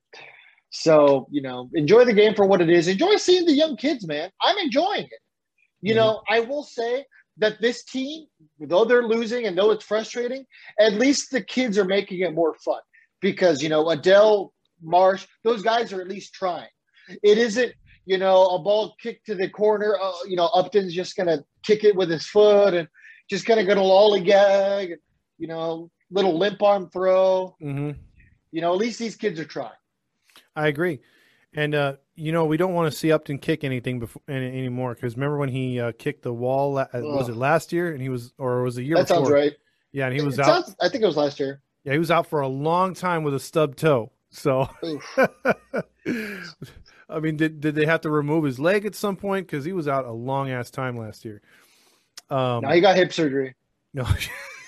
So, 0.70 1.28
you 1.32 1.42
know, 1.42 1.70
enjoy 1.74 2.06
the 2.06 2.14
game 2.14 2.36
for 2.36 2.46
what 2.46 2.62
it 2.62 2.70
is. 2.70 2.88
Enjoy 2.88 3.16
seeing 3.16 3.46
the 3.46 3.54
young 3.54 3.76
kids, 3.76 4.08
man. 4.08 4.30
I'm 4.42 4.58
enjoying 4.60 5.06
it. 5.06 5.20
You 5.82 5.96
know, 5.96 6.22
I 6.30 6.42
will 6.42 6.64
say 6.64 7.06
that 7.38 7.62
this 7.62 7.84
team, 7.86 8.26
though 8.60 8.86
they're 8.86 9.08
losing 9.08 9.46
and 9.46 9.58
though 9.58 9.72
it's 9.72 9.86
frustrating, 9.86 10.46
at 10.80 10.94
least 10.94 11.32
the 11.32 11.42
kids 11.42 11.78
are 11.78 11.86
making 11.86 12.20
it 12.20 12.34
more 12.34 12.56
fun 12.66 12.82
because 13.22 13.62
you 13.62 13.70
know 13.70 13.86
Adell, 13.86 14.50
Marsh, 14.82 15.26
those 15.44 15.62
guys 15.62 15.94
are 15.94 16.02
at 16.02 16.08
least 16.08 16.34
trying. 16.34 16.70
It 17.24 17.38
isn't 17.38 17.74
you 18.06 18.18
know 18.18 18.46
a 18.48 18.60
ball 18.60 18.96
kicked 19.02 19.28
to 19.28 19.36
the 19.36 19.50
corner. 19.50 19.98
Uh, 20.02 20.12
you 20.28 20.36
know 20.36 20.48
Upton's 20.48 20.94
just 20.94 21.16
gonna 21.16 21.44
kick 21.64 21.84
it 21.84 21.96
with 21.96 22.10
his 22.10 22.26
foot 22.26 22.74
and 22.74 22.88
just 23.30 23.46
kind 23.46 23.60
of 23.60 23.68
gonna 23.68 23.82
lollygag. 23.82 24.96
You 25.38 25.48
know, 25.48 25.92
little 26.10 26.38
limp 26.38 26.62
arm 26.64 26.90
throw. 26.90 27.56
Mm-hmm. 27.62 28.00
You 28.52 28.62
know, 28.62 28.74
at 28.74 28.80
least 28.80 28.98
these 29.00 29.16
kids 29.16 29.40
are 29.40 29.46
trying. 29.46 29.72
I 30.56 30.68
agree. 30.68 31.00
And 31.54 31.76
uh, 31.76 31.94
you 32.16 32.32
know, 32.32 32.46
we 32.46 32.58
don't 32.58 32.74
want 32.74 32.92
to 32.92 32.98
see 32.98 33.12
Upton 33.12 33.38
kick 33.40 33.64
anything 33.64 34.00
before 34.00 34.22
any, 34.28 34.48
anymore 34.48 34.96
because 34.96 35.16
remember 35.16 35.38
when 35.38 35.50
he 35.50 35.80
uh, 35.80 35.92
kicked 35.98 36.24
the 36.24 36.34
wall? 36.34 36.78
Uh, 36.78 36.88
was 36.94 37.30
it 37.30 37.36
last 37.36 37.72
year? 37.72 37.92
And 37.94 38.02
he 38.02 38.10
was, 38.10 38.34
or 38.38 38.64
was 38.64 38.78
it 38.78 38.82
a 38.82 38.84
year? 38.86 38.96
Before 38.98 39.06
that 39.06 39.14
before? 39.14 39.26
sounds 39.26 39.32
right. 39.32 39.54
Yeah, 39.92 40.08
and 40.08 40.16
he 40.16 40.22
was 40.22 40.38
It 40.38 40.42
out. 40.42 40.66
sounds- 40.66 40.76
I 40.82 40.90
think 40.90 41.04
it 41.04 41.08
was 41.08 41.18
last 41.18 41.40
year. 41.40 41.62
Yeah, 41.84 41.94
he 41.94 42.00
was 42.00 42.12
out 42.12 42.28
for 42.28 42.42
a 42.42 42.48
long 42.48 42.94
time 42.94 43.24
with 43.24 43.34
a 43.34 43.40
stub 43.40 43.76
toe. 43.76 44.12
So, 44.30 44.70
I 47.10 47.20
mean, 47.22 47.38
did 47.38 47.62
did 47.62 47.76
they 47.76 47.86
have 47.86 48.02
to 48.02 48.10
remove 48.10 48.44
his 48.44 48.60
leg 48.60 48.86
at 48.86 48.94
some 48.96 49.16
point 49.16 49.48
because 49.48 49.64
he 49.64 49.72
was 49.72 49.88
out 49.88 50.06
a 50.06 50.12
long 50.12 50.52
ass 50.52 50.70
time 50.70 50.98
last 50.98 51.24
year? 51.24 51.42
Um, 52.30 52.62
now 52.62 52.72
he 52.72 52.82
got 52.82 52.96
hip 52.96 53.14
surgery. 53.14 53.56
no, 53.94 54.06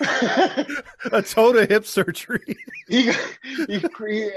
a 1.12 1.22
total 1.22 1.66
hip 1.66 1.84
surgery. 1.86 2.56
he, 2.88 3.06
got, 3.06 3.20
he, 3.68 3.80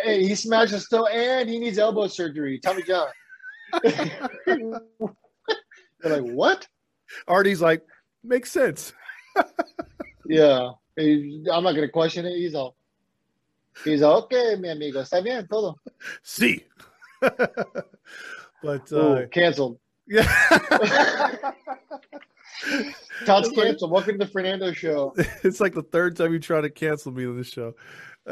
he, 0.03 0.27
he 0.27 0.35
smashed 0.35 0.73
his 0.73 0.87
toe 0.87 1.05
and 1.07 1.49
he 1.49 1.59
needs 1.59 1.77
elbow 1.77 2.07
surgery. 2.07 2.59
Tommy 2.59 2.83
John. 2.83 3.07
They're 3.83 4.81
like, 6.03 6.21
what? 6.33 6.67
Artie's 7.27 7.61
like, 7.61 7.81
makes 8.23 8.51
sense. 8.51 8.93
Yeah. 10.27 10.71
He- 10.97 11.45
I'm 11.51 11.63
not 11.63 11.71
going 11.71 11.87
to 11.87 11.91
question 11.91 12.25
it. 12.25 12.35
He's 12.37 12.55
all, 12.55 12.75
he's 13.83 14.01
all, 14.01 14.23
okay, 14.23 14.55
mi 14.59 14.69
amigo. 14.69 15.01
Está 15.01 15.23
bien, 15.23 15.47
todo. 15.47 15.75
See, 16.21 16.65
but 17.21 18.91
uh, 18.91 18.95
Ooh, 18.95 19.27
canceled. 19.31 19.79
yeah. 20.07 20.27
Todd's 23.25 23.47
It's 23.49 23.57
like- 23.57 23.67
canceled. 23.67 23.91
Welcome 23.91 24.19
to 24.19 24.25
the 24.25 24.31
Fernando 24.31 24.71
show. 24.73 25.13
it's 25.43 25.59
like 25.59 25.73
the 25.73 25.83
third 25.83 26.15
time 26.15 26.33
you 26.33 26.39
try 26.39 26.61
to 26.61 26.69
cancel 26.69 27.11
me 27.11 27.25
on 27.25 27.37
this 27.37 27.49
show. 27.49 27.73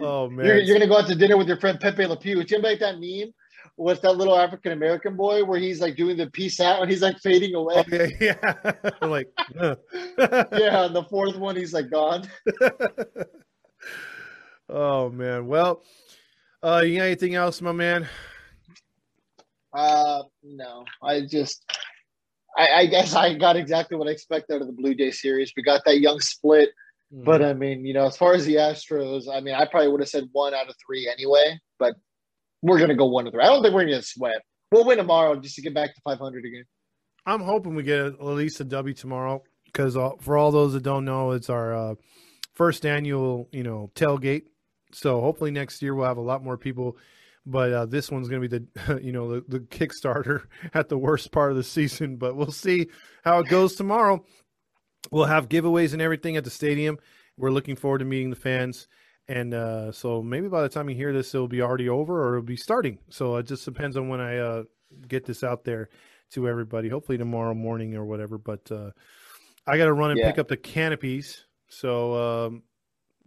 oh 0.00 0.28
man, 0.28 0.46
You're, 0.46 0.58
you're 0.58 0.78
going 0.78 0.80
to 0.80 0.86
go 0.86 0.98
out 0.98 1.06
to 1.08 1.14
dinner 1.14 1.36
with 1.36 1.46
your 1.48 1.58
friend 1.60 1.78
Pepe 1.78 2.06
Le 2.06 2.16
Pew. 2.16 2.38
Remember 2.40 2.68
like 2.68 2.80
that 2.80 2.98
meme 2.98 3.32
with 3.76 4.00
that 4.02 4.16
little 4.16 4.36
African 4.36 4.72
American 4.72 5.14
boy 5.16 5.44
where 5.44 5.58
he's 5.60 5.80
like 5.80 5.96
doing 5.96 6.16
the 6.16 6.28
peace 6.30 6.58
out 6.60 6.82
and 6.82 6.90
he's 6.90 7.02
like 7.02 7.18
fading 7.20 7.54
away? 7.54 7.76
okay, 7.76 8.16
yeah. 8.20 8.72
I'm 9.00 9.10
like, 9.10 9.28
uh. 9.58 9.76
yeah, 10.18 10.86
and 10.86 10.96
the 10.96 11.04
fourth 11.08 11.36
one, 11.36 11.54
he's 11.56 11.72
like 11.72 11.90
gone. 11.90 12.28
oh 14.68 15.10
man. 15.10 15.46
Well, 15.46 15.82
uh, 16.62 16.82
you 16.84 16.96
got 16.98 17.04
anything 17.04 17.34
else, 17.36 17.60
my 17.62 17.72
man? 17.72 18.08
Uh, 19.72 20.22
no, 20.42 20.84
I 21.02 21.20
just, 21.20 21.62
I, 22.58 22.80
I 22.80 22.86
guess 22.86 23.14
I 23.14 23.34
got 23.34 23.56
exactly 23.56 23.96
what 23.96 24.08
I 24.08 24.10
expected 24.10 24.56
out 24.56 24.60
of 24.62 24.66
the 24.66 24.72
Blue 24.72 24.94
Jay 24.94 25.12
series. 25.12 25.52
We 25.56 25.62
got 25.62 25.82
that 25.86 26.00
young 26.00 26.18
split, 26.20 26.70
but 27.10 27.42
I 27.42 27.54
mean, 27.54 27.86
you 27.86 27.94
know, 27.94 28.06
as 28.06 28.16
far 28.16 28.34
as 28.34 28.44
the 28.44 28.56
Astros, 28.56 29.24
I 29.32 29.40
mean, 29.40 29.54
I 29.54 29.64
probably 29.64 29.88
would 29.88 30.00
have 30.00 30.08
said 30.08 30.28
one 30.32 30.52
out 30.54 30.68
of 30.68 30.74
three 30.84 31.08
anyway, 31.08 31.58
but 31.78 31.94
we're 32.60 32.80
gonna 32.80 32.96
go 32.96 33.06
one 33.06 33.26
of 33.26 33.32
three. 33.32 33.42
I 33.42 33.46
don't 33.46 33.62
think 33.62 33.74
we're 33.74 33.84
gonna 33.84 34.02
sweat. 34.02 34.42
We'll 34.72 34.84
win 34.84 34.98
tomorrow 34.98 35.36
just 35.36 35.54
to 35.54 35.62
get 35.62 35.72
back 35.72 35.94
to 35.94 36.00
500 36.02 36.44
again. 36.44 36.64
I'm 37.24 37.40
hoping 37.40 37.74
we 37.74 37.82
get 37.82 38.06
at 38.06 38.22
least 38.22 38.60
a 38.60 38.64
W 38.64 38.94
tomorrow 38.94 39.42
because 39.66 39.96
uh, 39.96 40.10
for 40.20 40.36
all 40.36 40.50
those 40.50 40.72
that 40.72 40.82
don't 40.82 41.04
know, 41.04 41.30
it's 41.32 41.48
our 41.48 41.74
uh, 41.74 41.94
first 42.54 42.84
annual, 42.84 43.48
you 43.52 43.62
know, 43.62 43.90
tailgate. 43.94 44.42
So 44.92 45.20
hopefully 45.20 45.50
next 45.50 45.80
year 45.80 45.94
we'll 45.94 46.06
have 46.06 46.16
a 46.16 46.22
lot 46.22 46.42
more 46.42 46.56
people. 46.56 46.96
But 47.50 47.72
uh, 47.72 47.86
this 47.86 48.10
one's 48.10 48.28
going 48.28 48.42
to 48.42 48.48
be 48.48 48.58
the, 48.58 49.00
you 49.02 49.10
know, 49.12 49.32
the, 49.40 49.44
the 49.48 49.60
Kickstarter 49.60 50.42
at 50.74 50.88
the 50.90 50.98
worst 50.98 51.32
part 51.32 51.50
of 51.50 51.56
the 51.56 51.64
season. 51.64 52.16
But 52.16 52.36
we'll 52.36 52.52
see 52.52 52.88
how 53.24 53.38
it 53.38 53.48
goes 53.48 53.74
tomorrow. 53.74 54.22
We'll 55.10 55.24
have 55.24 55.48
giveaways 55.48 55.94
and 55.94 56.02
everything 56.02 56.36
at 56.36 56.44
the 56.44 56.50
stadium. 56.50 56.98
We're 57.38 57.50
looking 57.50 57.76
forward 57.76 57.98
to 57.98 58.04
meeting 58.04 58.30
the 58.30 58.36
fans. 58.36 58.86
And 59.28 59.54
uh, 59.54 59.92
so 59.92 60.22
maybe 60.22 60.48
by 60.48 60.62
the 60.62 60.68
time 60.68 60.90
you 60.90 60.96
hear 60.96 61.12
this, 61.12 61.34
it'll 61.34 61.48
be 61.48 61.62
already 61.62 61.88
over 61.88 62.22
or 62.26 62.36
it'll 62.36 62.46
be 62.46 62.56
starting. 62.56 62.98
So 63.08 63.36
it 63.36 63.46
just 63.46 63.64
depends 63.64 63.96
on 63.96 64.08
when 64.08 64.20
I 64.20 64.36
uh, 64.38 64.62
get 65.06 65.24
this 65.24 65.42
out 65.42 65.64
there 65.64 65.88
to 66.32 66.48
everybody. 66.48 66.88
Hopefully 66.88 67.16
tomorrow 67.16 67.54
morning 67.54 67.94
or 67.94 68.04
whatever. 68.04 68.36
But 68.38 68.70
uh, 68.70 68.90
I 69.66 69.78
got 69.78 69.86
to 69.86 69.92
run 69.92 70.10
and 70.10 70.18
Yeah. 70.18 70.30
pick 70.30 70.38
up 70.38 70.48
the 70.48 70.56
canopies. 70.56 71.44
So 71.68 72.46
um, 72.46 72.62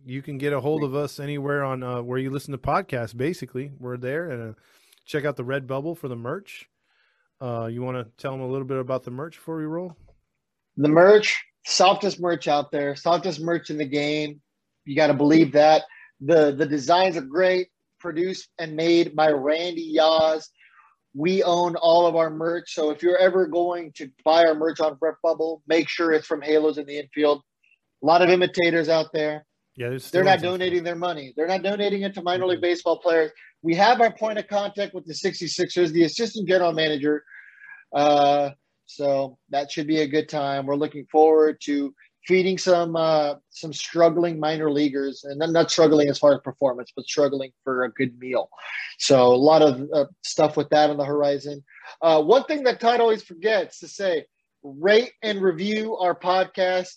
you 0.06 0.22
can 0.22 0.38
get 0.38 0.54
a 0.54 0.60
hold 0.60 0.84
of 0.84 0.96
us 0.96 1.20
anywhere 1.20 1.64
on 1.64 1.84
uh, 1.84 2.02
where 2.02 2.20
you 2.20 2.30
listen 2.30 2.52
to 2.52 2.58
podcasts. 2.58 3.16
Basically, 3.16 3.72
we're 3.80 3.98
there 3.98 4.30
and 4.30 4.52
uh, 4.52 4.54
check 5.06 5.26
out 5.26 5.36
the 5.36 5.44
Red 5.44 5.68
Bubble 5.68 5.96
for 5.96 6.08
the 6.08 6.16
merch. 6.16 6.68
Uh, 7.42 7.66
you 7.66 7.82
want 7.82 7.98
to 7.98 8.12
tell 8.22 8.32
them 8.32 8.42
a 8.42 8.48
little 8.48 8.68
bit 8.68 8.78
about 8.78 9.04
the 9.04 9.12
merch 9.12 9.36
before 9.36 9.58
we 9.58 9.66
roll? 9.66 9.96
The 10.78 10.88
merch, 10.88 11.44
softest 11.66 12.20
merch 12.20 12.48
out 12.48 12.72
there, 12.72 12.96
softest 12.96 13.42
merch 13.42 13.70
in 13.70 13.78
the 13.78 13.86
game. 13.86 14.42
You 14.86 14.96
got 14.96 15.08
to 15.08 15.14
believe 15.14 15.52
that. 15.54 15.84
The 16.22 16.54
the 16.56 16.68
designs 16.68 17.18
are 17.18 17.22
great, 17.22 17.70
produced 18.00 18.50
and 18.60 18.76
made 18.76 19.16
by 19.16 19.32
Randy 19.32 19.96
Yaz. 19.98 20.46
We 21.14 21.44
own 21.44 21.76
all 21.76 22.06
of 22.06 22.16
our 22.16 22.30
merch. 22.30 22.74
So 22.74 22.90
if 22.92 23.04
you're 23.04 23.18
ever 23.18 23.48
going 23.48 23.92
to 23.94 24.10
buy 24.24 24.46
our 24.46 24.56
merch 24.56 24.80
on 24.80 24.98
Red 25.02 25.16
Bubble, 25.24 25.62
make 25.68 25.90
sure 25.90 26.12
it's 26.12 26.28
from 26.28 26.42
Halos 26.42 26.78
in 26.78 26.86
the 26.86 27.00
infield. 27.00 27.42
A 28.02 28.06
lot 28.06 28.22
of 28.22 28.30
imitators 28.30 28.88
out 28.88 29.08
there. 29.14 29.46
Yeah, 29.76 29.98
They're 30.12 30.24
not 30.24 30.42
donating 30.42 30.84
their 30.84 30.96
money. 30.96 31.34
They're 31.36 31.48
not 31.48 31.64
donating 31.64 32.02
it 32.02 32.14
to 32.16 32.22
minor 32.22 32.46
league 32.46 32.62
baseball 32.62 33.00
players. 33.00 33.32
We 33.62 33.76
have 33.76 34.02
our 34.02 34.14
point 34.14 34.38
of 34.38 34.48
contact 34.48 34.94
with 34.94 35.06
the 35.06 35.14
66ers, 35.14 35.92
the 35.92 36.04
assistant 36.04 36.48
general 36.48 36.74
manager. 36.74 37.24
Uh, 37.96 38.52
so 38.86 39.38
that 39.50 39.72
should 39.72 39.88
be 39.88 40.02
a 40.02 40.08
good 40.08 40.28
time. 40.28 40.66
We're 40.66 40.76
looking 40.76 41.06
forward 41.12 41.60
to 41.64 41.94
feeding 42.28 42.58
some 42.58 42.96
uh, 42.96 43.36
some 43.50 43.74
struggling 43.74 44.40
minor 44.40 44.70
leaguers, 44.72 45.24
and 45.24 45.40
not- 45.40 45.52
not 45.52 45.72
struggling 45.72 46.10
as 46.10 46.20
far 46.20 46.34
as 46.34 46.40
performance, 46.42 46.92
but 46.96 47.06
struggling 47.06 47.52
for 47.64 47.84
a 47.86 47.92
good 47.92 48.18
meal. 48.20 48.50
So 49.00 49.28
a 49.28 49.36
lot 49.36 49.62
of 49.62 49.88
uh, 49.94 50.06
stuff 50.24 50.58
with 50.58 50.70
that 50.70 50.90
on 50.90 50.98
the 50.98 51.06
horizon. 51.06 51.64
Uh, 52.02 52.22
one 52.22 52.44
thing 52.44 52.64
that 52.64 52.80
Todd 52.80 53.00
always 53.00 53.24
forgets 53.24 53.80
to 53.80 53.88
say: 53.88 54.26
rate 54.64 55.14
and 55.24 55.42
review 55.42 55.98
our 55.98 56.18
podcast. 56.18 56.90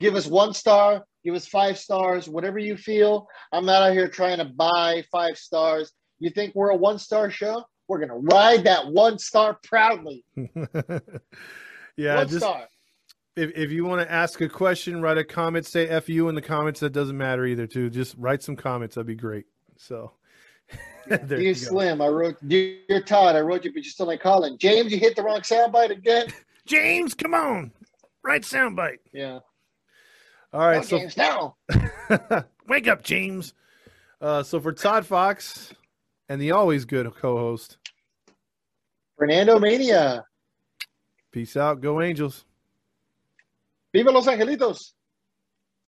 Give 0.00 0.14
us 0.14 0.26
one 0.26 0.52
star. 0.52 1.04
Give 1.26 1.34
us 1.34 1.48
five 1.48 1.76
stars. 1.76 2.28
Whatever 2.28 2.60
you 2.60 2.76
feel. 2.76 3.26
I'm 3.50 3.66
not 3.66 3.82
out 3.82 3.94
here 3.94 4.06
trying 4.06 4.38
to 4.38 4.44
buy 4.44 5.02
five 5.10 5.36
stars. 5.36 5.90
You 6.20 6.30
think 6.30 6.54
we're 6.54 6.70
a 6.70 6.76
one 6.76 7.00
star 7.00 7.30
show? 7.30 7.64
We're 7.88 7.98
gonna 7.98 8.16
ride 8.16 8.62
that 8.62 8.86
one 8.86 9.18
star 9.18 9.58
proudly. 9.64 10.24
yeah, 11.96 12.14
one 12.14 12.28
just 12.28 12.44
star. 12.44 12.68
if, 13.34 13.50
if 13.56 13.72
you 13.72 13.84
want 13.84 14.02
to 14.02 14.12
ask 14.12 14.40
a 14.40 14.48
question, 14.48 15.02
write 15.02 15.18
a 15.18 15.24
comment, 15.24 15.66
say 15.66 15.88
F 15.88 16.08
you 16.08 16.28
in 16.28 16.36
the 16.36 16.42
comments. 16.42 16.78
That 16.78 16.92
doesn't 16.92 17.18
matter 17.18 17.44
either, 17.44 17.66
too. 17.66 17.90
Just 17.90 18.14
write 18.18 18.44
some 18.44 18.54
comments. 18.54 18.94
That'd 18.94 19.08
be 19.08 19.16
great. 19.16 19.46
So, 19.76 20.12
there 21.08 21.18
Dear 21.18 21.40
you. 21.40 21.54
Slim, 21.54 22.00
I 22.00 22.06
wrote. 22.06 22.36
Dear 22.46 23.02
Todd, 23.04 23.34
I 23.34 23.40
wrote 23.40 23.64
you, 23.64 23.72
but 23.72 23.82
you're 23.82 23.90
still 23.90 24.06
not 24.06 24.20
calling. 24.20 24.58
James, 24.58 24.92
you 24.92 24.98
hit 25.00 25.16
the 25.16 25.24
wrong 25.24 25.40
soundbite 25.40 25.90
again. 25.90 26.28
James, 26.66 27.14
come 27.14 27.34
on. 27.34 27.72
Right 28.22 28.42
soundbite. 28.42 28.98
Yeah. 29.12 29.40
All 30.52 30.60
right. 30.60 30.84
So, 30.84 30.98
James, 30.98 31.16
no. 31.16 31.56
wake 32.68 32.88
up, 32.88 33.02
James. 33.02 33.54
Uh, 34.20 34.42
so, 34.42 34.60
for 34.60 34.72
Todd 34.72 35.06
Fox 35.06 35.72
and 36.28 36.40
the 36.40 36.52
always 36.52 36.84
good 36.84 37.12
co 37.14 37.36
host, 37.36 37.78
Fernando 39.18 39.58
Mania. 39.58 40.24
peace 41.32 41.56
out. 41.56 41.80
Go 41.80 42.00
Angels. 42.00 42.44
Viva 43.92 44.10
Los 44.10 44.26
Angelitos. 44.26 44.92